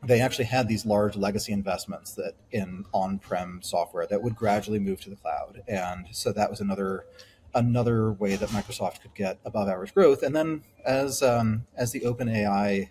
they 0.03 0.19
actually 0.19 0.45
had 0.45 0.67
these 0.67 0.85
large 0.85 1.15
legacy 1.15 1.53
investments 1.53 2.13
that 2.15 2.33
in 2.51 2.85
on-prem 2.91 3.61
software 3.61 4.07
that 4.07 4.21
would 4.21 4.35
gradually 4.35 4.79
move 4.79 5.01
to 5.01 5.09
the 5.09 5.15
cloud, 5.15 5.61
and 5.67 6.07
so 6.11 6.31
that 6.31 6.49
was 6.49 6.59
another 6.59 7.05
another 7.53 8.13
way 8.13 8.35
that 8.35 8.49
Microsoft 8.49 9.01
could 9.01 9.13
get 9.13 9.39
above 9.43 9.67
average 9.67 9.93
growth. 9.93 10.23
And 10.23 10.35
then 10.35 10.63
as 10.85 11.21
um, 11.21 11.65
as 11.75 11.91
the 11.91 12.01
OpenAI 12.01 12.89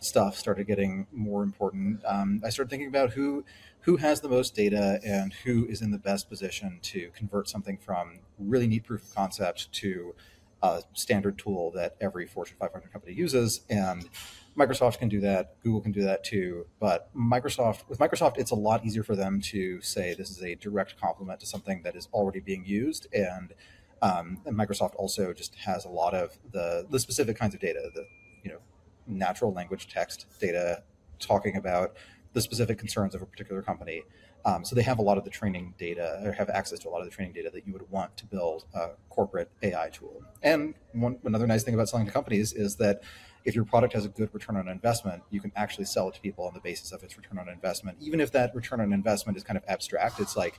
stuff 0.00 0.36
started 0.36 0.66
getting 0.66 1.06
more 1.12 1.42
important, 1.42 2.00
um, 2.04 2.42
I 2.44 2.50
started 2.50 2.70
thinking 2.70 2.88
about 2.88 3.12
who 3.12 3.44
who 3.80 3.96
has 3.96 4.20
the 4.20 4.28
most 4.28 4.54
data 4.54 5.00
and 5.04 5.32
who 5.44 5.66
is 5.66 5.80
in 5.80 5.90
the 5.90 5.98
best 5.98 6.28
position 6.28 6.78
to 6.82 7.10
convert 7.14 7.48
something 7.48 7.78
from 7.78 8.20
really 8.38 8.66
neat 8.66 8.84
proof 8.84 9.02
of 9.02 9.14
concept 9.14 9.72
to 9.72 10.14
a 10.62 10.82
standard 10.92 11.38
tool 11.38 11.70
that 11.70 11.96
every 12.00 12.26
Fortune 12.26 12.56
500 12.60 12.92
company 12.92 13.14
uses. 13.14 13.62
And 13.70 14.08
Microsoft 14.56 14.98
can 14.98 15.08
do 15.08 15.20
that. 15.20 15.60
Google 15.62 15.80
can 15.80 15.92
do 15.92 16.02
that 16.02 16.24
too. 16.24 16.66
But 16.78 17.14
Microsoft, 17.16 17.88
with 17.88 17.98
Microsoft, 17.98 18.38
it's 18.38 18.50
a 18.50 18.56
lot 18.56 18.84
easier 18.84 19.02
for 19.02 19.16
them 19.16 19.40
to 19.42 19.80
say 19.80 20.14
this 20.14 20.30
is 20.30 20.42
a 20.42 20.54
direct 20.56 21.00
complement 21.00 21.40
to 21.40 21.46
something 21.46 21.82
that 21.82 21.96
is 21.96 22.08
already 22.12 22.40
being 22.40 22.64
used. 22.64 23.06
And, 23.12 23.54
um, 24.02 24.40
and 24.44 24.56
Microsoft 24.56 24.94
also 24.96 25.32
just 25.32 25.54
has 25.56 25.84
a 25.84 25.88
lot 25.88 26.14
of 26.14 26.38
the 26.52 26.86
the 26.90 26.98
specific 26.98 27.36
kinds 27.36 27.54
of 27.54 27.60
data, 27.60 27.90
the 27.94 28.06
you 28.42 28.50
know 28.50 28.58
natural 29.06 29.52
language 29.52 29.88
text 29.88 30.26
data, 30.40 30.82
talking 31.18 31.56
about 31.56 31.96
the 32.32 32.40
specific 32.40 32.78
concerns 32.78 33.14
of 33.14 33.22
a 33.22 33.26
particular 33.26 33.62
company. 33.62 34.02
Um, 34.44 34.64
so 34.64 34.74
they 34.74 34.82
have 34.82 34.98
a 34.98 35.02
lot 35.02 35.18
of 35.18 35.24
the 35.24 35.30
training 35.30 35.74
data 35.78 36.20
or 36.24 36.32
have 36.32 36.48
access 36.48 36.78
to 36.80 36.88
a 36.88 36.90
lot 36.90 37.00
of 37.00 37.04
the 37.04 37.10
training 37.10 37.34
data 37.34 37.50
that 37.52 37.66
you 37.66 37.72
would 37.74 37.90
want 37.90 38.16
to 38.16 38.26
build 38.26 38.64
a 38.74 38.90
corporate 39.10 39.50
AI 39.62 39.90
tool. 39.90 40.22
And 40.42 40.74
one, 40.92 41.18
another 41.24 41.46
nice 41.46 41.62
thing 41.62 41.74
about 41.74 41.88
selling 41.88 42.06
to 42.06 42.12
companies 42.12 42.52
is 42.52 42.76
that 42.76 43.02
if 43.44 43.54
your 43.54 43.64
product 43.64 43.92
has 43.94 44.04
a 44.04 44.08
good 44.08 44.28
return 44.32 44.56
on 44.56 44.68
investment, 44.68 45.22
you 45.30 45.40
can 45.40 45.52
actually 45.56 45.84
sell 45.84 46.08
it 46.08 46.14
to 46.14 46.20
people 46.20 46.46
on 46.46 46.54
the 46.54 46.60
basis 46.60 46.92
of 46.92 47.02
its 47.02 47.16
return 47.16 47.38
on 47.38 47.48
investment. 47.48 47.98
Even 48.00 48.20
if 48.20 48.30
that 48.32 48.54
return 48.54 48.80
on 48.80 48.92
investment 48.92 49.36
is 49.36 49.44
kind 49.44 49.56
of 49.56 49.64
abstract, 49.68 50.20
it's 50.20 50.36
like 50.36 50.58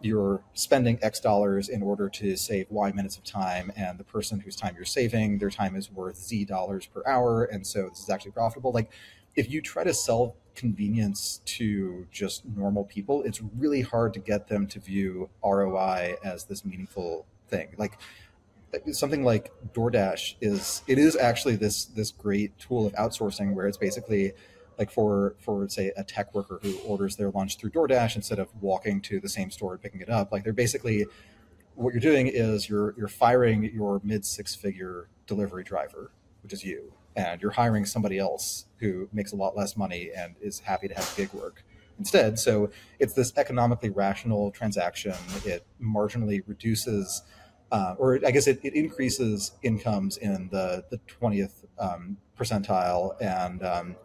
you're 0.00 0.42
spending 0.54 0.98
X 1.02 1.20
dollars 1.20 1.68
in 1.68 1.82
order 1.82 2.08
to 2.08 2.36
save 2.36 2.66
Y 2.70 2.92
minutes 2.92 3.16
of 3.16 3.24
time, 3.24 3.72
and 3.76 3.98
the 3.98 4.04
person 4.04 4.40
whose 4.40 4.56
time 4.56 4.74
you're 4.74 4.84
saving, 4.84 5.38
their 5.38 5.50
time 5.50 5.76
is 5.76 5.90
worth 5.90 6.16
Z 6.16 6.44
dollars 6.46 6.86
per 6.86 7.02
hour, 7.06 7.44
and 7.44 7.66
so 7.66 7.88
this 7.88 8.00
is 8.00 8.10
actually 8.10 8.32
profitable. 8.32 8.72
Like 8.72 8.90
if 9.36 9.50
you 9.50 9.62
try 9.62 9.84
to 9.84 9.94
sell 9.94 10.36
convenience 10.54 11.40
to 11.44 12.06
just 12.10 12.44
normal 12.44 12.84
people, 12.84 13.22
it's 13.22 13.40
really 13.56 13.80
hard 13.80 14.12
to 14.14 14.20
get 14.20 14.48
them 14.48 14.66
to 14.66 14.80
view 14.80 15.30
ROI 15.42 16.16
as 16.22 16.44
this 16.44 16.64
meaningful 16.64 17.26
thing. 17.48 17.68
Like 17.78 17.98
something 18.92 19.24
like 19.24 19.52
DoorDash 19.74 20.36
is 20.40 20.82
it 20.86 20.98
is 20.98 21.16
actually 21.16 21.56
this 21.56 21.84
this 21.86 22.10
great 22.10 22.58
tool 22.58 22.86
of 22.86 22.92
outsourcing 22.94 23.54
where 23.54 23.66
it's 23.66 23.76
basically 23.76 24.32
like 24.78 24.90
for 24.90 25.34
for 25.38 25.68
say 25.68 25.92
a 25.96 26.04
tech 26.04 26.34
worker 26.34 26.58
who 26.62 26.76
orders 26.78 27.16
their 27.16 27.30
lunch 27.30 27.58
through 27.58 27.70
DoorDash 27.70 28.16
instead 28.16 28.38
of 28.38 28.48
walking 28.60 29.00
to 29.02 29.20
the 29.20 29.28
same 29.28 29.50
store 29.50 29.72
and 29.74 29.82
picking 29.82 30.00
it 30.00 30.08
up. 30.08 30.32
Like 30.32 30.44
they're 30.44 30.52
basically 30.52 31.06
what 31.74 31.92
you're 31.92 32.00
doing 32.00 32.28
is 32.28 32.68
you're 32.68 32.94
you're 32.96 33.08
firing 33.08 33.64
your 33.64 34.00
mid 34.04 34.24
six 34.24 34.54
figure 34.54 35.08
delivery 35.26 35.64
driver, 35.64 36.10
which 36.42 36.52
is 36.52 36.64
you, 36.64 36.92
and 37.16 37.40
you're 37.40 37.52
hiring 37.52 37.84
somebody 37.84 38.18
else 38.18 38.66
who 38.78 39.08
makes 39.12 39.32
a 39.32 39.36
lot 39.36 39.56
less 39.56 39.76
money 39.76 40.10
and 40.16 40.34
is 40.40 40.60
happy 40.60 40.88
to 40.88 40.94
have 40.94 41.12
gig 41.16 41.32
work 41.32 41.64
instead. 41.98 42.38
So 42.38 42.70
it's 42.98 43.14
this 43.14 43.32
economically 43.36 43.90
rational 43.90 44.50
transaction. 44.50 45.14
It 45.44 45.64
marginally 45.80 46.42
reduces, 46.46 47.22
uh, 47.72 47.94
or 47.98 48.20
I 48.24 48.30
guess 48.30 48.46
it, 48.46 48.60
it, 48.62 48.74
increases 48.74 49.52
incomes 49.62 50.18
in 50.18 50.48
the 50.52 50.84
the 50.90 50.98
twentieth 51.06 51.64
um, 51.78 52.18
percentile 52.38 53.16
and 53.20 53.64
um, 53.64 53.96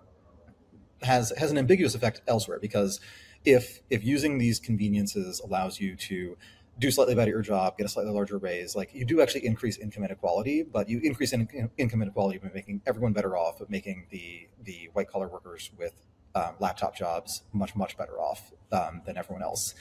has 1.03 1.33
has 1.37 1.51
an 1.51 1.57
ambiguous 1.57 1.93
effect 1.93 2.21
elsewhere 2.27 2.59
because 2.59 3.01
if 3.43 3.81
if 3.89 4.03
using 4.05 4.37
these 4.37 4.59
conveniences 4.59 5.41
allows 5.41 5.79
you 5.81 5.97
to 5.97 6.37
do 6.79 6.91
slightly 6.91 7.13
better 7.13 7.29
at 7.29 7.33
your 7.33 7.41
job, 7.41 7.77
get 7.77 7.85
a 7.85 7.89
slightly 7.89 8.11
larger 8.11 8.37
raise. 8.37 8.75
Like 8.75 8.93
you 8.93 9.03
do 9.03 9.19
actually 9.19 9.45
increase 9.45 9.77
income 9.77 10.03
inequality, 10.03 10.63
but 10.63 10.87
you 10.87 10.99
increase 11.03 11.33
in, 11.33 11.69
income 11.77 12.01
inequality 12.01 12.37
by 12.37 12.49
making 12.53 12.81
everyone 12.85 13.13
better 13.13 13.35
off, 13.35 13.59
but 13.59 13.69
making 13.69 14.07
the 14.11 14.47
the 14.63 14.89
white 14.93 15.09
collar 15.09 15.27
workers 15.27 15.71
with 15.77 15.93
um, 16.35 16.55
laptop 16.59 16.95
jobs 16.95 17.43
much 17.51 17.75
much 17.75 17.97
better 17.97 18.17
off 18.17 18.53
um, 18.71 19.01
than 19.05 19.17
everyone 19.17 19.43
else. 19.43 19.75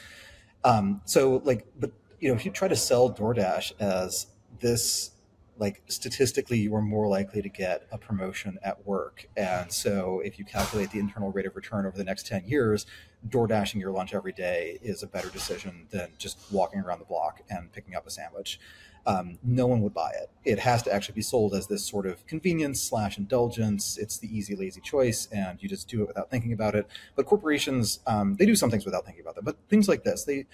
Um, 0.64 1.02
so 1.04 1.40
like, 1.44 1.66
but 1.78 1.92
you 2.20 2.28
know, 2.28 2.34
if 2.34 2.44
you 2.44 2.50
try 2.50 2.68
to 2.68 2.76
sell 2.76 3.12
DoorDash 3.12 3.72
as 3.80 4.26
this 4.60 5.10
like 5.58 5.82
statistically 5.86 6.58
you 6.58 6.74
are 6.74 6.82
more 6.82 7.08
likely 7.08 7.40
to 7.40 7.48
get 7.48 7.86
a 7.90 7.98
promotion 7.98 8.58
at 8.62 8.86
work. 8.86 9.26
And 9.36 9.72
so 9.72 10.20
if 10.24 10.38
you 10.38 10.44
calculate 10.44 10.90
the 10.90 10.98
internal 10.98 11.32
rate 11.32 11.46
of 11.46 11.56
return 11.56 11.86
over 11.86 11.96
the 11.96 12.04
next 12.04 12.26
10 12.26 12.44
years 12.46 12.86
door 13.28 13.46
dashing 13.46 13.80
your 13.80 13.90
lunch 13.90 14.14
every 14.14 14.32
day 14.32 14.78
is 14.82 15.02
a 15.02 15.06
better 15.06 15.28
decision 15.30 15.86
than 15.90 16.10
just 16.18 16.38
walking 16.52 16.80
around 16.80 16.98
the 16.98 17.04
block 17.04 17.40
and 17.50 17.72
picking 17.72 17.94
up 17.94 18.06
a 18.06 18.10
sandwich. 18.10 18.60
Um, 19.06 19.38
no 19.42 19.66
one 19.66 19.82
would 19.82 19.94
buy 19.94 20.10
it. 20.10 20.30
It 20.44 20.58
has 20.58 20.82
to 20.82 20.92
actually 20.92 21.14
be 21.14 21.22
sold 21.22 21.54
as 21.54 21.68
this 21.68 21.84
sort 21.84 22.06
of 22.06 22.26
convenience 22.26 22.82
slash 22.82 23.18
indulgence. 23.18 23.96
It's 23.98 24.18
the 24.18 24.28
easy 24.36 24.56
lazy 24.56 24.80
choice 24.80 25.28
and 25.32 25.62
you 25.62 25.68
just 25.68 25.88
do 25.88 26.02
it 26.02 26.08
without 26.08 26.30
thinking 26.30 26.52
about 26.52 26.74
it. 26.74 26.86
But 27.14 27.26
corporations 27.26 28.00
um, 28.06 28.34
they 28.34 28.46
do 28.46 28.56
some 28.56 28.70
things 28.70 28.84
without 28.84 29.04
thinking 29.04 29.22
about 29.22 29.36
them. 29.36 29.44
But 29.44 29.56
things 29.68 29.88
like 29.88 30.04
this 30.04 30.24
they 30.24 30.46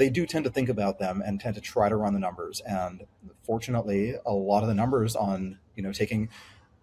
they 0.00 0.08
do 0.08 0.24
tend 0.24 0.46
to 0.46 0.50
think 0.50 0.70
about 0.70 0.98
them 0.98 1.22
and 1.24 1.38
tend 1.38 1.54
to 1.54 1.60
try 1.60 1.90
to 1.90 1.94
run 1.94 2.14
the 2.14 2.18
numbers. 2.18 2.62
And 2.66 3.04
fortunately, 3.42 4.14
a 4.24 4.32
lot 4.32 4.62
of 4.62 4.68
the 4.68 4.74
numbers 4.74 5.14
on 5.14 5.58
you 5.76 5.82
know 5.82 5.92
taking 5.92 6.30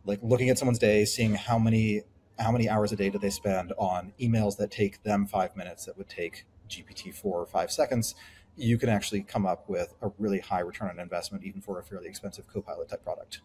like 0.06 0.20
looking 0.22 0.50
at 0.50 0.60
someone's 0.60 0.78
day, 0.78 1.04
seeing 1.04 1.34
how 1.34 1.58
many 1.58 2.04
how 2.40 2.52
many 2.52 2.70
hours 2.70 2.92
a 2.92 2.96
day 2.96 3.10
do 3.10 3.18
they 3.18 3.32
spend 3.32 3.74
on 3.80 4.14
emails 4.22 4.58
that 4.58 4.70
take 4.70 5.02
them 5.02 5.26
five 5.26 5.56
minutes 5.56 5.86
that 5.86 5.98
would 5.98 6.08
take 6.08 6.46
GPT 6.70 7.12
four 7.12 7.42
or 7.42 7.48
five 7.48 7.72
seconds, 7.72 8.14
you 8.56 8.78
can 8.78 8.88
actually 8.88 9.24
come 9.24 9.48
up 9.48 9.68
with 9.68 9.96
a 10.04 10.12
really 10.20 10.40
high 10.40 10.60
return 10.60 10.90
on 10.90 11.00
investment, 11.00 11.44
even 11.44 11.60
for 11.60 11.80
a 11.80 11.84
fairly 11.84 12.08
expensive 12.08 12.48
Copilot 12.48 12.88
type 12.88 13.04
product. 13.04 13.42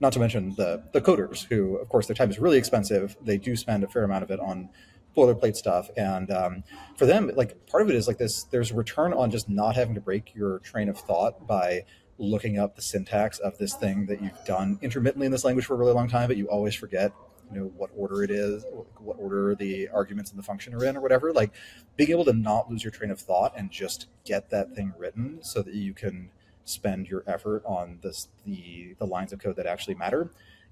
Not 0.00 0.14
to 0.14 0.20
mention 0.20 0.54
the 0.56 0.84
the 0.92 1.02
coders, 1.02 1.44
who 1.44 1.76
of 1.76 1.90
course 1.90 2.06
their 2.06 2.16
time 2.16 2.30
is 2.30 2.38
really 2.38 2.56
expensive. 2.56 3.18
They 3.22 3.36
do 3.36 3.56
spend 3.56 3.84
a 3.84 3.88
fair 3.88 4.04
amount 4.04 4.22
of 4.24 4.30
it 4.30 4.40
on 4.40 4.70
boilerplate 5.16 5.56
stuff. 5.56 5.90
And 5.96 6.30
um, 6.30 6.64
for 6.96 7.06
them, 7.06 7.30
like 7.34 7.66
part 7.66 7.82
of 7.82 7.90
it 7.90 7.96
is 7.96 8.06
like 8.06 8.18
this: 8.18 8.44
there's 8.44 8.70
a 8.70 8.74
return 8.74 9.12
on 9.12 9.30
just 9.30 9.48
not 9.48 9.76
having 9.76 9.94
to 9.94 10.00
break 10.00 10.34
your 10.34 10.58
train 10.60 10.88
of 10.88 10.98
thought 10.98 11.46
by 11.46 11.84
looking 12.18 12.58
up 12.58 12.74
the 12.74 12.82
syntax 12.82 13.38
of 13.38 13.56
this 13.58 13.74
thing 13.74 14.06
that 14.06 14.20
you've 14.20 14.44
done 14.44 14.78
intermittently 14.82 15.26
in 15.26 15.32
this 15.32 15.44
language 15.44 15.66
for 15.66 15.74
a 15.74 15.76
really 15.76 15.92
long 15.92 16.08
time, 16.08 16.28
but 16.28 16.36
you 16.36 16.48
always 16.48 16.74
forget 16.74 17.12
you 17.52 17.60
know 17.60 17.66
what 17.76 17.90
order 17.96 18.22
it 18.22 18.30
is 18.30 18.64
what 18.98 19.16
order 19.18 19.54
the 19.54 19.88
arguments 19.88 20.30
in 20.30 20.36
the 20.36 20.42
function 20.42 20.74
are 20.74 20.84
in 20.84 20.96
or 20.96 21.00
whatever 21.00 21.32
like 21.32 21.52
being 21.96 22.10
able 22.10 22.24
to 22.24 22.32
not 22.32 22.70
lose 22.70 22.84
your 22.84 22.90
train 22.90 23.10
of 23.10 23.20
thought 23.20 23.52
and 23.56 23.70
just 23.70 24.06
get 24.24 24.50
that 24.50 24.74
thing 24.74 24.92
written 24.98 25.38
so 25.42 25.62
that 25.62 25.74
you 25.74 25.94
can 25.94 26.30
spend 26.64 27.08
your 27.08 27.24
effort 27.26 27.62
on 27.64 27.98
this 28.02 28.28
the 28.44 28.94
the 28.98 29.06
lines 29.06 29.32
of 29.32 29.38
code 29.38 29.56
that 29.56 29.66
actually 29.66 29.94
matter 29.94 30.30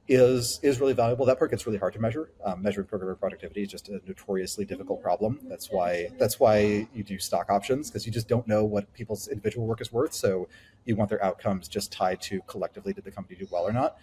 is 0.09 0.61
is 0.62 0.80
really 0.80 0.92
valuable. 0.92 1.26
That 1.26 1.38
part 1.38 1.50
gets 1.50 1.66
really 1.66 1.78
hard 1.78 1.92
to 1.94 2.00
measure. 2.00 2.30
Um, 2.44 2.62
measuring 2.62 2.86
programmer 2.86 3.16
productivity 3.16 3.62
is 3.62 3.70
just 3.70 3.88
a 3.88 4.00
notoriously 4.07 4.64
difficult 4.64 5.02
problem. 5.02 5.40
That's 5.44 5.70
why 5.70 6.09
that's 6.18 6.38
why 6.38 6.88
you 6.94 7.02
do 7.02 7.18
stock 7.18 7.50
options 7.50 7.90
because 7.90 8.07
you 8.07 8.12
just 8.12 8.28
don't 8.28 8.46
know 8.46 8.64
what 8.64 8.92
people's 8.92 9.28
individual 9.28 9.66
work 9.66 9.80
is 9.80 9.92
worth. 9.92 10.14
So 10.14 10.48
you 10.84 10.94
want 10.96 11.11
their 11.11 11.24
outcomes 11.24 11.68
just 11.68 11.92
tied 11.92 12.20
to 12.22 12.40
collectively 12.42 12.92
did 12.92 13.04
the 13.04 13.11
company 13.11 13.36
do 13.38 13.48
well 13.50 13.64
or 13.64 13.72
not. 13.72 13.96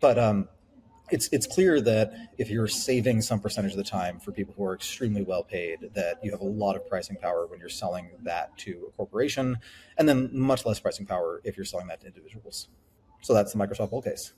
But 0.00 0.18
um, 0.18 0.48
it's 1.10 1.28
it's 1.32 1.46
clear 1.46 1.80
that 1.80 2.12
if 2.36 2.50
you're 2.50 2.68
saving 2.68 3.22
some 3.22 3.40
percentage 3.40 3.72
of 3.72 3.78
the 3.78 3.84
time 3.84 4.18
for 4.18 4.32
people 4.32 4.54
who 4.56 4.64
are 4.64 4.74
extremely 4.74 5.22
well 5.22 5.42
paid, 5.42 5.90
that 5.94 6.22
you 6.22 6.30
have 6.30 6.40
a 6.40 6.44
lot 6.44 6.76
of 6.76 6.86
pricing 6.86 7.16
power 7.16 7.46
when 7.46 7.58
you're 7.58 7.70
selling 7.70 8.10
that 8.22 8.56
to 8.58 8.86
a 8.88 8.90
corporation, 8.92 9.58
and 9.96 10.06
then 10.08 10.28
much 10.32 10.66
less 10.66 10.78
pricing 10.78 11.06
power 11.06 11.40
if 11.44 11.56
you're 11.56 11.64
selling 11.64 11.86
that 11.86 12.00
to 12.00 12.06
individuals. 12.06 12.68
So 13.22 13.32
that's 13.32 13.52
the 13.52 13.58
Microsoft 13.58 13.90
bull 13.90 14.02
case. 14.02 14.34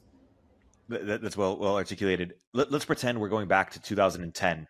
That's 0.90 1.36
well 1.36 1.56
well 1.56 1.76
articulated. 1.76 2.34
Let, 2.52 2.72
us 2.72 2.84
pretend 2.84 3.20
we're 3.20 3.28
going 3.28 3.48
back 3.48 3.70
to 3.72 3.80
2010, 3.80 4.66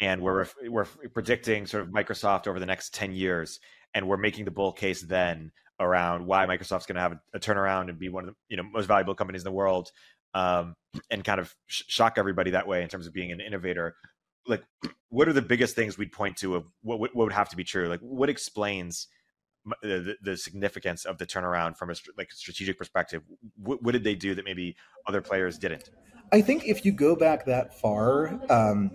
and 0.00 0.20
we're 0.20 0.46
we're 0.68 0.86
predicting 1.14 1.66
sort 1.66 1.84
of 1.84 1.90
Microsoft 1.90 2.48
over 2.48 2.58
the 2.58 2.66
next 2.66 2.94
10 2.94 3.12
years, 3.12 3.60
and 3.94 4.08
we're 4.08 4.16
making 4.16 4.44
the 4.44 4.50
bull 4.50 4.72
case 4.72 5.02
then 5.02 5.52
around 5.78 6.26
why 6.26 6.46
Microsoft's 6.46 6.86
going 6.86 6.96
to 6.96 7.00
have 7.00 7.12
a, 7.12 7.20
a 7.34 7.40
turnaround 7.40 7.88
and 7.88 7.98
be 7.98 8.08
one 8.08 8.24
of 8.24 8.30
the 8.30 8.36
you 8.48 8.56
know 8.56 8.64
most 8.64 8.86
valuable 8.86 9.14
companies 9.14 9.42
in 9.42 9.44
the 9.44 9.52
world 9.52 9.90
um, 10.34 10.74
and 11.10 11.24
kind 11.24 11.40
of 11.40 11.54
sh- 11.66 11.82
shock 11.86 12.14
everybody 12.16 12.50
that 12.50 12.66
way 12.66 12.82
in 12.82 12.88
terms 12.88 13.06
of 13.06 13.12
being 13.12 13.32
an 13.32 13.40
innovator. 13.40 13.94
Like, 14.46 14.64
what 15.10 15.28
are 15.28 15.32
the 15.32 15.42
biggest 15.42 15.76
things 15.76 15.96
we'd 15.96 16.12
point 16.12 16.36
to 16.38 16.56
of 16.56 16.64
what, 16.82 16.98
what 16.98 17.14
would 17.14 17.32
have 17.32 17.50
to 17.50 17.56
be 17.56 17.64
true? 17.64 17.88
Like, 17.88 18.00
what 18.00 18.28
explains 18.28 19.08
the, 19.82 20.16
the 20.22 20.36
significance 20.36 21.04
of 21.04 21.18
the 21.18 21.26
turnaround 21.26 21.76
from 21.76 21.90
a 21.90 21.94
like 22.16 22.32
strategic 22.32 22.78
perspective? 22.78 23.22
What, 23.56 23.82
what, 23.82 23.92
did 23.92 24.04
they 24.04 24.14
do 24.14 24.34
that 24.34 24.44
maybe 24.44 24.76
other 25.06 25.20
players 25.20 25.58
didn't? 25.58 25.90
I 26.32 26.40
think 26.40 26.66
if 26.66 26.84
you 26.84 26.92
go 26.92 27.14
back 27.14 27.44
that 27.46 27.78
far, 27.78 28.40
um, 28.50 28.90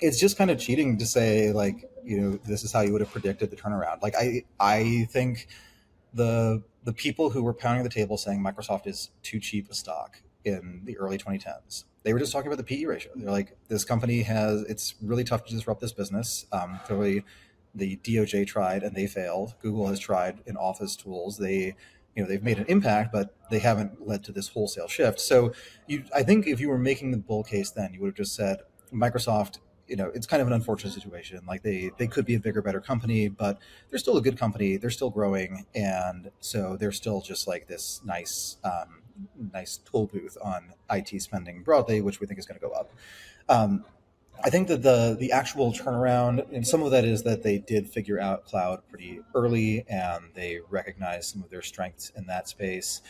it's 0.00 0.18
just 0.20 0.36
kind 0.38 0.50
of 0.50 0.58
cheating 0.58 0.98
to 0.98 1.06
say 1.06 1.52
like 1.52 1.90
you 2.04 2.20
know 2.20 2.38
this 2.44 2.62
is 2.62 2.72
how 2.72 2.80
you 2.80 2.92
would 2.92 3.00
have 3.00 3.10
predicted 3.10 3.50
the 3.50 3.56
turnaround. 3.56 4.02
Like 4.02 4.14
I 4.16 4.44
I 4.60 5.08
think 5.10 5.48
the 6.14 6.62
the 6.84 6.92
people 6.92 7.30
who 7.30 7.42
were 7.42 7.52
pounding 7.52 7.84
the 7.84 7.90
table 7.90 8.16
saying 8.16 8.40
Microsoft 8.40 8.86
is 8.86 9.10
too 9.22 9.40
cheap 9.40 9.70
a 9.70 9.74
stock 9.74 10.22
in 10.44 10.82
the 10.84 10.96
early 10.98 11.18
2010s. 11.18 11.84
They 12.02 12.12
were 12.12 12.18
just 12.18 12.32
talking 12.32 12.46
about 12.46 12.56
the 12.56 12.64
PE 12.64 12.84
ratio. 12.84 13.12
They're 13.14 13.30
like, 13.30 13.56
this 13.68 13.84
company 13.84 14.22
has, 14.22 14.62
it's 14.62 14.94
really 15.02 15.24
tough 15.24 15.44
to 15.46 15.54
disrupt 15.54 15.80
this 15.80 15.92
business. 15.92 16.46
Um, 16.52 16.80
clearly, 16.86 17.24
the 17.74 17.96
DOJ 17.98 18.46
tried 18.46 18.82
and 18.82 18.94
they 18.96 19.06
failed. 19.06 19.54
Google 19.60 19.88
has 19.88 19.98
tried 19.98 20.40
in 20.46 20.56
Office 20.56 20.96
tools. 20.96 21.38
They, 21.38 21.74
you 22.14 22.22
know, 22.22 22.28
they've 22.28 22.42
made 22.42 22.58
an 22.58 22.66
impact, 22.68 23.12
but 23.12 23.34
they 23.50 23.58
haven't 23.58 24.06
led 24.06 24.24
to 24.24 24.32
this 24.32 24.48
wholesale 24.48 24.88
shift. 24.88 25.20
So, 25.20 25.52
you, 25.86 26.04
I 26.14 26.22
think 26.22 26.46
if 26.46 26.60
you 26.60 26.68
were 26.68 26.78
making 26.78 27.10
the 27.12 27.18
bull 27.18 27.44
case, 27.44 27.70
then 27.70 27.92
you 27.94 28.00
would 28.00 28.08
have 28.08 28.16
just 28.16 28.34
said 28.34 28.58
Microsoft. 28.92 29.58
You 29.86 29.96
know, 29.96 30.10
it's 30.14 30.26
kind 30.26 30.42
of 30.42 30.48
an 30.48 30.52
unfortunate 30.52 30.92
situation. 30.92 31.40
Like 31.46 31.62
they, 31.62 31.90
they 31.96 32.06
could 32.06 32.26
be 32.26 32.34
a 32.34 32.40
bigger, 32.40 32.60
better 32.60 32.80
company, 32.80 33.28
but 33.28 33.58
they're 33.88 33.98
still 33.98 34.18
a 34.18 34.22
good 34.22 34.38
company. 34.38 34.76
They're 34.76 34.90
still 34.90 35.08
growing, 35.08 35.64
and 35.74 36.30
so 36.40 36.76
they're 36.78 36.92
still 36.92 37.22
just 37.22 37.48
like 37.48 37.68
this 37.68 38.02
nice, 38.04 38.58
um, 38.64 39.02
nice 39.52 39.78
tool 39.78 40.06
booth 40.06 40.36
on 40.42 40.74
IT 40.90 41.22
spending 41.22 41.62
broadly, 41.62 42.02
which 42.02 42.20
we 42.20 42.26
think 42.26 42.38
is 42.38 42.44
going 42.44 42.60
to 42.60 42.66
go 42.66 42.72
up. 42.72 42.92
Um, 43.48 43.84
I 44.44 44.50
think 44.50 44.68
that 44.68 44.82
the 44.82 45.16
the 45.18 45.32
actual 45.32 45.72
turnaround, 45.72 46.52
and 46.52 46.66
some 46.66 46.82
of 46.82 46.90
that 46.92 47.04
is 47.04 47.22
that 47.24 47.42
they 47.42 47.58
did 47.58 47.88
figure 47.88 48.20
out 48.20 48.44
cloud 48.44 48.82
pretty 48.88 49.20
early, 49.34 49.84
and 49.88 50.24
they 50.34 50.60
recognized 50.70 51.32
some 51.32 51.42
of 51.42 51.50
their 51.50 51.62
strengths 51.62 52.10
in 52.16 52.26
that 52.26 52.48
space. 52.48 53.02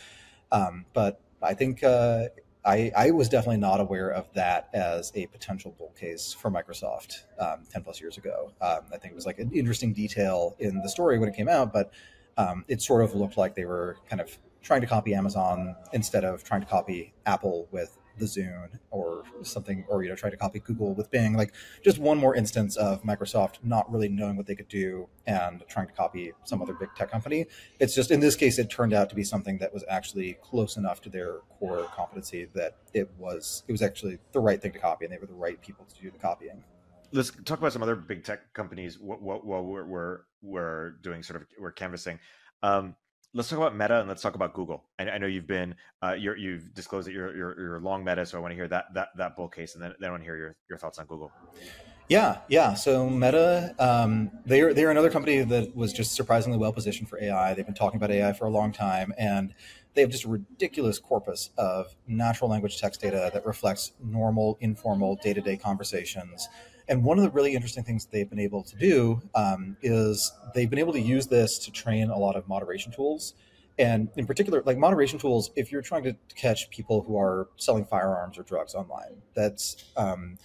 Um, 0.51 0.85
but 0.93 1.21
I 1.41 1.53
think 1.53 1.83
uh, 1.83 2.25
I, 2.65 2.91
I, 2.95 3.11
was 3.11 3.29
definitely 3.29 3.57
not 3.57 3.79
aware 3.79 4.09
of 4.09 4.33
that 4.33 4.69
as 4.73 5.11
a 5.15 5.27
potential 5.27 5.75
bull 5.77 5.93
case 5.99 6.33
for 6.33 6.49
Microsoft 6.51 7.23
um, 7.39 7.59
10 7.71 7.83
plus 7.83 8.01
years 8.01 8.17
ago. 8.17 8.51
Um, 8.61 8.79
I 8.91 8.97
think 8.97 9.11
it 9.11 9.15
was 9.15 9.25
like 9.25 9.39
an 9.39 9.51
interesting 9.53 9.93
detail 9.93 10.55
in 10.59 10.81
the 10.81 10.89
story 10.89 11.19
when 11.19 11.29
it 11.29 11.35
came 11.35 11.47
out, 11.47 11.71
but 11.71 11.91
um, 12.37 12.65
it 12.67 12.81
sort 12.81 13.03
of 13.03 13.13
looked 13.13 13.37
like 13.37 13.55
they 13.55 13.65
were 13.65 13.97
kind 14.09 14.21
of 14.21 14.37
trying 14.61 14.81
to 14.81 14.87
copy 14.87 15.13
Amazon 15.13 15.75
instead 15.93 16.25
of 16.25 16.43
trying 16.43 16.61
to 16.61 16.67
copy 16.67 17.13
Apple 17.25 17.67
with 17.71 17.97
the 18.19 18.25
Zune 18.25 18.79
or 18.91 19.23
something, 19.43 19.85
or 19.87 20.03
you 20.03 20.09
know, 20.09 20.15
try 20.15 20.29
to 20.29 20.37
copy 20.37 20.59
Google 20.59 20.93
with 20.93 21.09
Bing. 21.11 21.35
Like 21.35 21.53
just 21.83 21.99
one 21.99 22.17
more 22.17 22.35
instance 22.35 22.75
of 22.75 23.03
Microsoft 23.03 23.55
not 23.63 23.91
really 23.91 24.09
knowing 24.09 24.35
what 24.35 24.45
they 24.45 24.55
could 24.55 24.67
do 24.67 25.07
and 25.25 25.63
trying 25.67 25.87
to 25.87 25.93
copy 25.93 26.33
some 26.43 26.61
other 26.61 26.73
big 26.73 26.89
tech 26.95 27.09
company. 27.11 27.45
It's 27.79 27.95
just 27.95 28.11
in 28.11 28.19
this 28.19 28.35
case, 28.35 28.59
it 28.59 28.69
turned 28.69 28.93
out 28.93 29.09
to 29.09 29.15
be 29.15 29.23
something 29.23 29.57
that 29.59 29.73
was 29.73 29.83
actually 29.89 30.37
close 30.41 30.77
enough 30.77 31.01
to 31.01 31.09
their 31.09 31.37
core 31.57 31.87
competency 31.95 32.49
that 32.53 32.77
it 32.93 33.09
was 33.17 33.63
it 33.67 33.71
was 33.71 33.81
actually 33.81 34.19
the 34.31 34.39
right 34.39 34.61
thing 34.61 34.71
to 34.73 34.79
copy, 34.79 35.05
and 35.05 35.13
they 35.13 35.17
were 35.17 35.27
the 35.27 35.33
right 35.33 35.59
people 35.61 35.85
to 35.85 36.01
do 36.01 36.11
the 36.11 36.19
copying. 36.19 36.63
Let's 37.11 37.31
talk 37.45 37.57
about 37.57 37.73
some 37.73 37.81
other 37.81 37.95
big 37.95 38.23
tech 38.23 38.53
companies. 38.53 38.99
What 38.99 39.23
we're, 39.23 39.83
we're, 39.83 40.21
we're 40.43 40.91
doing, 41.01 41.23
sort 41.23 41.41
of, 41.41 41.47
we're 41.59 41.71
canvassing. 41.71 42.19
Um, 42.61 42.95
let's 43.33 43.49
talk 43.49 43.57
about 43.57 43.75
Meta 43.75 43.99
and 43.99 44.09
let's 44.09 44.21
talk 44.21 44.35
about 44.35 44.53
Google. 44.53 44.83
I, 44.97 45.09
I 45.09 45.17
know 45.17 45.27
you've 45.27 45.47
been 45.47 45.75
uh, 46.03 46.13
you 46.13 46.31
have 46.31 46.73
disclosed 46.73 47.07
that 47.07 47.13
you're, 47.13 47.35
you're, 47.35 47.59
you're 47.59 47.79
long 47.79 48.03
Meta, 48.03 48.25
so 48.25 48.37
I 48.37 48.41
want 48.41 48.51
to 48.51 48.55
hear 48.55 48.67
that 48.67 48.93
that 48.93 49.09
that 49.17 49.35
bull 49.35 49.47
case, 49.47 49.75
and 49.75 49.83
then 49.83 49.93
then 49.99 50.09
I 50.09 50.11
want 50.11 50.23
to 50.23 50.25
hear 50.25 50.37
your, 50.37 50.55
your 50.69 50.77
thoughts 50.77 50.99
on 50.99 51.05
Google. 51.05 51.31
Yeah, 52.07 52.39
yeah. 52.47 52.73
So 52.73 53.07
Meta, 53.07 53.75
um, 53.77 54.31
they're 54.45 54.73
they're 54.73 54.91
another 54.91 55.11
company 55.11 55.43
that 55.43 55.75
was 55.75 55.93
just 55.93 56.15
surprisingly 56.15 56.57
well 56.57 56.73
positioned 56.73 57.07
for 57.07 57.21
AI. 57.21 57.53
They've 57.53 57.65
been 57.65 57.75
talking 57.75 57.97
about 57.97 58.11
AI 58.11 58.33
for 58.33 58.45
a 58.45 58.49
long 58.49 58.71
time, 58.71 59.13
and 59.17 59.53
they 59.93 60.01
have 60.01 60.09
just 60.09 60.25
a 60.25 60.29
ridiculous 60.29 60.97
corpus 60.97 61.51
of 61.57 61.95
natural 62.07 62.49
language 62.49 62.79
text 62.79 63.01
data 63.01 63.29
that 63.33 63.45
reflects 63.45 63.91
normal, 64.03 64.57
informal, 64.59 65.17
day 65.17 65.33
to 65.33 65.41
day 65.41 65.57
conversations 65.57 66.47
and 66.89 67.03
one 67.03 67.19
of 67.19 67.23
the 67.23 67.29
really 67.29 67.53
interesting 67.53 67.83
things 67.83 68.07
they've 68.07 68.29
been 68.29 68.39
able 68.39 68.63
to 68.63 68.75
do 68.75 69.21
um, 69.35 69.77
is 69.81 70.33
they've 70.55 70.69
been 70.69 70.79
able 70.79 70.93
to 70.93 70.99
use 70.99 71.27
this 71.27 71.59
to 71.59 71.71
train 71.71 72.09
a 72.09 72.17
lot 72.17 72.35
of 72.35 72.47
moderation 72.47 72.91
tools. 72.91 73.35
And 73.77 74.09
in 74.17 74.25
particular, 74.25 74.61
like 74.65 74.77
moderation 74.77 75.19
tools, 75.19 75.51
if 75.55 75.71
you're 75.71 75.83
trying 75.83 76.03
to 76.03 76.15
catch 76.35 76.69
people 76.69 77.03
who 77.03 77.17
are 77.17 77.47
selling 77.55 77.85
firearms 77.85 78.37
or 78.37 78.43
drugs 78.43 78.73
online, 78.73 79.21
that's 79.35 79.85
um, 79.95 80.37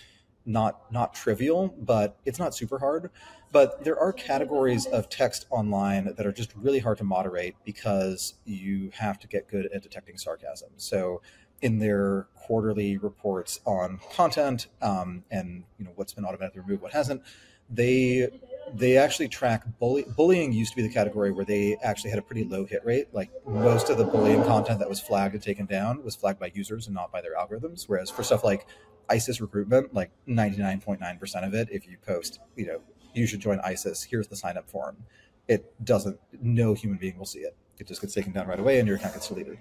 not 0.47 0.93
not 0.93 1.15
trivial, 1.15 1.75
but 1.81 2.17
it's 2.27 2.39
not 2.39 2.55
super 2.55 2.79
hard. 2.79 3.11
But 3.51 3.83
there 3.83 3.99
are 3.99 4.13
categories 4.13 4.87
of 4.87 5.09
text 5.09 5.47
online 5.51 6.13
that 6.17 6.27
are 6.27 6.33
just 6.33 6.55
really 6.55 6.81
hard 6.81 6.99
to 6.99 7.05
moderate 7.05 7.55
because 7.65 8.35
you 8.45 8.91
have 8.95 9.19
to 9.21 9.29
get 9.29 9.49
good 9.49 9.67
at 9.73 9.83
detecting 9.83 10.19
sarcasm. 10.19 10.71
So 10.77 11.23
in 11.65 11.79
their 11.79 12.29
quarterly 12.35 12.99
reports 12.99 13.59
on 13.65 13.99
content 14.13 14.67
um, 14.83 15.25
and 15.31 15.65
you 15.79 15.85
know 15.87 15.93
what's 15.95 16.13
been 16.13 16.27
automatically 16.27 16.61
removed, 16.61 16.83
what 16.83 16.93
hasn't. 16.93 17.23
They 17.71 18.29
they 18.75 18.99
actually 18.99 19.29
track 19.29 19.65
bully, 19.79 20.05
bullying. 20.15 20.53
Used 20.53 20.73
to 20.73 20.77
be 20.77 20.83
the 20.87 20.93
category 20.93 21.33
where 21.33 21.47
they 21.47 21.79
actually 21.83 22.11
had 22.11 22.19
a 22.19 22.23
pretty 22.23 22.45
low 22.45 22.67
hit 22.67 22.85
rate. 22.85 23.09
Like 23.15 23.31
most 23.47 23.89
of 23.89 23.97
the 23.97 24.05
bullying 24.05 24.45
content 24.45 24.79
that 24.81 24.89
was 24.91 25.01
flagged 25.01 25.33
and 25.33 25.43
taken 25.43 25.65
down 25.65 26.05
was 26.05 26.15
flagged 26.15 26.39
by 26.39 26.53
users 26.55 26.87
and 26.87 26.95
not 26.95 27.11
by 27.11 27.23
their 27.23 27.35
algorithms. 27.35 27.85
Whereas 27.87 28.11
for 28.11 28.23
stuff 28.23 28.45
like 28.45 28.67
ISIS 29.09 29.41
recruitment, 29.41 29.95
like 29.95 30.11
ninety 30.27 30.59
nine 30.59 30.83
point 30.83 31.01
nine 31.01 31.19
percent 31.19 31.47
of 31.47 31.55
it, 31.55 31.69
if 31.73 31.89
you 31.89 31.97
post, 32.07 32.41
you 32.57 32.67
know, 32.67 32.83
you 33.15 33.27
should 33.27 33.41
join 33.41 33.59
ISIS. 33.61 34.03
Here's 34.03 34.29
the 34.29 34.37
sign 34.37 34.59
up 34.59 34.69
form. 34.69 34.99
It 35.49 35.73
doesn't. 35.83 36.21
No 36.43 36.75
human 36.75 36.99
being 36.99 37.17
will 37.17 37.25
see 37.25 37.41
it. 37.41 37.57
It 37.79 37.87
just 37.89 38.03
gets 38.03 38.13
taken 38.13 38.33
down 38.33 38.47
right 38.49 38.61
away, 38.61 38.79
and 38.81 38.87
your 38.87 38.99
account 38.99 39.15
gets 39.15 39.29
deleted. 39.29 39.59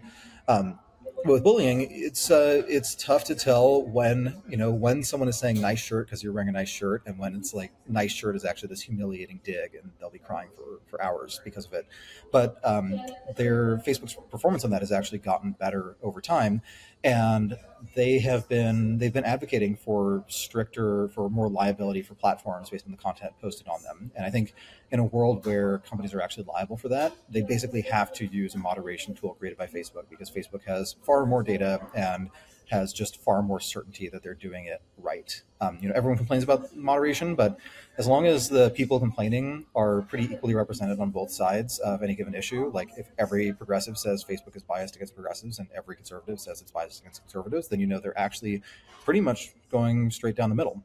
Um, 0.49 0.79
with 1.25 1.43
bullying, 1.43 1.87
it's 1.89 2.29
uh, 2.31 2.63
it's 2.67 2.95
tough 2.95 3.23
to 3.25 3.35
tell 3.35 3.83
when 3.83 4.41
you 4.47 4.57
know 4.57 4.71
when 4.71 5.03
someone 5.03 5.29
is 5.29 5.37
saying 5.37 5.59
"nice 5.61 5.79
shirt" 5.79 6.07
because 6.07 6.23
you're 6.23 6.33
wearing 6.33 6.49
a 6.49 6.53
nice 6.53 6.69
shirt, 6.69 7.03
and 7.05 7.17
when 7.17 7.35
it's 7.35 7.53
like 7.53 7.71
"nice 7.87 8.11
shirt" 8.11 8.35
is 8.35 8.45
actually 8.45 8.69
this 8.69 8.81
humiliating 8.81 9.39
dig, 9.43 9.75
and 9.75 9.91
they'll 9.99 10.09
be 10.09 10.19
crying 10.19 10.49
for, 10.55 10.79
for 10.85 11.01
hours 11.01 11.39
because 11.43 11.65
of 11.65 11.73
it. 11.73 11.87
But 12.31 12.57
um, 12.63 12.99
their 13.35 13.77
Facebook's 13.77 14.15
performance 14.29 14.63
on 14.63 14.71
that 14.71 14.81
has 14.81 14.91
actually 14.91 15.19
gotten 15.19 15.51
better 15.53 15.95
over 16.01 16.21
time, 16.21 16.61
and 17.03 17.57
they 17.95 18.17
have 18.19 18.47
been 18.47 18.97
they've 18.97 19.13
been 19.13 19.25
advocating 19.25 19.75
for 19.75 20.23
stricter 20.27 21.09
for 21.09 21.29
more 21.29 21.49
liability 21.49 22.01
for 22.01 22.15
platforms 22.15 22.69
based 22.69 22.85
on 22.85 22.91
the 22.91 22.97
content 22.97 23.33
posted 23.41 23.67
on 23.67 23.81
them. 23.83 24.11
And 24.15 24.25
i 24.25 24.29
think 24.29 24.53
in 24.91 24.99
a 24.99 25.03
world 25.03 25.45
where 25.45 25.79
companies 25.79 26.13
are 26.13 26.21
actually 26.21 26.45
liable 26.45 26.77
for 26.77 26.89
that 26.89 27.13
they 27.29 27.41
basically 27.41 27.81
have 27.81 28.13
to 28.13 28.25
use 28.25 28.55
a 28.55 28.57
moderation 28.57 29.13
tool 29.13 29.33
created 29.33 29.57
by 29.57 29.67
facebook 29.67 30.09
because 30.09 30.29
facebook 30.29 30.63
has 30.65 30.95
far 31.03 31.25
more 31.25 31.43
data 31.43 31.81
and 31.93 32.29
has 32.69 32.93
just 32.93 33.17
far 33.17 33.41
more 33.41 33.59
certainty 33.59 34.09
that 34.09 34.23
they're 34.23 34.33
doing 34.33 34.65
it 34.65 34.81
right. 34.97 35.41
Um, 35.61 35.77
you 35.81 35.89
know, 35.89 35.95
everyone 35.95 36.17
complains 36.17 36.43
about 36.43 36.75
moderation, 36.75 37.35
but 37.35 37.57
as 37.97 38.07
long 38.07 38.25
as 38.25 38.49
the 38.49 38.69
people 38.71 38.99
complaining 38.99 39.65
are 39.75 40.01
pretty 40.03 40.33
equally 40.33 40.55
represented 40.55 40.99
on 40.99 41.09
both 41.09 41.31
sides 41.31 41.79
of 41.79 42.03
any 42.03 42.15
given 42.15 42.35
issue, 42.35 42.71
like 42.73 42.89
if 42.97 43.07
every 43.17 43.53
progressive 43.53 43.97
says 43.97 44.23
Facebook 44.23 44.55
is 44.55 44.63
biased 44.63 44.95
against 44.95 45.13
progressives 45.13 45.59
and 45.59 45.67
every 45.75 45.95
conservative 45.95 46.39
says 46.39 46.61
it's 46.61 46.71
biased 46.71 47.01
against 47.01 47.21
conservatives, 47.21 47.67
then 47.67 47.79
you 47.79 47.87
know 47.87 47.99
they're 47.99 48.17
actually 48.17 48.61
pretty 49.05 49.21
much 49.21 49.53
going 49.71 50.11
straight 50.11 50.35
down 50.35 50.49
the 50.49 50.55
middle. 50.55 50.81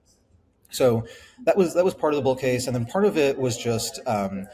So 0.71 1.07
that 1.45 1.57
was 1.57 1.75
that 1.75 1.85
was 1.85 1.95
part 1.95 2.13
of 2.13 2.19
the 2.19 2.23
bull 2.23 2.37
case, 2.37 2.67
and 2.67 2.77
then 2.77 2.85
part 2.85 3.05
of 3.05 3.17
it 3.17 3.39
was 3.39 3.57
just. 3.57 4.01
Um, 4.07 4.47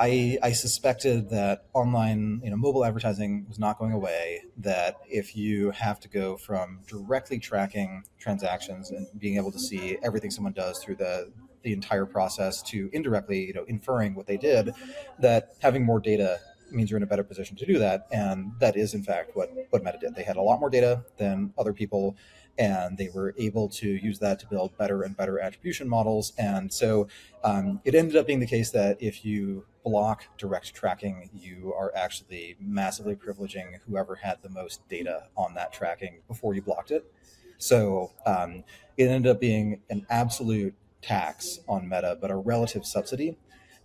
I, 0.00 0.38
I, 0.42 0.52
suspected 0.52 1.28
that 1.28 1.66
online, 1.74 2.40
you 2.42 2.48
know, 2.48 2.56
mobile 2.56 2.86
advertising 2.86 3.44
was 3.46 3.58
not 3.58 3.78
going 3.78 3.92
away. 3.92 4.44
That 4.56 4.96
if 5.06 5.36
you 5.36 5.72
have 5.72 6.00
to 6.00 6.08
go 6.08 6.38
from 6.38 6.80
directly 6.88 7.38
tracking 7.38 8.04
transactions 8.18 8.90
and 8.90 9.06
being 9.18 9.36
able 9.36 9.52
to 9.52 9.58
see 9.58 9.98
everything 10.02 10.30
someone 10.30 10.54
does 10.54 10.82
through 10.82 10.96
the 10.96 11.30
the 11.62 11.74
entire 11.74 12.06
process 12.06 12.62
to 12.62 12.88
indirectly, 12.94 13.44
you 13.44 13.52
know, 13.52 13.64
inferring 13.64 14.14
what 14.14 14.26
they 14.26 14.38
did, 14.38 14.72
that 15.18 15.50
having 15.60 15.84
more 15.84 16.00
data 16.00 16.38
means 16.70 16.90
you're 16.90 16.96
in 16.96 17.02
a 17.02 17.06
better 17.06 17.24
position 17.24 17.54
to 17.56 17.66
do 17.66 17.78
that. 17.78 18.06
And 18.10 18.52
that 18.60 18.76
is, 18.76 18.94
in 18.94 19.02
fact, 19.02 19.32
what, 19.34 19.50
what 19.68 19.84
Meta 19.84 19.98
did. 19.98 20.14
They 20.14 20.22
had 20.22 20.36
a 20.36 20.40
lot 20.40 20.60
more 20.60 20.70
data 20.70 21.04
than 21.18 21.52
other 21.58 21.74
people, 21.74 22.16
and 22.58 22.96
they 22.96 23.10
were 23.14 23.34
able 23.36 23.68
to 23.70 23.88
use 23.88 24.18
that 24.20 24.38
to 24.40 24.46
build 24.46 24.76
better 24.78 25.02
and 25.02 25.14
better 25.14 25.38
attribution 25.38 25.86
models. 25.86 26.32
And 26.38 26.72
so 26.72 27.08
um, 27.44 27.80
it 27.84 27.94
ended 27.94 28.16
up 28.16 28.26
being 28.26 28.40
the 28.40 28.46
case 28.46 28.70
that 28.70 28.96
if 29.02 29.24
you 29.24 29.66
block 29.84 30.24
direct 30.38 30.74
tracking, 30.74 31.30
you 31.32 31.72
are 31.76 31.92
actually 31.94 32.56
massively 32.60 33.14
privileging 33.14 33.80
whoever 33.86 34.16
had 34.16 34.38
the 34.42 34.48
most 34.48 34.86
data 34.88 35.24
on 35.36 35.54
that 35.54 35.72
tracking 35.72 36.20
before 36.28 36.54
you 36.54 36.62
blocked 36.62 36.90
it. 36.90 37.10
So 37.58 38.12
um, 38.26 38.64
it 38.96 39.04
ended 39.04 39.30
up 39.30 39.40
being 39.40 39.80
an 39.90 40.06
absolute 40.08 40.74
tax 41.02 41.60
on 41.68 41.88
Meta, 41.88 42.16
but 42.20 42.30
a 42.30 42.36
relative 42.36 42.84
subsidy. 42.84 43.36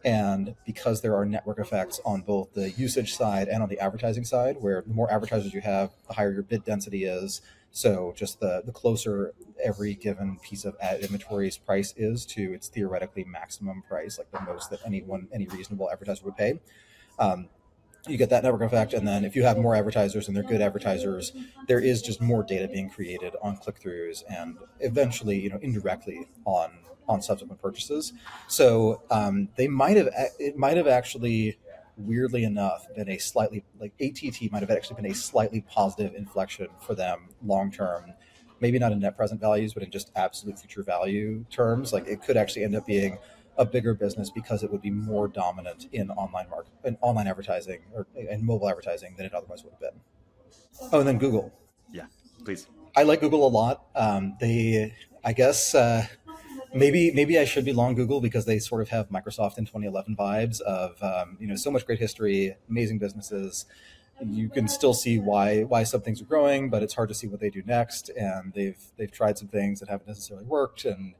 And 0.03 0.55
because 0.65 1.01
there 1.01 1.15
are 1.15 1.25
network 1.25 1.57
effects 1.59 1.99
on 2.05 2.21
both 2.21 2.53
the 2.53 2.69
usage 2.71 3.15
side 3.15 3.47
and 3.47 3.63
on 3.63 3.69
the 3.69 3.79
advertising 3.79 4.23
side, 4.23 4.57
where 4.59 4.83
the 4.85 4.93
more 4.93 5.11
advertisers 5.11 5.53
you 5.53 5.61
have, 5.61 5.91
the 6.07 6.13
higher 6.13 6.31
your 6.31 6.43
bid 6.43 6.63
density 6.63 7.05
is. 7.05 7.41
So 7.75 8.13
just 8.15 8.39
the, 8.39 8.61
the 8.65 8.71
closer 8.71 9.33
every 9.61 9.95
given 9.95 10.39
piece 10.41 10.63
of 10.63 10.77
ad 10.79 11.01
inventory's 11.01 11.57
price 11.57 11.93
is 11.97 12.25
to 12.27 12.53
its 12.53 12.69
theoretically 12.69 13.25
maximum 13.25 13.81
price, 13.81 14.17
like 14.17 14.31
the 14.31 14.39
most 14.49 14.69
that 14.69 14.79
anyone, 14.85 15.27
any 15.33 15.45
reasonable 15.47 15.91
advertiser 15.91 16.23
would 16.23 16.37
pay. 16.37 16.61
Um, 17.19 17.49
you 18.07 18.15
get 18.15 18.29
that 18.29 18.45
network 18.45 18.61
effect 18.61 18.93
and 18.93 19.05
then 19.05 19.25
if 19.25 19.35
you 19.35 19.43
have 19.43 19.57
more 19.57 19.75
advertisers 19.75 20.27
and 20.27 20.37
they're 20.37 20.43
good 20.43 20.61
advertisers 20.61 21.33
there 21.67 21.79
is 21.79 22.03
just 22.03 22.21
more 22.21 22.43
data 22.43 22.67
being 22.67 22.87
created 22.87 23.35
on 23.41 23.57
click-throughs 23.57 24.23
and 24.29 24.57
eventually 24.79 25.39
you 25.39 25.49
know 25.49 25.57
indirectly 25.63 26.27
on 26.45 26.69
on 27.09 27.19
subsequent 27.19 27.59
purchases 27.59 28.13
so 28.47 29.01
um, 29.09 29.49
they 29.55 29.67
might 29.67 29.97
have 29.97 30.07
it 30.37 30.55
might 30.55 30.77
have 30.77 30.87
actually 30.87 31.57
weirdly 31.97 32.43
enough 32.43 32.87
been 32.95 33.09
a 33.09 33.17
slightly 33.17 33.63
like 33.79 33.93
ATT 34.01 34.51
might 34.51 34.61
have 34.61 34.71
actually 34.71 35.01
been 35.01 35.11
a 35.11 35.15
slightly 35.15 35.61
positive 35.61 36.13
inflection 36.15 36.67
for 36.79 36.95
them 36.95 37.29
long 37.43 37.71
term 37.71 38.13
maybe 38.59 38.77
not 38.79 38.91
in 38.91 38.99
net 38.99 39.15
present 39.15 39.39
values 39.39 39.73
but 39.73 39.83
in 39.83 39.91
just 39.91 40.11
absolute 40.15 40.59
future 40.59 40.83
value 40.83 41.45
terms 41.49 41.93
like 41.93 42.07
it 42.07 42.21
could 42.21 42.37
actually 42.37 42.63
end 42.63 42.75
up 42.75 42.85
being 42.85 43.17
a 43.57 43.65
bigger 43.65 43.93
business 43.93 44.29
because 44.29 44.63
it 44.63 44.71
would 44.71 44.81
be 44.81 44.91
more 44.91 45.27
dominant 45.27 45.87
in 45.91 46.09
online 46.11 46.49
market 46.49 46.73
in 46.83 46.97
online 47.01 47.27
advertising 47.27 47.79
or 47.93 48.07
in 48.15 48.45
mobile 48.45 48.69
advertising 48.69 49.13
than 49.17 49.25
it 49.25 49.33
otherwise 49.33 49.63
would 49.63 49.71
have 49.71 49.79
been. 49.79 50.01
Oh, 50.91 50.99
and 50.99 51.07
then 51.07 51.17
Google. 51.17 51.53
Yeah, 51.91 52.05
please. 52.43 52.67
I 52.95 53.03
like 53.03 53.21
Google 53.21 53.47
a 53.47 53.49
lot. 53.49 53.85
Um, 53.95 54.35
they, 54.39 54.93
I 55.23 55.33
guess, 55.33 55.75
uh, 55.75 56.05
maybe 56.75 57.11
maybe 57.11 57.39
I 57.39 57.45
should 57.45 57.65
be 57.65 57.73
long 57.73 57.95
Google 57.95 58.21
because 58.21 58.45
they 58.45 58.59
sort 58.59 58.81
of 58.81 58.89
have 58.89 59.09
Microsoft 59.09 59.57
in 59.57 59.65
2011 59.65 60.15
vibes 60.15 60.61
of 60.61 61.01
um, 61.01 61.37
you 61.39 61.47
know 61.47 61.55
so 61.55 61.71
much 61.71 61.85
great 61.85 61.99
history, 61.99 62.55
amazing 62.69 62.99
businesses. 62.99 63.65
You 64.23 64.47
can 64.47 64.67
still 64.67 64.93
see 64.93 65.19
why 65.19 65.63
why 65.63 65.83
some 65.83 66.01
things 66.01 66.21
are 66.21 66.25
growing, 66.25 66.69
but 66.69 66.83
it's 66.83 66.93
hard 66.93 67.09
to 67.09 67.15
see 67.15 67.27
what 67.27 67.39
they 67.39 67.49
do 67.49 67.63
next. 67.65 68.09
And 68.09 68.53
they've 68.53 68.79
they've 68.97 69.11
tried 69.11 69.37
some 69.37 69.47
things 69.47 69.79
that 69.79 69.89
haven't 69.89 70.07
necessarily 70.07 70.45
worked, 70.45 70.85
and 70.85 71.15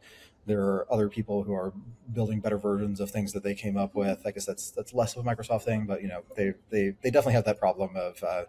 there 0.45 0.61
are 0.61 0.87
other 0.91 1.09
people 1.09 1.43
who 1.43 1.53
are 1.53 1.73
building 2.13 2.39
better 2.39 2.57
versions 2.57 2.99
of 2.99 3.09
things 3.09 3.33
that 3.33 3.43
they 3.43 3.55
came 3.55 3.77
up 3.77 3.95
with. 3.95 4.21
I 4.25 4.31
guess 4.31 4.45
that's 4.45 4.71
that's 4.71 4.93
less 4.93 5.15
of 5.15 5.25
a 5.25 5.29
Microsoft 5.29 5.63
thing, 5.63 5.85
but 5.85 6.01
you 6.01 6.07
know 6.07 6.23
they 6.35 6.53
they 6.69 6.93
they 7.01 7.09
definitely 7.09 7.33
have 7.33 7.45
that 7.45 7.59
problem 7.59 7.95
of 7.95 8.23
uh, 8.23 8.43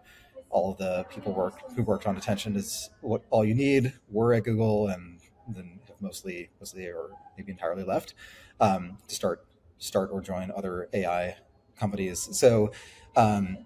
all 0.49 0.71
of 0.71 0.77
the 0.77 1.05
people 1.09 1.33
work 1.33 1.55
who 1.75 1.83
worked 1.83 2.07
on 2.07 2.15
attention 2.15 2.55
is 2.55 2.89
what 3.01 3.23
all 3.29 3.43
you 3.43 3.53
need. 3.53 3.93
We're 4.09 4.33
at 4.33 4.43
Google 4.43 4.87
and 4.87 5.19
then 5.47 5.79
mostly 5.99 6.49
mostly 6.59 6.87
or 6.87 7.11
maybe 7.37 7.51
entirely 7.51 7.83
left 7.83 8.13
um, 8.59 8.97
to 9.07 9.15
start 9.15 9.45
start 9.79 10.09
or 10.11 10.21
join 10.21 10.51
other 10.51 10.89
AI 10.93 11.35
companies. 11.77 12.27
So 12.31 12.71
um, 13.15 13.59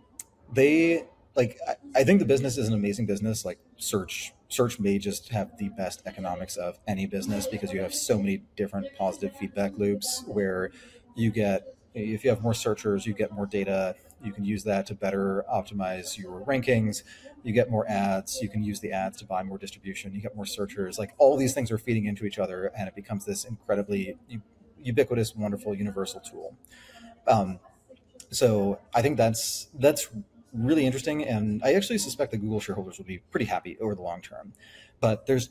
they 0.51 1.05
like 1.35 1.57
I, 1.67 1.75
I 1.95 2.03
think 2.03 2.19
the 2.19 2.25
business 2.25 2.57
is 2.57 2.67
an 2.67 2.73
amazing 2.73 3.05
business. 3.05 3.45
Like 3.45 3.59
search 3.77 4.33
search 4.49 4.79
may 4.79 4.97
just 4.97 5.29
have 5.29 5.57
the 5.57 5.69
best 5.69 6.01
economics 6.05 6.57
of 6.57 6.77
any 6.87 7.05
business 7.05 7.47
because 7.47 7.71
you 7.71 7.81
have 7.81 7.93
so 7.93 8.17
many 8.17 8.43
different 8.57 8.87
positive 8.97 9.35
feedback 9.37 9.77
loops 9.77 10.23
where 10.27 10.71
you 11.15 11.31
get 11.31 11.75
if 11.93 12.23
you 12.23 12.29
have 12.29 12.41
more 12.41 12.53
searchers 12.53 13.05
you 13.05 13.13
get 13.13 13.31
more 13.31 13.45
data 13.45 13.95
you 14.23 14.31
can 14.31 14.45
use 14.45 14.63
that 14.63 14.85
to 14.87 14.95
better 14.95 15.45
optimize 15.51 16.17
your 16.17 16.41
rankings. 16.45 17.03
You 17.43 17.53
get 17.53 17.71
more 17.71 17.89
ads. 17.89 18.39
You 18.41 18.49
can 18.49 18.63
use 18.63 18.79
the 18.79 18.91
ads 18.91 19.17
to 19.17 19.25
buy 19.25 19.43
more 19.43 19.57
distribution. 19.57 20.13
You 20.13 20.21
get 20.21 20.35
more 20.35 20.45
searchers. 20.45 20.99
Like 20.99 21.13
all 21.17 21.37
these 21.37 21.53
things 21.53 21.71
are 21.71 21.77
feeding 21.77 22.05
into 22.05 22.25
each 22.25 22.39
other 22.39 22.71
and 22.77 22.87
it 22.87 22.95
becomes 22.95 23.25
this 23.25 23.45
incredibly 23.45 24.17
ubiquitous 24.83 25.35
wonderful 25.35 25.75
universal 25.75 26.19
tool. 26.19 26.55
Um, 27.27 27.59
so 28.31 28.79
i 28.95 29.01
think 29.01 29.17
that's 29.17 29.67
that's 29.77 30.07
really 30.53 30.85
interesting, 30.85 31.23
and 31.23 31.61
I 31.63 31.73
actually 31.73 31.97
suspect 31.97 32.31
the 32.31 32.37
Google 32.37 32.59
shareholders 32.59 32.97
will 32.97 33.05
be 33.05 33.19
pretty 33.19 33.45
happy 33.45 33.77
over 33.79 33.95
the 33.95 34.01
long 34.01 34.21
term. 34.21 34.53
But 34.99 35.25
there's 35.25 35.49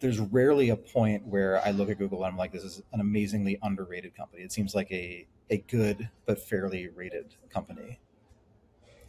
there's 0.00 0.18
rarely 0.18 0.70
a 0.70 0.76
point 0.76 1.26
where 1.26 1.64
I 1.64 1.70
look 1.70 1.88
at 1.88 1.98
Google 1.98 2.24
and 2.24 2.32
I'm 2.32 2.36
like, 2.36 2.52
this 2.52 2.64
is 2.64 2.82
an 2.92 3.00
amazingly 3.00 3.58
underrated 3.62 4.16
company. 4.16 4.42
It 4.42 4.52
seems 4.52 4.74
like 4.74 4.90
a 4.90 5.26
a 5.50 5.58
good 5.58 6.08
but 6.26 6.40
fairly 6.40 6.88
rated 6.88 7.34
company, 7.50 8.00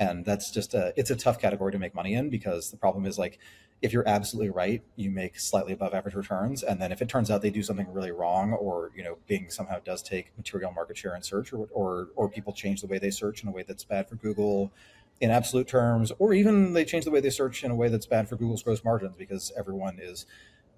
and 0.10 0.26
that's 0.26 0.52
just 0.52 0.74
a 0.74 0.94
it's 0.96 1.10
a 1.10 1.16
tough 1.16 1.40
category 1.40 1.72
to 1.72 1.80
make 1.80 1.96
money 1.96 2.14
in 2.14 2.30
because 2.30 2.72
the 2.72 2.78
problem 2.78 3.06
is 3.06 3.18
like 3.18 3.40
if 3.82 3.92
you're 3.92 4.08
absolutely 4.08 4.50
right, 4.50 4.82
you 4.96 5.12
make 5.12 5.38
slightly 5.38 5.74
above 5.74 5.94
average 5.94 6.16
returns, 6.16 6.64
and 6.64 6.82
then 6.82 6.94
if 6.94 7.02
it 7.02 7.10
turns 7.10 7.30
out 7.30 7.42
they 7.42 7.50
do 7.50 7.62
something 7.62 7.92
really 7.92 8.12
wrong, 8.12 8.54
or 8.54 8.92
you 8.96 9.04
know 9.04 9.18
Bing 9.28 9.50
somehow 9.50 9.80
does 9.80 10.02
take 10.02 10.32
material 10.38 10.72
market 10.72 10.98
share 10.98 11.16
in 11.16 11.22
search, 11.22 11.52
or 11.52 11.68
or, 11.72 12.08
or 12.16 12.30
people 12.30 12.54
change 12.54 12.82
the 12.82 12.88
way 12.88 12.98
they 12.98 13.12
search 13.12 13.44
in 13.44 13.50
a 13.50 13.52
way 13.52 13.64
that's 13.68 13.84
bad 13.84 14.08
for 14.08 14.16
Google, 14.16 14.72
in 15.20 15.30
absolute 15.30 15.68
terms, 15.68 16.14
or 16.18 16.34
even 16.34 16.74
they 16.74 16.86
change 16.86 17.04
the 17.04 17.12
way 17.12 17.20
they 17.20 17.30
search 17.30 17.64
in 17.64 17.72
a 17.72 17.76
way 17.76 17.90
that's 17.90 18.06
bad 18.06 18.30
for 18.30 18.38
Google's 18.38 18.64
gross 18.64 18.84
margins 18.86 19.18
because 19.18 19.52
everyone 19.58 20.00
is 20.02 20.26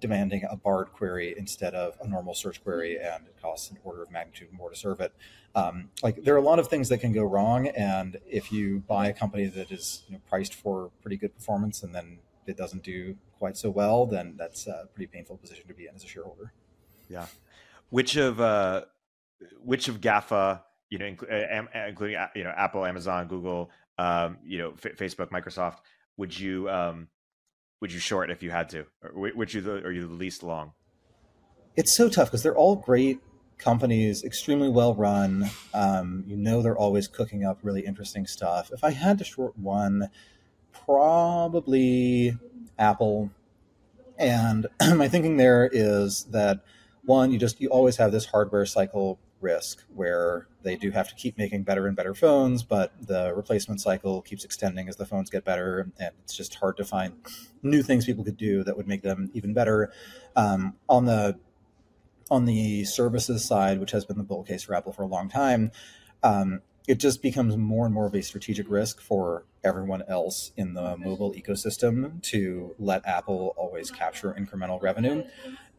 demanding 0.00 0.44
a 0.50 0.56
Bard 0.56 0.92
query 0.92 1.34
instead 1.36 1.74
of 1.74 1.96
a 2.00 2.08
normal 2.08 2.34
search 2.34 2.62
query, 2.62 2.98
and 2.98 3.26
it 3.26 3.34
costs 3.40 3.70
an 3.70 3.78
order 3.84 4.02
of 4.02 4.10
magnitude 4.10 4.52
more 4.52 4.70
to 4.70 4.76
serve 4.76 5.00
it. 5.00 5.12
Um, 5.54 5.90
like 6.02 6.22
there 6.22 6.34
are 6.34 6.38
a 6.38 6.42
lot 6.42 6.58
of 6.58 6.68
things 6.68 6.88
that 6.90 6.98
can 6.98 7.12
go 7.12 7.24
wrong, 7.24 7.68
and 7.68 8.18
if 8.26 8.52
you 8.52 8.80
buy 8.86 9.08
a 9.08 9.12
company 9.12 9.46
that 9.46 9.70
is 9.70 10.02
you 10.08 10.14
know, 10.14 10.20
priced 10.28 10.54
for 10.54 10.90
pretty 11.02 11.16
good 11.16 11.34
performance 11.34 11.82
and 11.82 11.94
then 11.94 12.18
it 12.46 12.56
doesn't 12.56 12.82
do 12.82 13.16
quite 13.38 13.56
so 13.56 13.70
well, 13.70 14.06
then 14.06 14.34
that's 14.36 14.66
a 14.66 14.88
pretty 14.94 15.06
painful 15.06 15.36
position 15.36 15.66
to 15.66 15.74
be 15.74 15.86
in 15.86 15.94
as 15.94 16.04
a 16.04 16.06
shareholder. 16.06 16.52
Yeah, 17.08 17.26
which 17.90 18.16
of 18.16 18.40
uh, 18.40 18.82
which 19.64 19.88
of 19.88 20.00
GAFA, 20.00 20.62
you 20.90 20.98
know, 20.98 21.06
including 21.06 22.18
you 22.34 22.44
know 22.44 22.52
Apple, 22.56 22.84
Amazon, 22.84 23.28
Google, 23.28 23.70
um, 23.98 24.38
you 24.44 24.58
know, 24.58 24.74
F- 24.84 24.96
Facebook, 24.96 25.30
Microsoft, 25.30 25.78
would 26.16 26.38
you 26.38 26.68
um, 26.68 27.08
would 27.80 27.92
you 27.92 28.00
short 28.00 28.30
if 28.30 28.42
you 28.42 28.50
had 28.50 28.68
to, 28.70 28.86
or 29.02 29.10
which 29.10 29.54
you 29.54 29.60
the, 29.60 29.82
are 29.82 29.92
you 29.92 30.06
the 30.06 30.14
least 30.14 30.42
long? 30.42 30.72
It's 31.76 31.94
so 31.94 32.08
tough 32.08 32.28
because 32.28 32.42
they're 32.42 32.56
all 32.56 32.76
great 32.76 33.20
companies, 33.58 34.24
extremely 34.24 34.68
well 34.68 34.94
run. 34.94 35.50
Um, 35.74 36.24
you 36.26 36.36
know, 36.36 36.62
they're 36.62 36.76
always 36.76 37.08
cooking 37.08 37.44
up 37.44 37.58
really 37.62 37.82
interesting 37.82 38.26
stuff. 38.26 38.70
If 38.72 38.82
I 38.82 38.90
had 38.90 39.18
to 39.18 39.24
short 39.24 39.58
one, 39.58 40.08
probably 40.84 42.36
Apple. 42.78 43.30
And 44.18 44.66
my 44.94 45.08
thinking 45.08 45.36
there 45.36 45.68
is 45.70 46.24
that 46.30 46.60
one, 47.04 47.30
you 47.30 47.38
just 47.38 47.60
you 47.60 47.68
always 47.68 47.96
have 47.96 48.12
this 48.12 48.26
hardware 48.26 48.66
cycle 48.66 49.18
risk 49.46 49.84
where 49.94 50.48
they 50.62 50.76
do 50.76 50.90
have 50.90 51.08
to 51.08 51.14
keep 51.14 51.38
making 51.38 51.62
better 51.62 51.86
and 51.86 51.96
better 51.96 52.14
phones, 52.14 52.62
but 52.62 52.92
the 53.00 53.32
replacement 53.34 53.80
cycle 53.80 54.22
keeps 54.22 54.44
extending 54.44 54.88
as 54.88 54.96
the 54.96 55.06
phones 55.06 55.30
get 55.30 55.44
better, 55.44 55.78
and 55.98 56.12
it's 56.22 56.36
just 56.36 56.56
hard 56.56 56.76
to 56.76 56.84
find 56.84 57.12
new 57.62 57.82
things 57.82 58.04
people 58.04 58.24
could 58.24 58.36
do 58.36 58.64
that 58.64 58.76
would 58.76 58.88
make 58.88 59.02
them 59.02 59.30
even 59.34 59.54
better. 59.54 59.92
Um, 60.34 60.74
on 60.88 61.04
the 61.04 61.38
on 62.28 62.44
the 62.44 62.84
services 62.84 63.44
side, 63.44 63.78
which 63.78 63.92
has 63.92 64.04
been 64.04 64.18
the 64.18 64.24
bull 64.24 64.42
case 64.42 64.64
for 64.64 64.74
Apple 64.74 64.92
for 64.92 65.02
a 65.02 65.06
long 65.16 65.28
time, 65.28 65.70
um, 66.24 66.60
it 66.88 66.98
just 66.98 67.22
becomes 67.22 67.56
more 67.56 67.84
and 67.84 67.94
more 67.94 68.06
of 68.06 68.14
a 68.14 68.22
strategic 68.22 68.68
risk 68.70 69.00
for 69.00 69.44
everyone 69.64 70.02
else 70.08 70.52
in 70.56 70.74
the 70.74 70.96
mobile 70.96 71.32
ecosystem 71.34 72.20
to 72.22 72.74
let 72.78 73.06
Apple 73.06 73.54
always 73.56 73.90
capture 73.90 74.32
incremental 74.38 74.80
revenue. 74.80 75.24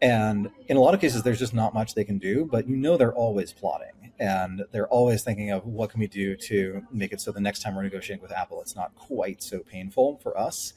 And 0.02 0.52
in 0.68 0.78
a 0.78 0.80
lot 0.80 0.94
of 0.94 1.02
cases, 1.02 1.24
there's 1.24 1.40
just 1.40 1.54
not 1.54 1.74
much 1.74 1.96
they 1.96 2.04
can 2.04 2.20
do, 2.20 2.46
but 2.46 2.68
you 2.68 2.76
know 2.76 2.98
they're 2.98 3.14
always 3.14 3.52
plotting 3.52 4.14
and 4.20 4.64
they're 4.72 4.88
always 4.88 5.24
thinking 5.24 5.52
of 5.52 5.66
what 5.66 5.90
can 5.90 6.00
we 6.00 6.08
do 6.08 6.36
to 6.36 6.84
make 6.92 7.12
it 7.12 7.22
so 7.22 7.32
the 7.32 7.40
next 7.42 7.62
time 7.62 7.76
we're 7.76 7.84
negotiating 7.84 8.22
with 8.22 8.32
Apple, 8.32 8.62
it's 8.62 8.76
not 8.76 8.96
quite 8.96 9.42
so 9.42 9.60
painful 9.60 10.20
for 10.22 10.38
us. 10.38 10.74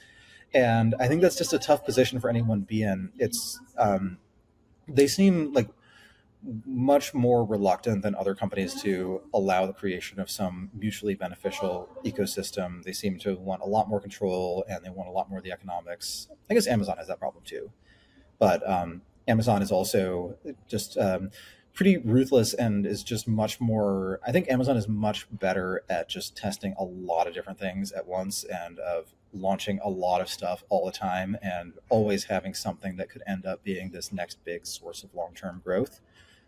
And 0.52 0.94
I 0.98 1.06
think 1.06 1.22
that's 1.22 1.36
just 1.36 1.52
a 1.52 1.58
tough 1.58 1.84
position 1.84 2.18
for 2.20 2.28
anyone 2.28 2.60
to 2.60 2.66
be 2.66 2.82
in. 2.82 3.12
It's 3.18 3.60
um, 3.78 4.18
they 4.88 5.06
seem 5.06 5.52
like 5.52 5.68
much 6.64 7.12
more 7.12 7.44
reluctant 7.44 8.02
than 8.02 8.14
other 8.14 8.34
companies 8.34 8.80
to 8.82 9.20
allow 9.34 9.66
the 9.66 9.72
creation 9.72 10.18
of 10.18 10.30
some 10.30 10.70
mutually 10.74 11.14
beneficial 11.14 11.88
ecosystem. 12.04 12.82
They 12.82 12.92
seem 12.92 13.18
to 13.20 13.34
want 13.34 13.62
a 13.62 13.66
lot 13.66 13.88
more 13.88 14.00
control 14.00 14.64
and 14.68 14.84
they 14.84 14.90
want 14.90 15.08
a 15.08 15.12
lot 15.12 15.28
more 15.28 15.38
of 15.38 15.44
the 15.44 15.52
economics. 15.52 16.28
I 16.48 16.54
guess 16.54 16.66
Amazon 16.66 16.96
has 16.96 17.08
that 17.08 17.18
problem 17.18 17.44
too. 17.44 17.70
But 18.38 18.68
um, 18.68 19.02
Amazon 19.28 19.62
is 19.62 19.70
also 19.70 20.36
just 20.68 20.96
um, 20.98 21.30
pretty 21.72 21.98
ruthless 21.98 22.54
and 22.54 22.86
is 22.86 23.02
just 23.02 23.28
much 23.28 23.60
more. 23.60 24.20
I 24.26 24.32
think 24.32 24.48
Amazon 24.50 24.76
is 24.76 24.88
much 24.88 25.26
better 25.30 25.82
at 25.88 26.08
just 26.08 26.36
testing 26.36 26.74
a 26.78 26.84
lot 26.84 27.26
of 27.26 27.34
different 27.34 27.58
things 27.58 27.92
at 27.92 28.06
once 28.06 28.44
and 28.44 28.78
of 28.78 29.14
launching 29.32 29.78
a 29.82 29.88
lot 29.88 30.20
of 30.20 30.28
stuff 30.28 30.64
all 30.68 30.84
the 30.84 30.92
time 30.92 31.36
and 31.42 31.74
always 31.88 32.24
having 32.24 32.52
something 32.52 32.96
that 32.96 33.08
could 33.08 33.22
end 33.26 33.46
up 33.46 33.62
being 33.62 33.90
this 33.90 34.12
next 34.12 34.44
big 34.44 34.66
source 34.66 35.04
of 35.04 35.14
long 35.14 35.32
term 35.34 35.60
growth. 35.64 36.00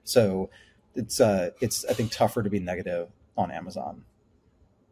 So 0.05 0.51
it's 0.95 1.21
uh 1.21 1.51
it's 1.61 1.85
I 1.85 1.95
think 1.95 2.11
tougher 2.11 2.43
to 2.43 2.51
be 2.51 2.59
negative 2.59 3.09
on 3.37 3.51
Amazon. 3.51 4.05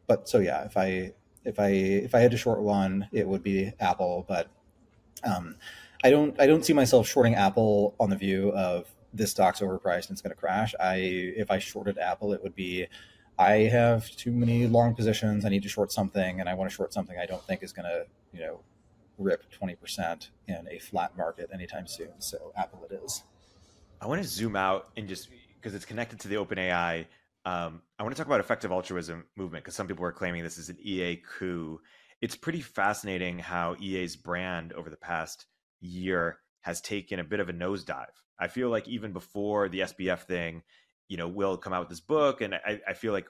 But 0.06 0.28
so 0.28 0.38
yeah, 0.38 0.64
if 0.64 0.76
I 0.76 1.12
if 1.44 1.58
I 1.58 1.68
if 1.68 2.14
I 2.14 2.20
had 2.20 2.30
to 2.30 2.36
short 2.36 2.60
one, 2.62 3.08
it 3.12 3.26
would 3.26 3.42
be 3.42 3.72
Apple. 3.80 4.24
But 4.28 4.48
um, 5.24 5.56
I 6.02 6.10
don't 6.10 6.38
I 6.40 6.46
don't 6.46 6.64
see 6.64 6.72
myself 6.72 7.08
shorting 7.08 7.34
Apple 7.34 7.94
on 8.00 8.10
the 8.10 8.16
view 8.16 8.52
of 8.52 8.86
this 9.12 9.30
stock's 9.30 9.60
overpriced 9.60 10.08
and 10.08 10.12
it's 10.12 10.22
going 10.22 10.30
to 10.30 10.40
crash. 10.40 10.74
I 10.80 10.96
if 10.96 11.50
I 11.50 11.58
shorted 11.58 11.98
Apple, 11.98 12.32
it 12.32 12.42
would 12.42 12.54
be 12.54 12.86
I 13.38 13.52
have 13.52 14.10
too 14.10 14.32
many 14.32 14.66
long 14.66 14.94
positions. 14.94 15.44
I 15.44 15.48
need 15.48 15.62
to 15.62 15.68
short 15.68 15.92
something, 15.92 16.40
and 16.40 16.48
I 16.48 16.54
want 16.54 16.70
to 16.70 16.76
short 16.76 16.92
something 16.92 17.18
I 17.18 17.26
don't 17.26 17.42
think 17.42 17.62
is 17.62 17.72
going 17.72 17.86
to 17.86 18.06
you 18.32 18.40
know 18.40 18.60
rip 19.18 19.50
twenty 19.50 19.74
percent 19.74 20.30
in 20.48 20.66
a 20.70 20.78
flat 20.78 21.16
market 21.16 21.50
anytime 21.52 21.86
soon. 21.86 22.12
So 22.18 22.52
Apple 22.56 22.86
it 22.90 23.00
is. 23.04 23.22
I 24.00 24.06
want 24.06 24.22
to 24.22 24.28
zoom 24.28 24.56
out 24.56 24.88
and 24.96 25.06
just 25.06 25.28
because 25.56 25.74
it's 25.74 25.84
connected 25.84 26.20
to 26.20 26.28
the 26.28 26.36
OpenAI 26.36 27.04
um, 27.44 27.82
I 27.98 28.02
want 28.02 28.14
to 28.14 28.20
talk 28.20 28.26
about 28.26 28.40
effective 28.40 28.70
altruism 28.70 29.24
movement 29.36 29.64
because 29.64 29.74
some 29.74 29.86
people 29.86 30.04
are 30.04 30.12
claiming 30.12 30.42
this 30.42 30.58
is 30.58 30.68
an 30.68 30.76
EA 30.80 31.16
coup. 31.16 31.80
It's 32.20 32.36
pretty 32.36 32.60
fascinating 32.60 33.38
how 33.38 33.76
EA's 33.80 34.14
brand 34.14 34.74
over 34.74 34.90
the 34.90 34.96
past 34.96 35.46
year 35.80 36.38
has 36.62 36.80
taken 36.80 37.20
a 37.20 37.24
bit 37.24 37.40
of 37.40 37.48
a 37.48 37.52
nosedive. 37.52 38.06
I 38.38 38.48
feel 38.48 38.70
like 38.70 38.88
even 38.88 39.12
before 39.12 39.68
the 39.68 39.80
SBF 39.80 40.20
thing, 40.20 40.62
you 41.08 41.16
know, 41.16 41.28
Will 41.28 41.56
come 41.56 41.72
out 41.72 41.80
with 41.80 41.88
this 41.88 42.00
book, 42.00 42.40
and 42.40 42.54
I, 42.54 42.80
I 42.86 42.92
feel 42.94 43.12
like 43.12 43.26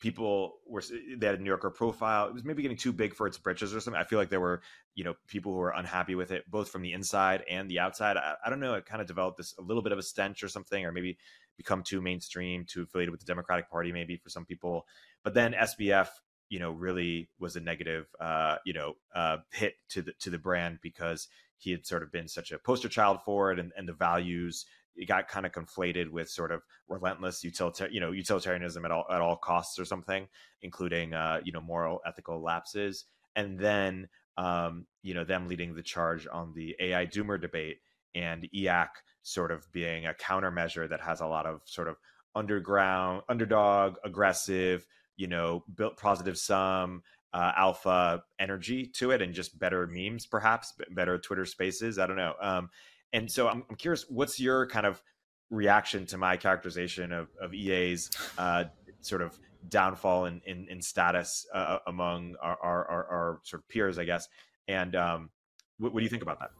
people 0.00 0.58
were 0.66 0.82
they 1.16 1.26
had 1.26 1.38
a 1.38 1.42
New 1.42 1.48
Yorker 1.48 1.70
profile. 1.70 2.28
It 2.28 2.34
was 2.34 2.44
maybe 2.44 2.62
getting 2.62 2.76
too 2.76 2.92
big 2.92 3.14
for 3.14 3.26
its 3.26 3.38
britches 3.38 3.74
or 3.74 3.80
something. 3.80 4.00
I 4.00 4.04
feel 4.04 4.18
like 4.18 4.30
there 4.30 4.40
were 4.40 4.62
you 4.94 5.04
know 5.04 5.14
people 5.26 5.52
who 5.52 5.58
were 5.58 5.70
unhappy 5.70 6.14
with 6.14 6.30
it 6.30 6.50
both 6.50 6.70
from 6.70 6.82
the 6.82 6.92
inside 6.92 7.44
and 7.48 7.70
the 7.70 7.80
outside. 7.80 8.16
I, 8.16 8.34
I 8.44 8.50
don't 8.50 8.60
know. 8.60 8.74
It 8.74 8.86
kind 8.86 9.00
of 9.00 9.06
developed 9.06 9.38
this 9.38 9.54
a 9.58 9.62
little 9.62 9.82
bit 9.82 9.92
of 9.92 9.98
a 9.98 10.02
stench 10.02 10.42
or 10.42 10.48
something, 10.48 10.84
or 10.84 10.92
maybe 10.92 11.18
become 11.56 11.82
too 11.82 12.00
mainstream, 12.00 12.64
too 12.64 12.82
affiliated 12.82 13.10
with 13.10 13.20
the 13.20 13.26
Democratic 13.26 13.70
Party, 13.70 13.92
maybe 13.92 14.16
for 14.16 14.30
some 14.30 14.44
people. 14.44 14.86
But 15.24 15.34
then 15.34 15.52
SBF, 15.52 16.08
you 16.48 16.60
know, 16.60 16.70
really 16.70 17.28
was 17.38 17.56
a 17.56 17.60
negative, 17.60 18.06
uh, 18.20 18.56
you 18.64 18.72
know, 18.72 18.94
uh, 19.14 19.38
hit 19.52 19.74
to 19.90 20.02
the 20.02 20.12
to 20.20 20.30
the 20.30 20.38
brand 20.38 20.78
because 20.82 21.28
he 21.58 21.70
had 21.70 21.86
sort 21.86 22.02
of 22.02 22.10
been 22.12 22.28
such 22.28 22.52
a 22.52 22.58
poster 22.58 22.88
child 22.88 23.18
for 23.24 23.52
it, 23.52 23.58
and, 23.58 23.72
and 23.76 23.88
the 23.88 23.92
values 23.92 24.66
it 24.96 25.06
got 25.06 25.28
kind 25.28 25.46
of 25.46 25.52
conflated 25.52 26.10
with 26.10 26.28
sort 26.28 26.50
of 26.50 26.62
relentless 26.88 27.44
utilitarian, 27.44 27.94
you 27.94 28.00
know, 28.00 28.10
utilitarianism 28.10 28.84
at 28.84 28.90
all 28.90 29.04
at 29.10 29.20
all 29.20 29.36
costs 29.36 29.78
or 29.78 29.84
something, 29.84 30.26
including 30.62 31.14
uh, 31.14 31.40
you 31.44 31.52
know 31.52 31.60
moral 31.60 32.00
ethical 32.06 32.42
lapses, 32.42 33.04
and 33.36 33.58
then 33.58 34.08
um, 34.36 34.86
you 35.02 35.14
know 35.14 35.24
them 35.24 35.48
leading 35.48 35.74
the 35.74 35.82
charge 35.82 36.26
on 36.32 36.52
the 36.54 36.74
AI 36.80 37.06
Doomer 37.06 37.40
debate 37.40 37.78
and 38.14 38.48
e/acc 38.52 38.90
sort 39.22 39.52
of 39.52 39.70
being 39.72 40.06
a 40.06 40.14
countermeasure 40.14 40.88
that 40.88 41.00
has 41.00 41.20
a 41.20 41.26
lot 41.26 41.46
of 41.46 41.60
sort 41.64 41.88
of 41.88 41.96
underground, 42.34 43.22
underdog, 43.28 43.96
aggressive, 44.04 44.86
you 45.16 45.26
know, 45.26 45.64
built 45.74 45.96
positive 45.96 46.38
sum, 46.38 47.02
uh, 47.32 47.52
alpha 47.56 48.22
energy 48.38 48.86
to 48.86 49.10
it, 49.10 49.22
and 49.22 49.34
just 49.34 49.58
better 49.58 49.86
memes, 49.86 50.26
perhaps 50.26 50.74
better 50.90 51.18
Twitter 51.18 51.44
Spaces. 51.44 51.98
I 51.98 52.06
don't 52.06 52.16
know. 52.16 52.34
Um, 52.40 52.70
and 53.12 53.30
so 53.30 53.48
I'm, 53.48 53.64
I'm 53.70 53.76
curious, 53.76 54.06
what's 54.08 54.38
your 54.38 54.66
kind 54.66 54.86
of 54.86 55.02
reaction 55.50 56.06
to 56.06 56.18
my 56.18 56.36
characterization 56.36 57.12
of, 57.12 57.28
of 57.40 57.54
EA's 57.54 58.10
uh, 58.36 58.64
sort 59.00 59.22
of 59.22 59.38
downfall 59.68 60.26
in, 60.26 60.40
in, 60.46 60.66
in 60.68 60.82
status 60.82 61.46
uh, 61.54 61.78
among 61.86 62.36
our, 62.42 62.58
our, 62.62 62.90
our, 62.90 63.06
our, 63.06 63.40
sort 63.42 63.62
of 63.62 63.68
peers, 63.68 63.98
I 63.98 64.04
guess. 64.04 64.28
And 64.66 64.94
um, 64.94 65.30
what, 65.78 65.92
what, 65.92 66.00
do 66.00 66.04
you 66.04 66.10
think 66.10 66.22
about 66.22 66.38
that? 66.40 66.50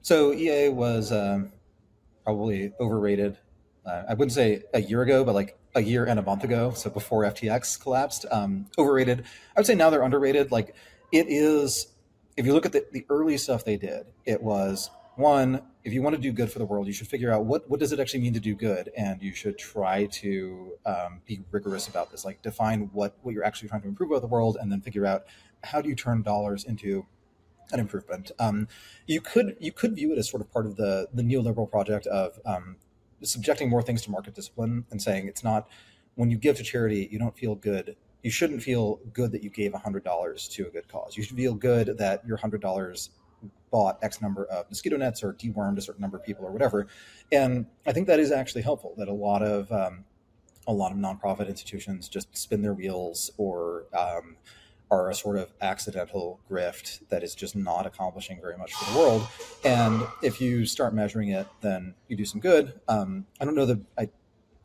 So 0.00 0.32
EA 0.32 0.70
was 0.70 1.12
um, 1.12 1.52
probably 2.24 2.72
overrated. 2.80 3.38
Uh, 3.86 4.02
I 4.08 4.14
wouldn't 4.14 4.32
say 4.32 4.62
a 4.74 4.80
year 4.80 5.02
ago, 5.02 5.24
but 5.24 5.34
like 5.34 5.58
a 5.74 5.80
year 5.80 6.04
and 6.04 6.18
a 6.18 6.22
month 6.22 6.44
ago. 6.44 6.72
So 6.72 6.90
before 6.90 7.22
FTX 7.22 7.80
collapsed, 7.80 8.26
um, 8.30 8.66
overrated. 8.78 9.24
I 9.56 9.60
would 9.60 9.66
say 9.66 9.74
now 9.74 9.90
they're 9.90 10.02
underrated. 10.02 10.52
Like 10.52 10.74
it 11.10 11.26
is, 11.28 11.88
if 12.36 12.46
you 12.46 12.52
look 12.52 12.66
at 12.66 12.72
the, 12.72 12.86
the 12.92 13.06
early 13.08 13.38
stuff 13.38 13.64
they 13.64 13.76
did, 13.76 14.06
it 14.24 14.42
was 14.42 14.90
one, 15.16 15.62
if 15.84 15.92
you 15.92 16.02
want 16.02 16.16
to 16.16 16.20
do 16.20 16.32
good 16.32 16.50
for 16.50 16.58
the 16.58 16.64
world, 16.64 16.86
you 16.86 16.92
should 16.92 17.08
figure 17.08 17.32
out 17.32 17.44
what, 17.44 17.68
what 17.68 17.80
does 17.80 17.92
it 17.92 18.00
actually 18.00 18.20
mean 18.20 18.32
to 18.34 18.40
do 18.40 18.54
good? 18.54 18.90
And 18.96 19.22
you 19.22 19.34
should 19.34 19.58
try 19.58 20.06
to 20.06 20.72
um, 20.86 21.20
be 21.26 21.40
rigorous 21.50 21.88
about 21.88 22.10
this, 22.10 22.24
like 22.24 22.40
define 22.42 22.90
what, 22.92 23.16
what 23.22 23.34
you're 23.34 23.44
actually 23.44 23.68
trying 23.68 23.82
to 23.82 23.88
improve 23.88 24.10
about 24.10 24.22
the 24.22 24.28
world 24.28 24.56
and 24.60 24.70
then 24.70 24.80
figure 24.80 25.06
out 25.06 25.24
how 25.64 25.80
do 25.80 25.88
you 25.88 25.94
turn 25.94 26.22
dollars 26.22 26.64
into 26.64 27.06
an 27.72 27.80
improvement. 27.80 28.30
Um, 28.38 28.68
you 29.06 29.20
could 29.20 29.56
you 29.58 29.72
could 29.72 29.96
view 29.96 30.12
it 30.12 30.18
as 30.18 30.28
sort 30.28 30.42
of 30.42 30.52
part 30.52 30.66
of 30.66 30.76
the 30.76 31.08
the 31.12 31.22
neoliberal 31.22 31.70
project 31.70 32.06
of 32.06 32.38
um, 32.44 32.76
subjecting 33.22 33.68
more 33.68 33.82
things 33.82 34.02
to 34.02 34.10
market 34.10 34.34
discipline 34.34 34.84
and 34.90 35.00
saying 35.00 35.28
it's 35.28 35.44
not 35.44 35.68
when 36.14 36.30
you 36.30 36.36
give 36.36 36.56
to 36.56 36.62
charity 36.62 37.08
you 37.10 37.18
don't 37.18 37.36
feel 37.36 37.54
good. 37.54 37.96
You 38.22 38.30
shouldn't 38.30 38.62
feel 38.62 39.00
good 39.12 39.32
that 39.32 39.42
you 39.42 39.50
gave 39.50 39.74
hundred 39.74 40.04
dollars 40.04 40.48
to 40.48 40.66
a 40.66 40.70
good 40.70 40.88
cause. 40.88 41.16
You 41.16 41.22
should 41.22 41.36
feel 41.36 41.54
good 41.54 41.98
that 41.98 42.24
your 42.26 42.36
hundred 42.36 42.60
dollars 42.60 43.10
bought 43.70 43.98
X 44.02 44.20
number 44.20 44.44
of 44.44 44.68
mosquito 44.68 44.96
nets 44.96 45.24
or 45.24 45.32
dewormed 45.32 45.78
a 45.78 45.80
certain 45.80 46.00
number 46.00 46.16
of 46.16 46.24
people 46.24 46.44
or 46.44 46.52
whatever. 46.52 46.86
And 47.32 47.66
I 47.86 47.92
think 47.92 48.06
that 48.06 48.20
is 48.20 48.30
actually 48.30 48.62
helpful. 48.62 48.94
That 48.96 49.08
a 49.08 49.12
lot 49.12 49.42
of 49.42 49.72
um, 49.72 50.04
a 50.66 50.72
lot 50.72 50.92
of 50.92 50.98
nonprofit 50.98 51.48
institutions 51.48 52.08
just 52.08 52.36
spin 52.36 52.62
their 52.62 52.74
wheels 52.74 53.30
or 53.36 53.86
um, 53.96 54.36
are 54.92 55.08
a 55.08 55.14
sort 55.14 55.38
of 55.38 55.50
accidental 55.62 56.38
grift 56.50 57.00
that 57.08 57.22
is 57.22 57.34
just 57.34 57.56
not 57.56 57.86
accomplishing 57.86 58.38
very 58.42 58.58
much 58.58 58.74
for 58.74 58.92
the 58.92 58.98
world. 58.98 59.26
And 59.64 60.02
if 60.22 60.38
you 60.38 60.66
start 60.66 60.92
measuring 60.92 61.30
it, 61.30 61.46
then 61.62 61.94
you 62.08 62.16
do 62.16 62.26
some 62.26 62.40
good. 62.40 62.78
Um, 62.88 63.26
I 63.40 63.46
don't 63.46 63.54
know 63.54 63.64
that 63.64 63.80
I 63.98 64.10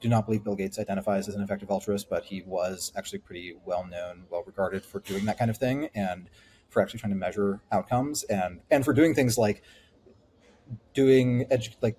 do 0.02 0.10
not 0.10 0.26
believe 0.26 0.44
Bill 0.44 0.56
Gates 0.56 0.78
identifies 0.80 1.30
as 1.30 1.36
an 1.36 1.42
effective 1.42 1.72
altruist, 1.72 2.10
but 2.10 2.26
he 2.26 2.44
was 2.46 2.92
actually 2.98 3.20
pretty 3.20 3.56
well 3.66 3.88
known, 3.90 4.26
well 4.30 4.44
regarded 4.46 4.84
for 4.84 5.00
doing 5.00 5.24
that 5.26 5.40
kind 5.40 5.50
of 5.50 5.56
thing 5.56 5.90
and 5.96 6.30
for 6.68 6.82
actually 6.82 7.00
trying 7.00 7.14
to 7.14 7.18
measure 7.18 7.62
outcomes 7.72 8.24
and 8.24 8.60
and 8.70 8.84
for 8.84 8.92
doing 8.92 9.16
things 9.16 9.38
like 9.38 9.64
doing 10.94 11.46
edu- 11.46 11.76
like 11.82 11.98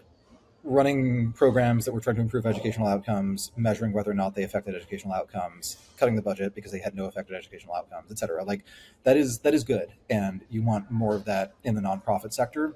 running 0.69 1.33
programs 1.33 1.85
that 1.87 1.93
were 1.93 2.01
trying 2.01 2.17
to 2.17 2.23
improve 2.23 2.45
educational 2.45 2.87
outcomes, 2.87 3.51
measuring 3.57 3.93
whether 3.93 4.11
or 4.11 4.15
not 4.15 4.35
they 4.35 4.43
affected 4.43 4.75
educational 4.75 5.15
outcomes, 5.15 5.79
cutting 5.97 6.15
the 6.15 6.23
budget 6.23 6.55
because 6.55 6.71
they 6.71 6.79
had 6.79 6.95
no 6.95 7.07
affected 7.07 7.35
educational 7.35 7.75
outcomes, 7.75 8.11
et 8.11 8.19
cetera. 8.19 8.45
Like 8.45 8.65
that 9.05 9.17
is 9.17 9.39
that 9.41 9.55
is 9.55 9.65
good, 9.65 9.89
and 10.11 10.43
you 10.51 10.63
want 10.63 10.91
more 10.91 11.15
of 11.15 11.25
that 11.25 11.55
in 11.65 11.75
the 11.75 11.81
nonprofit 11.81 12.33
sector. 12.33 12.75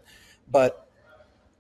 But 0.51 0.89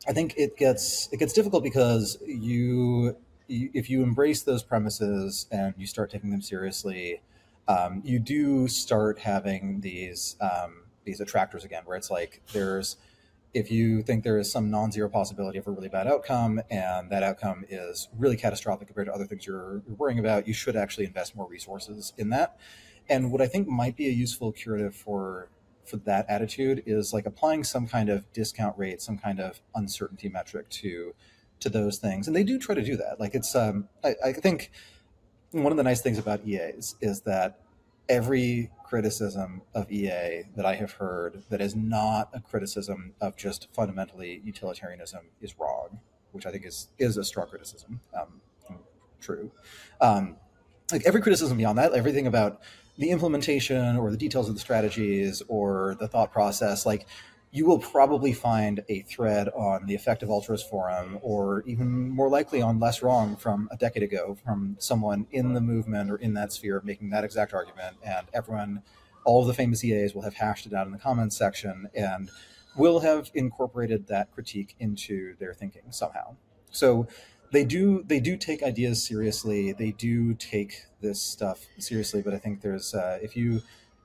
I 0.08 0.12
think 0.12 0.34
it 0.36 0.56
gets 0.56 1.08
it 1.12 1.18
gets 1.18 1.32
difficult 1.32 1.62
because 1.62 2.18
you, 2.26 3.16
you 3.46 3.70
if 3.74 3.90
you 3.90 4.02
embrace 4.02 4.42
those 4.42 4.62
premises 4.62 5.46
and 5.52 5.74
you 5.76 5.86
start 5.86 6.10
taking 6.10 6.30
them 6.30 6.42
seriously, 6.42 7.20
um, 7.68 8.00
you 8.04 8.18
do 8.18 8.68
start 8.68 9.20
having 9.20 9.80
these 9.82 10.36
um, 10.40 10.84
these 11.04 11.20
attractors 11.20 11.64
again, 11.64 11.82
where 11.84 11.96
it's 11.96 12.10
like 12.10 12.40
there's 12.52 12.96
if 13.54 13.70
you 13.70 14.02
think 14.02 14.24
there 14.24 14.38
is 14.38 14.50
some 14.50 14.70
non-zero 14.70 15.08
possibility 15.08 15.58
of 15.58 15.66
a 15.66 15.70
really 15.70 15.88
bad 15.88 16.06
outcome 16.06 16.60
and 16.70 17.10
that 17.10 17.22
outcome 17.22 17.64
is 17.68 18.08
really 18.16 18.36
catastrophic 18.36 18.88
compared 18.88 19.06
to 19.06 19.12
other 19.12 19.26
things 19.26 19.46
you're, 19.46 19.82
you're 19.86 19.96
worrying 19.96 20.18
about 20.18 20.46
you 20.46 20.54
should 20.54 20.76
actually 20.76 21.04
invest 21.04 21.36
more 21.36 21.46
resources 21.46 22.12
in 22.16 22.30
that. 22.30 22.56
And 23.08 23.30
what 23.30 23.42
i 23.42 23.46
think 23.46 23.68
might 23.68 23.96
be 23.96 24.06
a 24.06 24.12
useful 24.12 24.52
curative 24.52 24.94
for 24.94 25.48
for 25.84 25.96
that 25.98 26.24
attitude 26.28 26.82
is 26.86 27.12
like 27.12 27.26
applying 27.26 27.64
some 27.64 27.88
kind 27.88 28.08
of 28.08 28.32
discount 28.32 28.78
rate 28.78 29.02
some 29.02 29.18
kind 29.18 29.40
of 29.40 29.60
uncertainty 29.74 30.28
metric 30.28 30.68
to 30.68 31.14
to 31.62 31.68
those 31.68 31.98
things. 31.98 32.26
And 32.26 32.34
they 32.34 32.42
do 32.42 32.58
try 32.58 32.74
to 32.74 32.82
do 32.82 32.96
that. 32.96 33.20
Like 33.20 33.34
it's 33.34 33.54
um 33.54 33.88
i, 34.04 34.14
I 34.24 34.32
think 34.32 34.70
one 35.52 35.72
of 35.72 35.76
the 35.76 35.82
nice 35.82 36.00
things 36.00 36.18
about 36.18 36.46
EAs 36.46 36.96
is 37.00 37.20
that 37.22 37.60
every 38.08 38.70
criticism 38.84 39.62
of 39.74 39.90
EA 39.90 40.42
that 40.56 40.66
I 40.66 40.74
have 40.74 40.92
heard 40.92 41.44
that 41.48 41.60
is 41.60 41.74
not 41.74 42.28
a 42.32 42.40
criticism 42.40 43.14
of 43.20 43.36
just 43.36 43.68
fundamentally 43.72 44.42
utilitarianism 44.44 45.30
is 45.40 45.58
wrong, 45.58 46.00
which 46.32 46.46
I 46.46 46.50
think 46.50 46.66
is 46.66 46.88
is 46.98 47.16
a 47.16 47.24
strong 47.24 47.48
criticism. 47.48 48.00
Um, 48.14 48.40
true. 49.20 49.50
Um, 50.00 50.36
like 50.90 51.06
every 51.06 51.22
criticism 51.22 51.56
beyond 51.56 51.78
that, 51.78 51.94
everything 51.94 52.26
about 52.26 52.60
the 52.98 53.10
implementation 53.10 53.96
or 53.96 54.10
the 54.10 54.16
details 54.16 54.48
of 54.48 54.54
the 54.54 54.60
strategies 54.60 55.42
or 55.48 55.96
the 55.98 56.06
thought 56.06 56.32
process, 56.32 56.84
like 56.84 57.06
you 57.54 57.66
will 57.66 57.78
probably 57.78 58.32
find 58.32 58.82
a 58.88 59.02
thread 59.02 59.48
on 59.50 59.84
the 59.86 59.94
effective 59.94 60.30
altruist 60.30 60.68
forum 60.68 61.18
or 61.20 61.62
even 61.66 62.08
more 62.08 62.30
likely 62.30 62.62
on 62.62 62.80
LessWrong 62.80 63.38
from 63.38 63.68
a 63.70 63.76
decade 63.76 64.02
ago 64.02 64.36
from 64.42 64.74
someone 64.78 65.26
in 65.30 65.52
the 65.52 65.60
movement 65.60 66.10
or 66.10 66.16
in 66.16 66.32
that 66.34 66.52
sphere 66.52 66.80
making 66.84 67.10
that 67.10 67.24
exact 67.24 67.52
argument 67.52 67.96
and 68.02 68.26
everyone 68.32 68.82
all 69.24 69.42
of 69.42 69.46
the 69.46 69.54
famous 69.54 69.84
EAs 69.84 70.14
will 70.14 70.22
have 70.22 70.34
hashed 70.34 70.66
it 70.66 70.72
out 70.72 70.86
in 70.86 70.92
the 70.92 70.98
comments 70.98 71.36
section 71.36 71.88
and 71.94 72.30
will 72.76 73.00
have 73.00 73.30
incorporated 73.34 74.08
that 74.08 74.32
critique 74.32 74.74
into 74.80 75.36
their 75.36 75.52
thinking 75.52 75.82
somehow 75.90 76.34
so 76.70 77.06
they 77.52 77.64
do 77.64 78.02
they 78.06 78.18
do 78.18 78.36
take 78.36 78.62
ideas 78.62 79.06
seriously. 79.06 79.72
They 79.72 79.92
do 79.92 80.34
take 80.34 80.86
this 81.00 81.20
stuff 81.20 81.66
seriously. 81.78 82.22
But 82.22 82.32
I 82.34 82.38
think 82.38 82.62
there's 82.62 82.94
uh, 82.94 83.18
if 83.22 83.36
you 83.36 83.60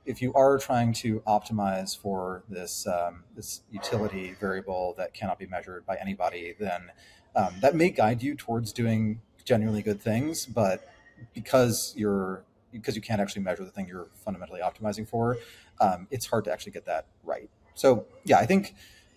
if 0.08 0.22
you 0.22 0.34
are 0.34 0.58
trying 0.58 0.94
to 0.94 1.20
optimize 1.28 1.96
for 1.96 2.44
this 2.50 2.88
um, 2.88 3.26
this 3.36 3.62
utility 3.70 4.36
variable 4.40 4.96
that 4.98 5.14
cannot 5.14 5.38
be 5.38 5.46
measured 5.46 5.86
by 5.86 5.98
anybody, 5.98 6.56
then 6.60 6.92
um, 7.36 7.54
that 7.62 7.76
may 7.76 7.90
guide 7.90 8.24
you 8.24 8.34
towards 8.34 8.72
doing 8.72 9.22
genuinely 9.44 9.82
good 9.82 10.02
things. 10.02 10.46
But 10.46 10.90
because 11.34 11.94
you're 11.98 12.44
because 12.72 12.96
you 12.96 13.02
can't 13.02 13.22
actually 13.22 13.42
measure 13.42 13.66
the 13.66 13.72
thing 13.72 13.88
you're 13.88 14.08
fundamentally 14.16 14.62
optimizing 14.62 15.08
for, 15.08 15.38
um, 15.82 16.08
it's 16.10 16.26
hard 16.26 16.46
to 16.46 16.52
actually 16.52 16.72
get 16.72 16.86
that 16.86 17.06
right. 17.24 17.50
So 17.76 18.06
yeah, 18.24 18.40
I 18.40 18.46
think 18.46 18.74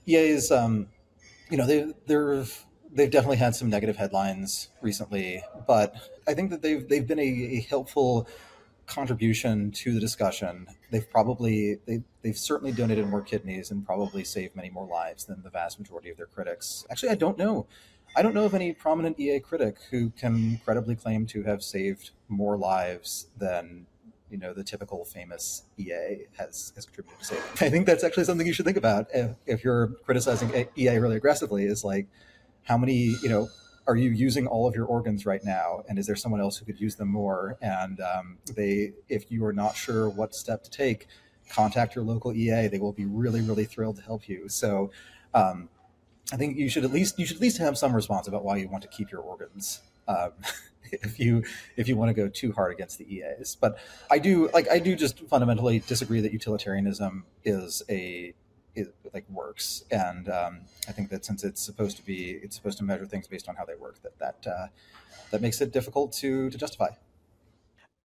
EA 0.06 0.16
is 0.16 0.50
um, 0.50 0.88
you 1.50 1.56
know 1.56 1.66
they 1.66 1.92
they're 2.06 2.44
they've 2.92 3.10
definitely 3.10 3.36
had 3.36 3.54
some 3.54 3.70
negative 3.70 3.96
headlines 3.96 4.68
recently, 4.82 5.42
but 5.68 5.94
I 6.26 6.34
think 6.34 6.50
that 6.50 6.62
they've 6.62 6.86
they've 6.88 7.06
been 7.06 7.20
a, 7.20 7.22
a 7.22 7.60
helpful 7.68 8.28
contribution 8.90 9.70
to 9.70 9.94
the 9.94 10.00
discussion. 10.00 10.66
They've 10.90 11.08
probably 11.08 11.78
they, 11.86 12.02
they've 12.22 12.36
certainly 12.36 12.72
donated 12.72 13.06
more 13.06 13.22
kidneys 13.22 13.70
and 13.70 13.86
probably 13.86 14.24
saved 14.24 14.56
many 14.56 14.68
more 14.68 14.86
lives 14.86 15.24
than 15.24 15.42
the 15.42 15.50
vast 15.50 15.78
majority 15.78 16.10
of 16.10 16.16
their 16.16 16.26
critics. 16.26 16.84
Actually, 16.90 17.10
I 17.10 17.14
don't 17.14 17.38
know. 17.38 17.66
I 18.16 18.22
don't 18.22 18.34
know 18.34 18.44
of 18.44 18.54
any 18.54 18.72
prominent 18.72 19.20
EA 19.20 19.38
critic 19.38 19.76
who 19.90 20.10
can 20.10 20.60
credibly 20.64 20.96
claim 20.96 21.26
to 21.26 21.44
have 21.44 21.62
saved 21.62 22.10
more 22.28 22.58
lives 22.58 23.28
than 23.38 23.86
you 24.28 24.38
know 24.38 24.52
the 24.52 24.64
typical 24.64 25.04
famous 25.04 25.64
EA 25.78 26.26
has 26.36 26.72
has 26.74 26.84
contributed 26.84 27.20
to 27.20 27.24
saving. 27.24 27.44
I 27.60 27.70
think 27.70 27.86
that's 27.86 28.02
actually 28.02 28.24
something 28.24 28.46
you 28.46 28.52
should 28.52 28.66
think 28.66 28.76
about 28.76 29.06
if, 29.14 29.36
if 29.46 29.64
you're 29.64 29.88
criticizing 30.04 30.66
EA 30.76 30.98
really 30.98 31.16
aggressively. 31.16 31.64
Is 31.64 31.84
like 31.84 32.06
how 32.64 32.76
many 32.76 33.16
you 33.22 33.28
know 33.28 33.48
are 33.86 33.96
you 33.96 34.10
using 34.10 34.46
all 34.46 34.68
of 34.68 34.74
your 34.74 34.86
organs 34.86 35.26
right 35.26 35.42
now? 35.42 35.82
And 35.88 35.98
is 35.98 36.06
there 36.06 36.16
someone 36.16 36.40
else 36.40 36.56
who 36.58 36.64
could 36.64 36.80
use 36.80 36.96
them 36.96 37.08
more? 37.08 37.56
And 37.60 38.00
um, 38.00 38.38
they 38.54 38.92
if 39.08 39.30
you 39.30 39.44
are 39.44 39.52
not 39.52 39.76
sure 39.76 40.08
what 40.08 40.34
step 40.34 40.62
to 40.64 40.70
take 40.70 41.08
contact 41.48 41.96
your 41.96 42.04
local 42.04 42.32
EA 42.32 42.68
they 42.68 42.78
will 42.78 42.92
be 42.92 43.06
really 43.06 43.40
really 43.40 43.64
thrilled 43.64 43.96
to 43.96 44.02
help 44.02 44.28
you. 44.28 44.48
So 44.48 44.90
um, 45.34 45.68
i 46.32 46.36
think 46.36 46.56
you 46.56 46.68
should 46.68 46.84
at 46.84 46.92
least 46.92 47.18
you 47.18 47.26
should 47.26 47.36
at 47.36 47.42
least 47.42 47.58
have 47.58 47.76
some 47.76 47.94
response 47.94 48.28
about 48.28 48.44
why 48.44 48.56
you 48.56 48.68
want 48.68 48.82
to 48.82 48.88
keep 48.88 49.10
your 49.10 49.20
organs 49.20 49.80
um, 50.08 50.32
if 50.92 51.18
you 51.20 51.42
if 51.76 51.88
you 51.88 51.96
want 51.96 52.08
to 52.08 52.14
go 52.14 52.28
too 52.28 52.52
hard 52.52 52.72
against 52.72 52.98
the 52.98 53.14
EAs 53.14 53.56
but 53.60 53.78
i 54.10 54.18
do 54.18 54.48
like 54.52 54.68
i 54.70 54.78
do 54.78 54.96
just 54.96 55.20
fundamentally 55.28 55.80
disagree 55.80 56.20
that 56.20 56.32
utilitarianism 56.32 57.24
is 57.44 57.82
a 57.88 58.32
it 58.74 58.94
like 59.12 59.28
works. 59.30 59.84
And 59.90 60.28
um, 60.28 60.60
I 60.88 60.92
think 60.92 61.10
that 61.10 61.24
since 61.24 61.44
it's 61.44 61.60
supposed 61.60 61.96
to 61.96 62.04
be, 62.04 62.30
it's 62.42 62.56
supposed 62.56 62.78
to 62.78 62.84
measure 62.84 63.06
things 63.06 63.26
based 63.26 63.48
on 63.48 63.56
how 63.56 63.64
they 63.64 63.74
work. 63.74 64.00
That 64.02 64.18
that 64.18 64.50
uh, 64.50 64.66
that 65.30 65.40
makes 65.40 65.60
it 65.60 65.72
difficult 65.72 66.12
to 66.14 66.50
to 66.50 66.58
justify. 66.58 66.90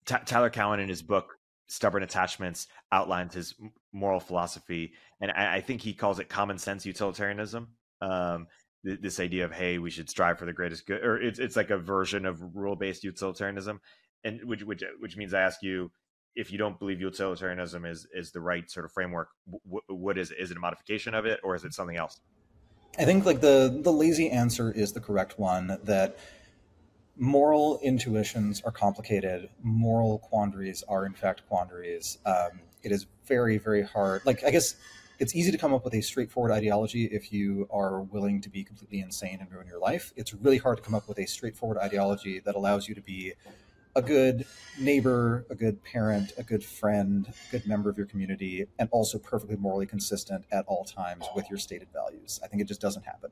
T- 0.06 0.16
Tyler 0.26 0.50
Cowen 0.50 0.80
in 0.80 0.88
his 0.88 1.02
book 1.02 1.38
"Stubborn 1.66 2.02
Attachments" 2.02 2.68
outlines 2.92 3.34
his 3.34 3.54
moral 3.92 4.20
philosophy, 4.20 4.92
and 5.20 5.30
I, 5.32 5.56
I 5.56 5.60
think 5.60 5.80
he 5.80 5.94
calls 5.94 6.18
it 6.18 6.28
common 6.28 6.58
sense 6.58 6.84
utilitarianism. 6.86 7.68
Um, 8.00 8.48
th- 8.84 9.00
this 9.00 9.20
idea 9.20 9.44
of 9.44 9.52
hey, 9.52 9.78
we 9.78 9.90
should 9.90 10.10
strive 10.10 10.38
for 10.38 10.46
the 10.46 10.52
greatest 10.52 10.86
good, 10.86 11.02
or 11.02 11.20
it's 11.20 11.38
it's 11.38 11.56
like 11.56 11.70
a 11.70 11.78
version 11.78 12.26
of 12.26 12.40
rule 12.54 12.76
based 12.76 13.04
utilitarianism, 13.04 13.80
and 14.24 14.44
which 14.44 14.62
which 14.62 14.82
which 15.00 15.16
means 15.16 15.34
I 15.34 15.40
ask 15.40 15.62
you 15.62 15.90
if 16.37 16.51
you 16.51 16.59
don't 16.59 16.78
believe 16.78 17.01
utilitarianism 17.01 17.85
is 17.85 18.07
is 18.12 18.30
the 18.32 18.41
right 18.41 18.70
sort 18.70 18.85
of 18.85 18.93
framework, 18.93 19.30
w- 19.64 19.82
what 19.89 20.18
is 20.18 20.30
it? 20.30 20.39
Is 20.39 20.51
it 20.51 20.57
a 20.57 20.61
modification 20.61 21.14
of 21.14 21.26
it, 21.26 21.41
or 21.43 21.55
is 21.55 21.64
it 21.64 21.74
something 21.74 21.97
else? 21.97 22.20
I 22.99 23.05
think 23.05 23.24
like 23.24 23.41
the 23.41 23.80
the 23.82 23.93
lazy 23.93 24.30
answer 24.30 24.72
is 24.72 24.93
the 24.93 25.01
correct 25.01 25.39
one. 25.39 25.78
That 25.85 26.18
moral 27.16 27.78
intuitions 27.82 28.61
are 28.62 28.72
complicated. 28.72 29.49
Moral 29.62 30.18
quandaries 30.18 30.82
are 30.89 31.07
in 31.07 31.14
fact 31.14 31.43
quandaries. 31.49 32.18
Um, 32.26 32.61
it 32.82 32.93
is 32.93 33.07
very 33.26 33.59
very 33.59 33.82
hard. 33.82 34.22
Like 34.26 34.45
I 34.45 34.51
guess 34.51 34.76
it's 35.20 35.35
easy 35.37 35.53
to 35.53 35.59
come 35.59 35.72
up 35.72 35.85
with 35.85 35.95
a 35.95 36.01
straightforward 36.01 36.51
ideology 36.51 37.05
if 37.05 37.32
you 37.32 37.68
are 37.70 38.03
willing 38.03 38.41
to 38.41 38.51
be 38.51 38.64
completely 38.64 39.01
insane 39.01 39.39
and 39.41 39.51
ruin 39.53 39.66
your 39.66 39.78
life. 39.78 40.12
It's 40.16 40.35
really 40.35 40.59
hard 40.59 40.78
to 40.78 40.82
come 40.82 40.95
up 40.95 41.09
with 41.09 41.18
a 41.18 41.26
straightforward 41.26 41.78
ideology 41.78 42.41
that 42.41 42.57
allows 42.57 42.89
you 42.89 42.97
to 42.97 43.01
be 43.01 43.32
a 43.97 44.03
good 44.03 44.47
neighbor, 44.78 45.47
a 45.51 45.55
good 45.55 45.82
parent, 45.84 46.32
a 46.36 46.42
good 46.42 46.64
friend, 46.64 47.26
a 47.28 47.53
good 47.53 47.66
member 47.66 47.88
of 47.88 47.97
your 47.97 48.07
community, 48.07 48.66
and 48.78 48.88
also 48.90 49.18
perfectly 49.18 49.57
morally 49.57 49.86
consistent 49.86 50.45
at 50.51 50.64
all 50.66 50.84
times 50.84 51.26
with 51.34 51.49
your 51.49 51.59
stated 51.59 51.88
values. 51.92 52.40
I 52.42 52.49
think 52.49 52.61
it 52.61 52.68
just 52.68 52.80
doesn't 52.80 53.05
happen. 53.05 53.30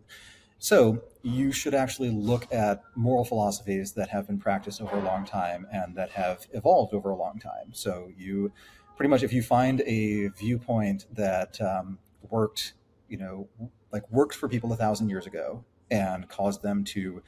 So 0.59 1.03
you 1.23 1.51
should 1.51 1.75
actually 1.75 2.11
look 2.11 2.47
at 2.53 2.83
moral 2.95 3.25
philosophies 3.25 3.93
that 3.95 4.11
have 4.11 4.29
been 4.29 4.39
practiced 4.39 4.81
over 4.81 4.97
a 4.97 5.03
long 5.03 5.25
time 5.25 5.67
and 5.73 5.97
that 5.97 6.11
have 6.11 6.47
evolved 6.53 6.95
over 6.95 7.11
a 7.11 7.17
long 7.17 7.41
time. 7.41 7.73
So 7.73 8.13
you 8.17 8.53
pretty 8.97 9.11
much, 9.11 9.25
if 9.25 9.33
you 9.33 9.43
find 9.43 9.81
a 9.81 10.29
viewpoint 10.29 11.07
that 11.15 11.61
um, 11.61 11.99
worked, 12.31 12.75
you 13.09 13.17
know, 13.19 13.49
like 13.93 14.09
worked 14.13 14.37
for 14.37 14.49
people 14.49 14.73
a 14.73 14.77
thousand 14.77 15.09
years 15.09 15.27
ago 15.27 15.65
and 15.91 16.29
caused 16.29 16.63
them 16.63 16.85
to 16.85 17.23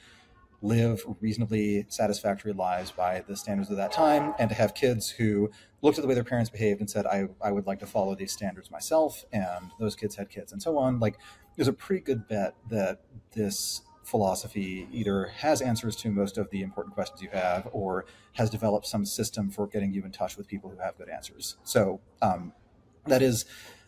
live 0.65 1.03
reasonably 1.21 1.85
satisfactory 1.89 2.53
lives 2.53 2.91
by 2.91 3.23
the 3.27 3.35
standards 3.35 3.69
of 3.69 3.77
that 3.77 3.91
time 3.91 4.33
and 4.39 4.49
to 4.49 4.55
have 4.55 4.73
kids 4.73 5.09
who 5.09 5.49
looked 5.81 5.97
at 5.97 6.01
the 6.01 6.07
way 6.07 6.13
their 6.13 6.23
parents 6.23 6.49
behaved 6.49 6.79
and 6.79 6.89
said 6.89 7.05
i, 7.05 7.27
I 7.41 7.51
would 7.51 7.67
like 7.67 7.79
to 7.79 7.85
follow 7.85 8.15
these 8.15 8.31
standards 8.31 8.71
myself 8.71 9.25
and 9.31 9.71
those 9.79 9.95
kids 9.95 10.15
had 10.15 10.29
kids 10.29 10.51
and 10.51 10.61
so 10.61 10.77
on 10.77 10.99
like 10.99 11.17
there's 11.55 11.67
a 11.67 11.73
pretty 11.73 12.01
good 12.01 12.27
bet 12.27 12.55
that 12.69 13.01
this 13.33 13.81
philosophy 14.03 14.87
either 14.91 15.25
has 15.25 15.61
answers 15.61 15.95
to 15.95 16.11
most 16.11 16.37
of 16.37 16.49
the 16.51 16.61
important 16.61 16.93
questions 16.93 17.21
you 17.21 17.29
have 17.31 17.67
or 17.71 18.05
has 18.33 18.49
developed 18.49 18.85
some 18.85 19.05
system 19.05 19.49
for 19.49 19.65
getting 19.65 19.93
you 19.93 20.03
in 20.03 20.11
touch 20.11 20.37
with 20.37 20.47
people 20.47 20.69
who 20.69 20.77
have 20.77 20.95
good 20.97 21.09
answers. 21.09 21.57
So 21.63 22.01
um, 22.21 22.53
that 23.07 23.21
is 23.21 23.45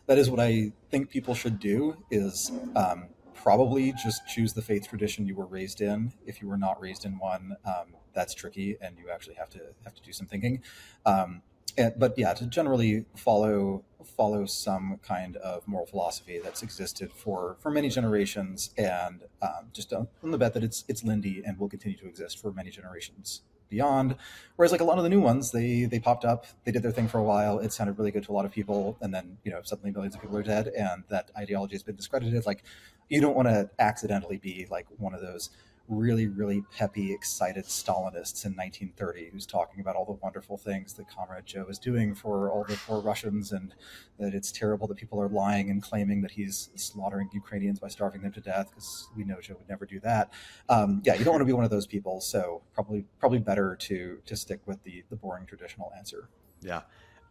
that 0.08 0.18
is 0.18 0.30
what 0.30 0.40
i 0.40 0.72
think 0.90 1.10
people 1.10 1.36
should 1.36 1.60
do 1.60 1.98
is 2.10 2.52
um, 2.76 3.08
probably 3.38 3.94
just 3.94 4.28
choose 4.28 4.54
the 4.54 4.62
faith 4.62 4.88
tradition 4.90 5.26
you 5.26 5.36
were 5.36 5.46
raised 5.46 5.82
in. 5.82 6.12
If 6.26 6.42
you 6.42 6.48
were 6.48 6.58
not 6.58 6.82
raised 6.82 7.06
in 7.06 7.18
one, 7.18 7.56
um, 7.66 7.96
that's 8.14 8.34
tricky, 8.34 8.78
and 8.82 8.98
you 8.98 9.10
actually 9.10 9.36
have 9.36 9.50
to 9.52 9.60
have 9.84 9.94
to 9.96 10.02
do 10.02 10.12
some 10.12 10.28
thinking. 10.28 10.62
Um, 11.06 11.42
and, 11.78 11.94
but 11.98 12.16
yeah, 12.18 12.34
to 12.34 12.46
generally 12.48 13.06
follow 13.16 13.84
follow 14.04 14.46
some 14.46 15.00
kind 15.04 15.38
of 15.38 15.68
moral 15.68 15.86
philosophy 15.86 16.40
that's 16.44 16.64
existed 16.64 17.12
for 17.12 17.58
for 17.60 17.72
many 17.72 17.90
generations, 17.90 18.72
and 18.78 19.24
um, 19.42 19.70
just 19.74 19.94
on 19.94 20.08
the 20.24 20.38
bet 20.38 20.54
that 20.54 20.64
it's 20.64 20.84
it's 20.88 21.04
Lindy 21.04 21.44
and 21.46 21.58
will 21.60 21.70
continue 21.70 21.98
to 21.98 22.08
exist 22.08 22.42
for 22.42 22.52
many 22.52 22.72
generations 22.72 23.42
beyond. 23.70 24.16
Whereas 24.56 24.72
like 24.72 24.82
a 24.82 24.84
lot 24.84 24.98
of 24.98 25.04
the 25.04 25.10
new 25.10 25.22
ones, 25.22 25.52
they 25.52 25.86
they 25.86 26.00
popped 26.00 26.26
up, 26.26 26.46
they 26.64 26.72
did 26.72 26.84
their 26.84 26.92
thing 26.92 27.08
for 27.08 27.18
a 27.20 27.24
while, 27.24 27.60
it 27.60 27.74
sounded 27.74 27.98
really 27.98 28.12
good 28.12 28.24
to 28.24 28.32
a 28.32 28.34
lot 28.34 28.46
of 28.46 28.52
people, 28.52 28.98
and 29.02 29.14
then 29.14 29.38
you 29.44 29.52
know 29.52 29.62
suddenly 29.64 29.92
millions 29.92 30.16
of 30.16 30.22
people 30.22 30.38
are 30.38 30.44
dead, 30.44 30.68
and 30.68 31.04
that 31.10 31.32
ideology 31.38 31.76
has 31.76 31.84
been 31.84 31.96
discredited. 31.96 32.46
Like 32.46 32.64
you 33.10 33.22
don't 33.22 33.36
want 33.36 33.48
to 33.48 33.70
accidentally 33.80 34.38
be 34.38 34.68
like 34.70 34.88
one 34.98 35.14
of 35.14 35.22
those 35.22 35.50
really, 35.88 36.28
really 36.28 36.64
peppy, 36.76 37.14
excited 37.14 37.66
Stalinists 37.66 38.46
in 38.46 38.54
1930 38.54 39.30
who's 39.32 39.46
talking 39.46 39.80
about 39.80 39.96
all 39.96 40.06
the 40.06 40.14
wonderful 40.14 40.58
things 40.58 40.94
that 40.94 41.10
Comrade 41.10 41.46
Joe 41.46 41.66
is 41.70 41.80
doing 41.80 42.14
for 42.14 42.52
all 42.52 42.66
the 42.68 42.78
poor 42.86 43.00
Russians 43.00 43.52
and 43.52 43.74
that 44.20 44.34
it's 44.34 44.52
terrible 44.52 44.88
that 44.88 44.98
people 44.98 45.22
are 45.22 45.30
lying 45.30 45.70
and 45.70 45.82
claiming 45.82 46.22
that 46.22 46.32
he's 46.32 46.70
slaughtering 46.76 47.30
Ukrainians 47.34 47.80
by 47.80 47.88
starving 47.88 48.22
them 48.22 48.34
to 48.34 48.42
death 48.42 48.70
because 48.70 49.08
we 49.16 49.24
know 49.24 49.40
Joe 49.42 49.56
would 49.58 49.70
never 49.70 49.86
do 49.86 50.00
that. 50.02 50.32
Um, 50.70 51.02
yeah, 51.06 51.14
you 51.14 51.24
don't 51.24 51.34
want 51.34 51.42
to 51.42 51.46
be 51.46 51.54
one 51.54 51.64
of 51.64 51.72
those 51.72 51.88
people. 51.88 52.20
So 52.20 52.62
probably 52.74 53.06
probably 53.20 53.40
better 53.40 53.76
to 53.76 54.20
to 54.26 54.36
stick 54.36 54.62
with 54.66 54.84
the 54.84 55.04
the 55.10 55.16
boring 55.16 55.46
traditional 55.46 55.92
answer. 55.98 56.30
Yeah. 56.62 56.82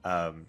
Um, 0.05 0.47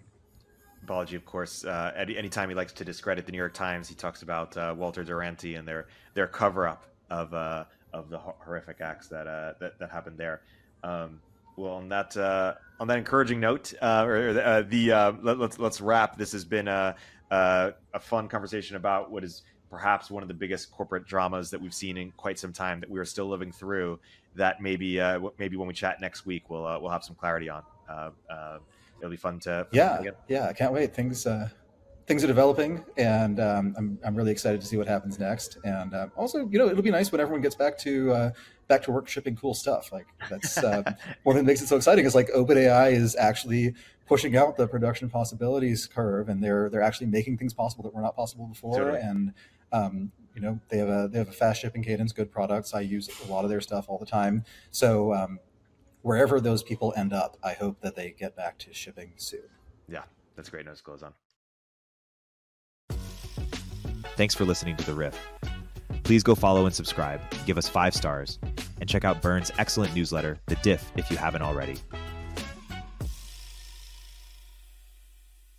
of 0.90 1.24
course, 1.26 1.64
uh, 1.64 1.92
any 1.96 2.16
anytime 2.16 2.48
he 2.48 2.54
likes 2.54 2.72
to 2.74 2.84
discredit 2.84 3.26
the 3.26 3.32
New 3.32 3.38
York 3.38 3.52
Times, 3.52 3.88
he 3.88 3.94
talks 3.94 4.22
about 4.22 4.56
uh, 4.56 4.74
Walter 4.76 5.04
Duranty 5.04 5.56
and 5.56 5.68
their 5.68 5.88
their 6.14 6.26
cover 6.26 6.66
up 6.66 6.84
of 7.10 7.34
uh, 7.34 7.64
of 7.92 8.10
the 8.10 8.18
horrific 8.18 8.80
acts 8.80 9.08
that 9.08 9.26
uh, 9.26 9.54
that, 9.60 9.78
that 9.78 9.90
happened 9.90 10.18
there. 10.18 10.42
Um, 10.82 11.20
well, 11.56 11.74
on 11.74 11.88
that 11.88 12.16
uh, 12.16 12.54
on 12.78 12.86
that 12.88 12.98
encouraging 12.98 13.40
note, 13.40 13.74
uh, 13.82 14.04
or, 14.06 14.40
uh, 14.40 14.62
the 14.62 14.92
uh, 14.92 15.12
let, 15.22 15.34
us 15.36 15.40
let's, 15.40 15.58
let's 15.58 15.80
wrap. 15.80 16.16
This 16.16 16.32
has 16.32 16.44
been 16.44 16.68
a, 16.68 16.94
a, 17.30 17.72
a 17.94 18.00
fun 18.00 18.28
conversation 18.28 18.76
about 18.76 19.10
what 19.10 19.24
is 19.24 19.42
perhaps 19.70 20.10
one 20.10 20.22
of 20.22 20.28
the 20.28 20.34
biggest 20.34 20.70
corporate 20.70 21.06
dramas 21.06 21.50
that 21.50 21.60
we've 21.60 21.74
seen 21.74 21.96
in 21.96 22.12
quite 22.12 22.38
some 22.38 22.52
time 22.52 22.80
that 22.80 22.88
we 22.88 22.98
are 23.00 23.04
still 23.04 23.28
living 23.28 23.52
through. 23.52 23.98
That 24.36 24.62
maybe 24.62 25.00
uh, 25.00 25.20
maybe 25.38 25.56
when 25.56 25.66
we 25.66 25.74
chat 25.74 26.00
next 26.00 26.24
week, 26.26 26.48
we'll 26.48 26.66
uh, 26.66 26.78
we'll 26.78 26.92
have 26.92 27.04
some 27.04 27.16
clarity 27.16 27.48
on. 27.48 27.62
it'll 28.98 29.10
be 29.10 29.16
fun 29.16 29.40
to 29.40 29.66
yeah 29.72 30.00
yeah. 30.28 30.46
I 30.46 30.52
can't 30.52 30.72
wait. 30.72 30.94
Things 30.94 31.26
things 32.08 32.24
are 32.24 32.26
developing, 32.26 32.84
and 32.96 33.38
um, 33.38 33.74
I'm 33.76 33.98
I'm 34.04 34.16
really 34.16 34.32
excited 34.32 34.60
to 34.62 34.66
see 34.66 34.78
what 34.78 34.88
happens 34.88 35.18
next. 35.18 35.58
And 35.62 35.94
uh, 35.94 36.08
also, 36.16 36.48
you 36.48 36.58
know, 36.58 36.68
it'll 36.68 36.82
be 36.82 36.90
nice 36.90 37.12
when 37.12 37.20
everyone 37.20 37.42
gets 37.42 37.54
back 37.54 37.78
to 37.80 38.12
uh, 38.12 38.30
back 38.66 38.82
to 38.84 38.90
work 38.90 39.08
shipping 39.08 39.36
cool 39.36 39.54
stuff. 39.54 39.92
Like 39.92 40.06
that's 40.28 40.56
uh, 40.58 40.82
one 41.22 41.36
thing 41.36 41.44
that 41.44 41.50
makes 41.50 41.60
it 41.60 41.68
so 41.68 41.76
exciting 41.76 42.06
is 42.06 42.14
like 42.14 42.28
OpenAI 42.30 42.92
is 42.92 43.14
actually 43.14 43.74
pushing 44.06 44.36
out 44.36 44.56
the 44.56 44.66
production 44.66 45.10
possibilities 45.10 45.86
curve, 45.86 46.28
and 46.30 46.42
they're 46.42 46.70
they're 46.70 46.82
actually 46.82 47.08
making 47.08 47.36
things 47.36 47.52
possible 47.52 47.84
that 47.84 47.94
were 47.94 48.02
not 48.02 48.16
possible 48.16 48.46
before. 48.46 48.78
Totally. 48.78 49.00
And 49.00 49.34
um, 49.70 50.10
You 50.34 50.40
know, 50.40 50.60
they 50.70 50.78
have 50.78 50.88
a 50.88 51.08
they 51.12 51.18
have 51.18 51.28
a 51.28 51.32
fast 51.32 51.60
shipping 51.60 51.82
cadence, 51.82 52.12
good 52.12 52.32
products. 52.32 52.72
I 52.72 52.80
use 52.80 53.10
a 53.28 53.30
lot 53.30 53.44
of 53.44 53.50
their 53.50 53.60
stuff 53.60 53.86
all 53.88 53.98
the 53.98 54.06
time. 54.06 54.44
So 54.70 55.12
um, 55.12 55.40
wherever 56.02 56.40
those 56.40 56.62
people 56.62 56.94
end 56.96 57.12
up, 57.12 57.36
I 57.42 57.52
hope 57.52 57.80
that 57.82 57.96
they 57.96 58.14
get 58.18 58.34
back 58.34 58.56
to 58.60 58.72
shipping 58.72 59.12
soon. 59.16 59.48
Yeah, 59.88 60.04
that's 60.36 60.48
great 60.48 60.64
to 60.64 60.82
close 60.82 61.02
on. 61.02 61.12
Thanks 64.18 64.34
for 64.34 64.44
listening 64.44 64.76
to 64.78 64.84
The 64.84 64.94
Riff. 64.94 65.16
Please 66.02 66.24
go 66.24 66.34
follow 66.34 66.66
and 66.66 66.74
subscribe, 66.74 67.20
give 67.46 67.56
us 67.56 67.68
five 67.68 67.94
stars, 67.94 68.40
and 68.80 68.88
check 68.88 69.04
out 69.04 69.22
Byrne's 69.22 69.52
excellent 69.58 69.94
newsletter, 69.94 70.40
The 70.46 70.56
Diff, 70.56 70.90
if 70.96 71.08
you 71.08 71.16
haven't 71.16 71.42
already. 71.42 71.76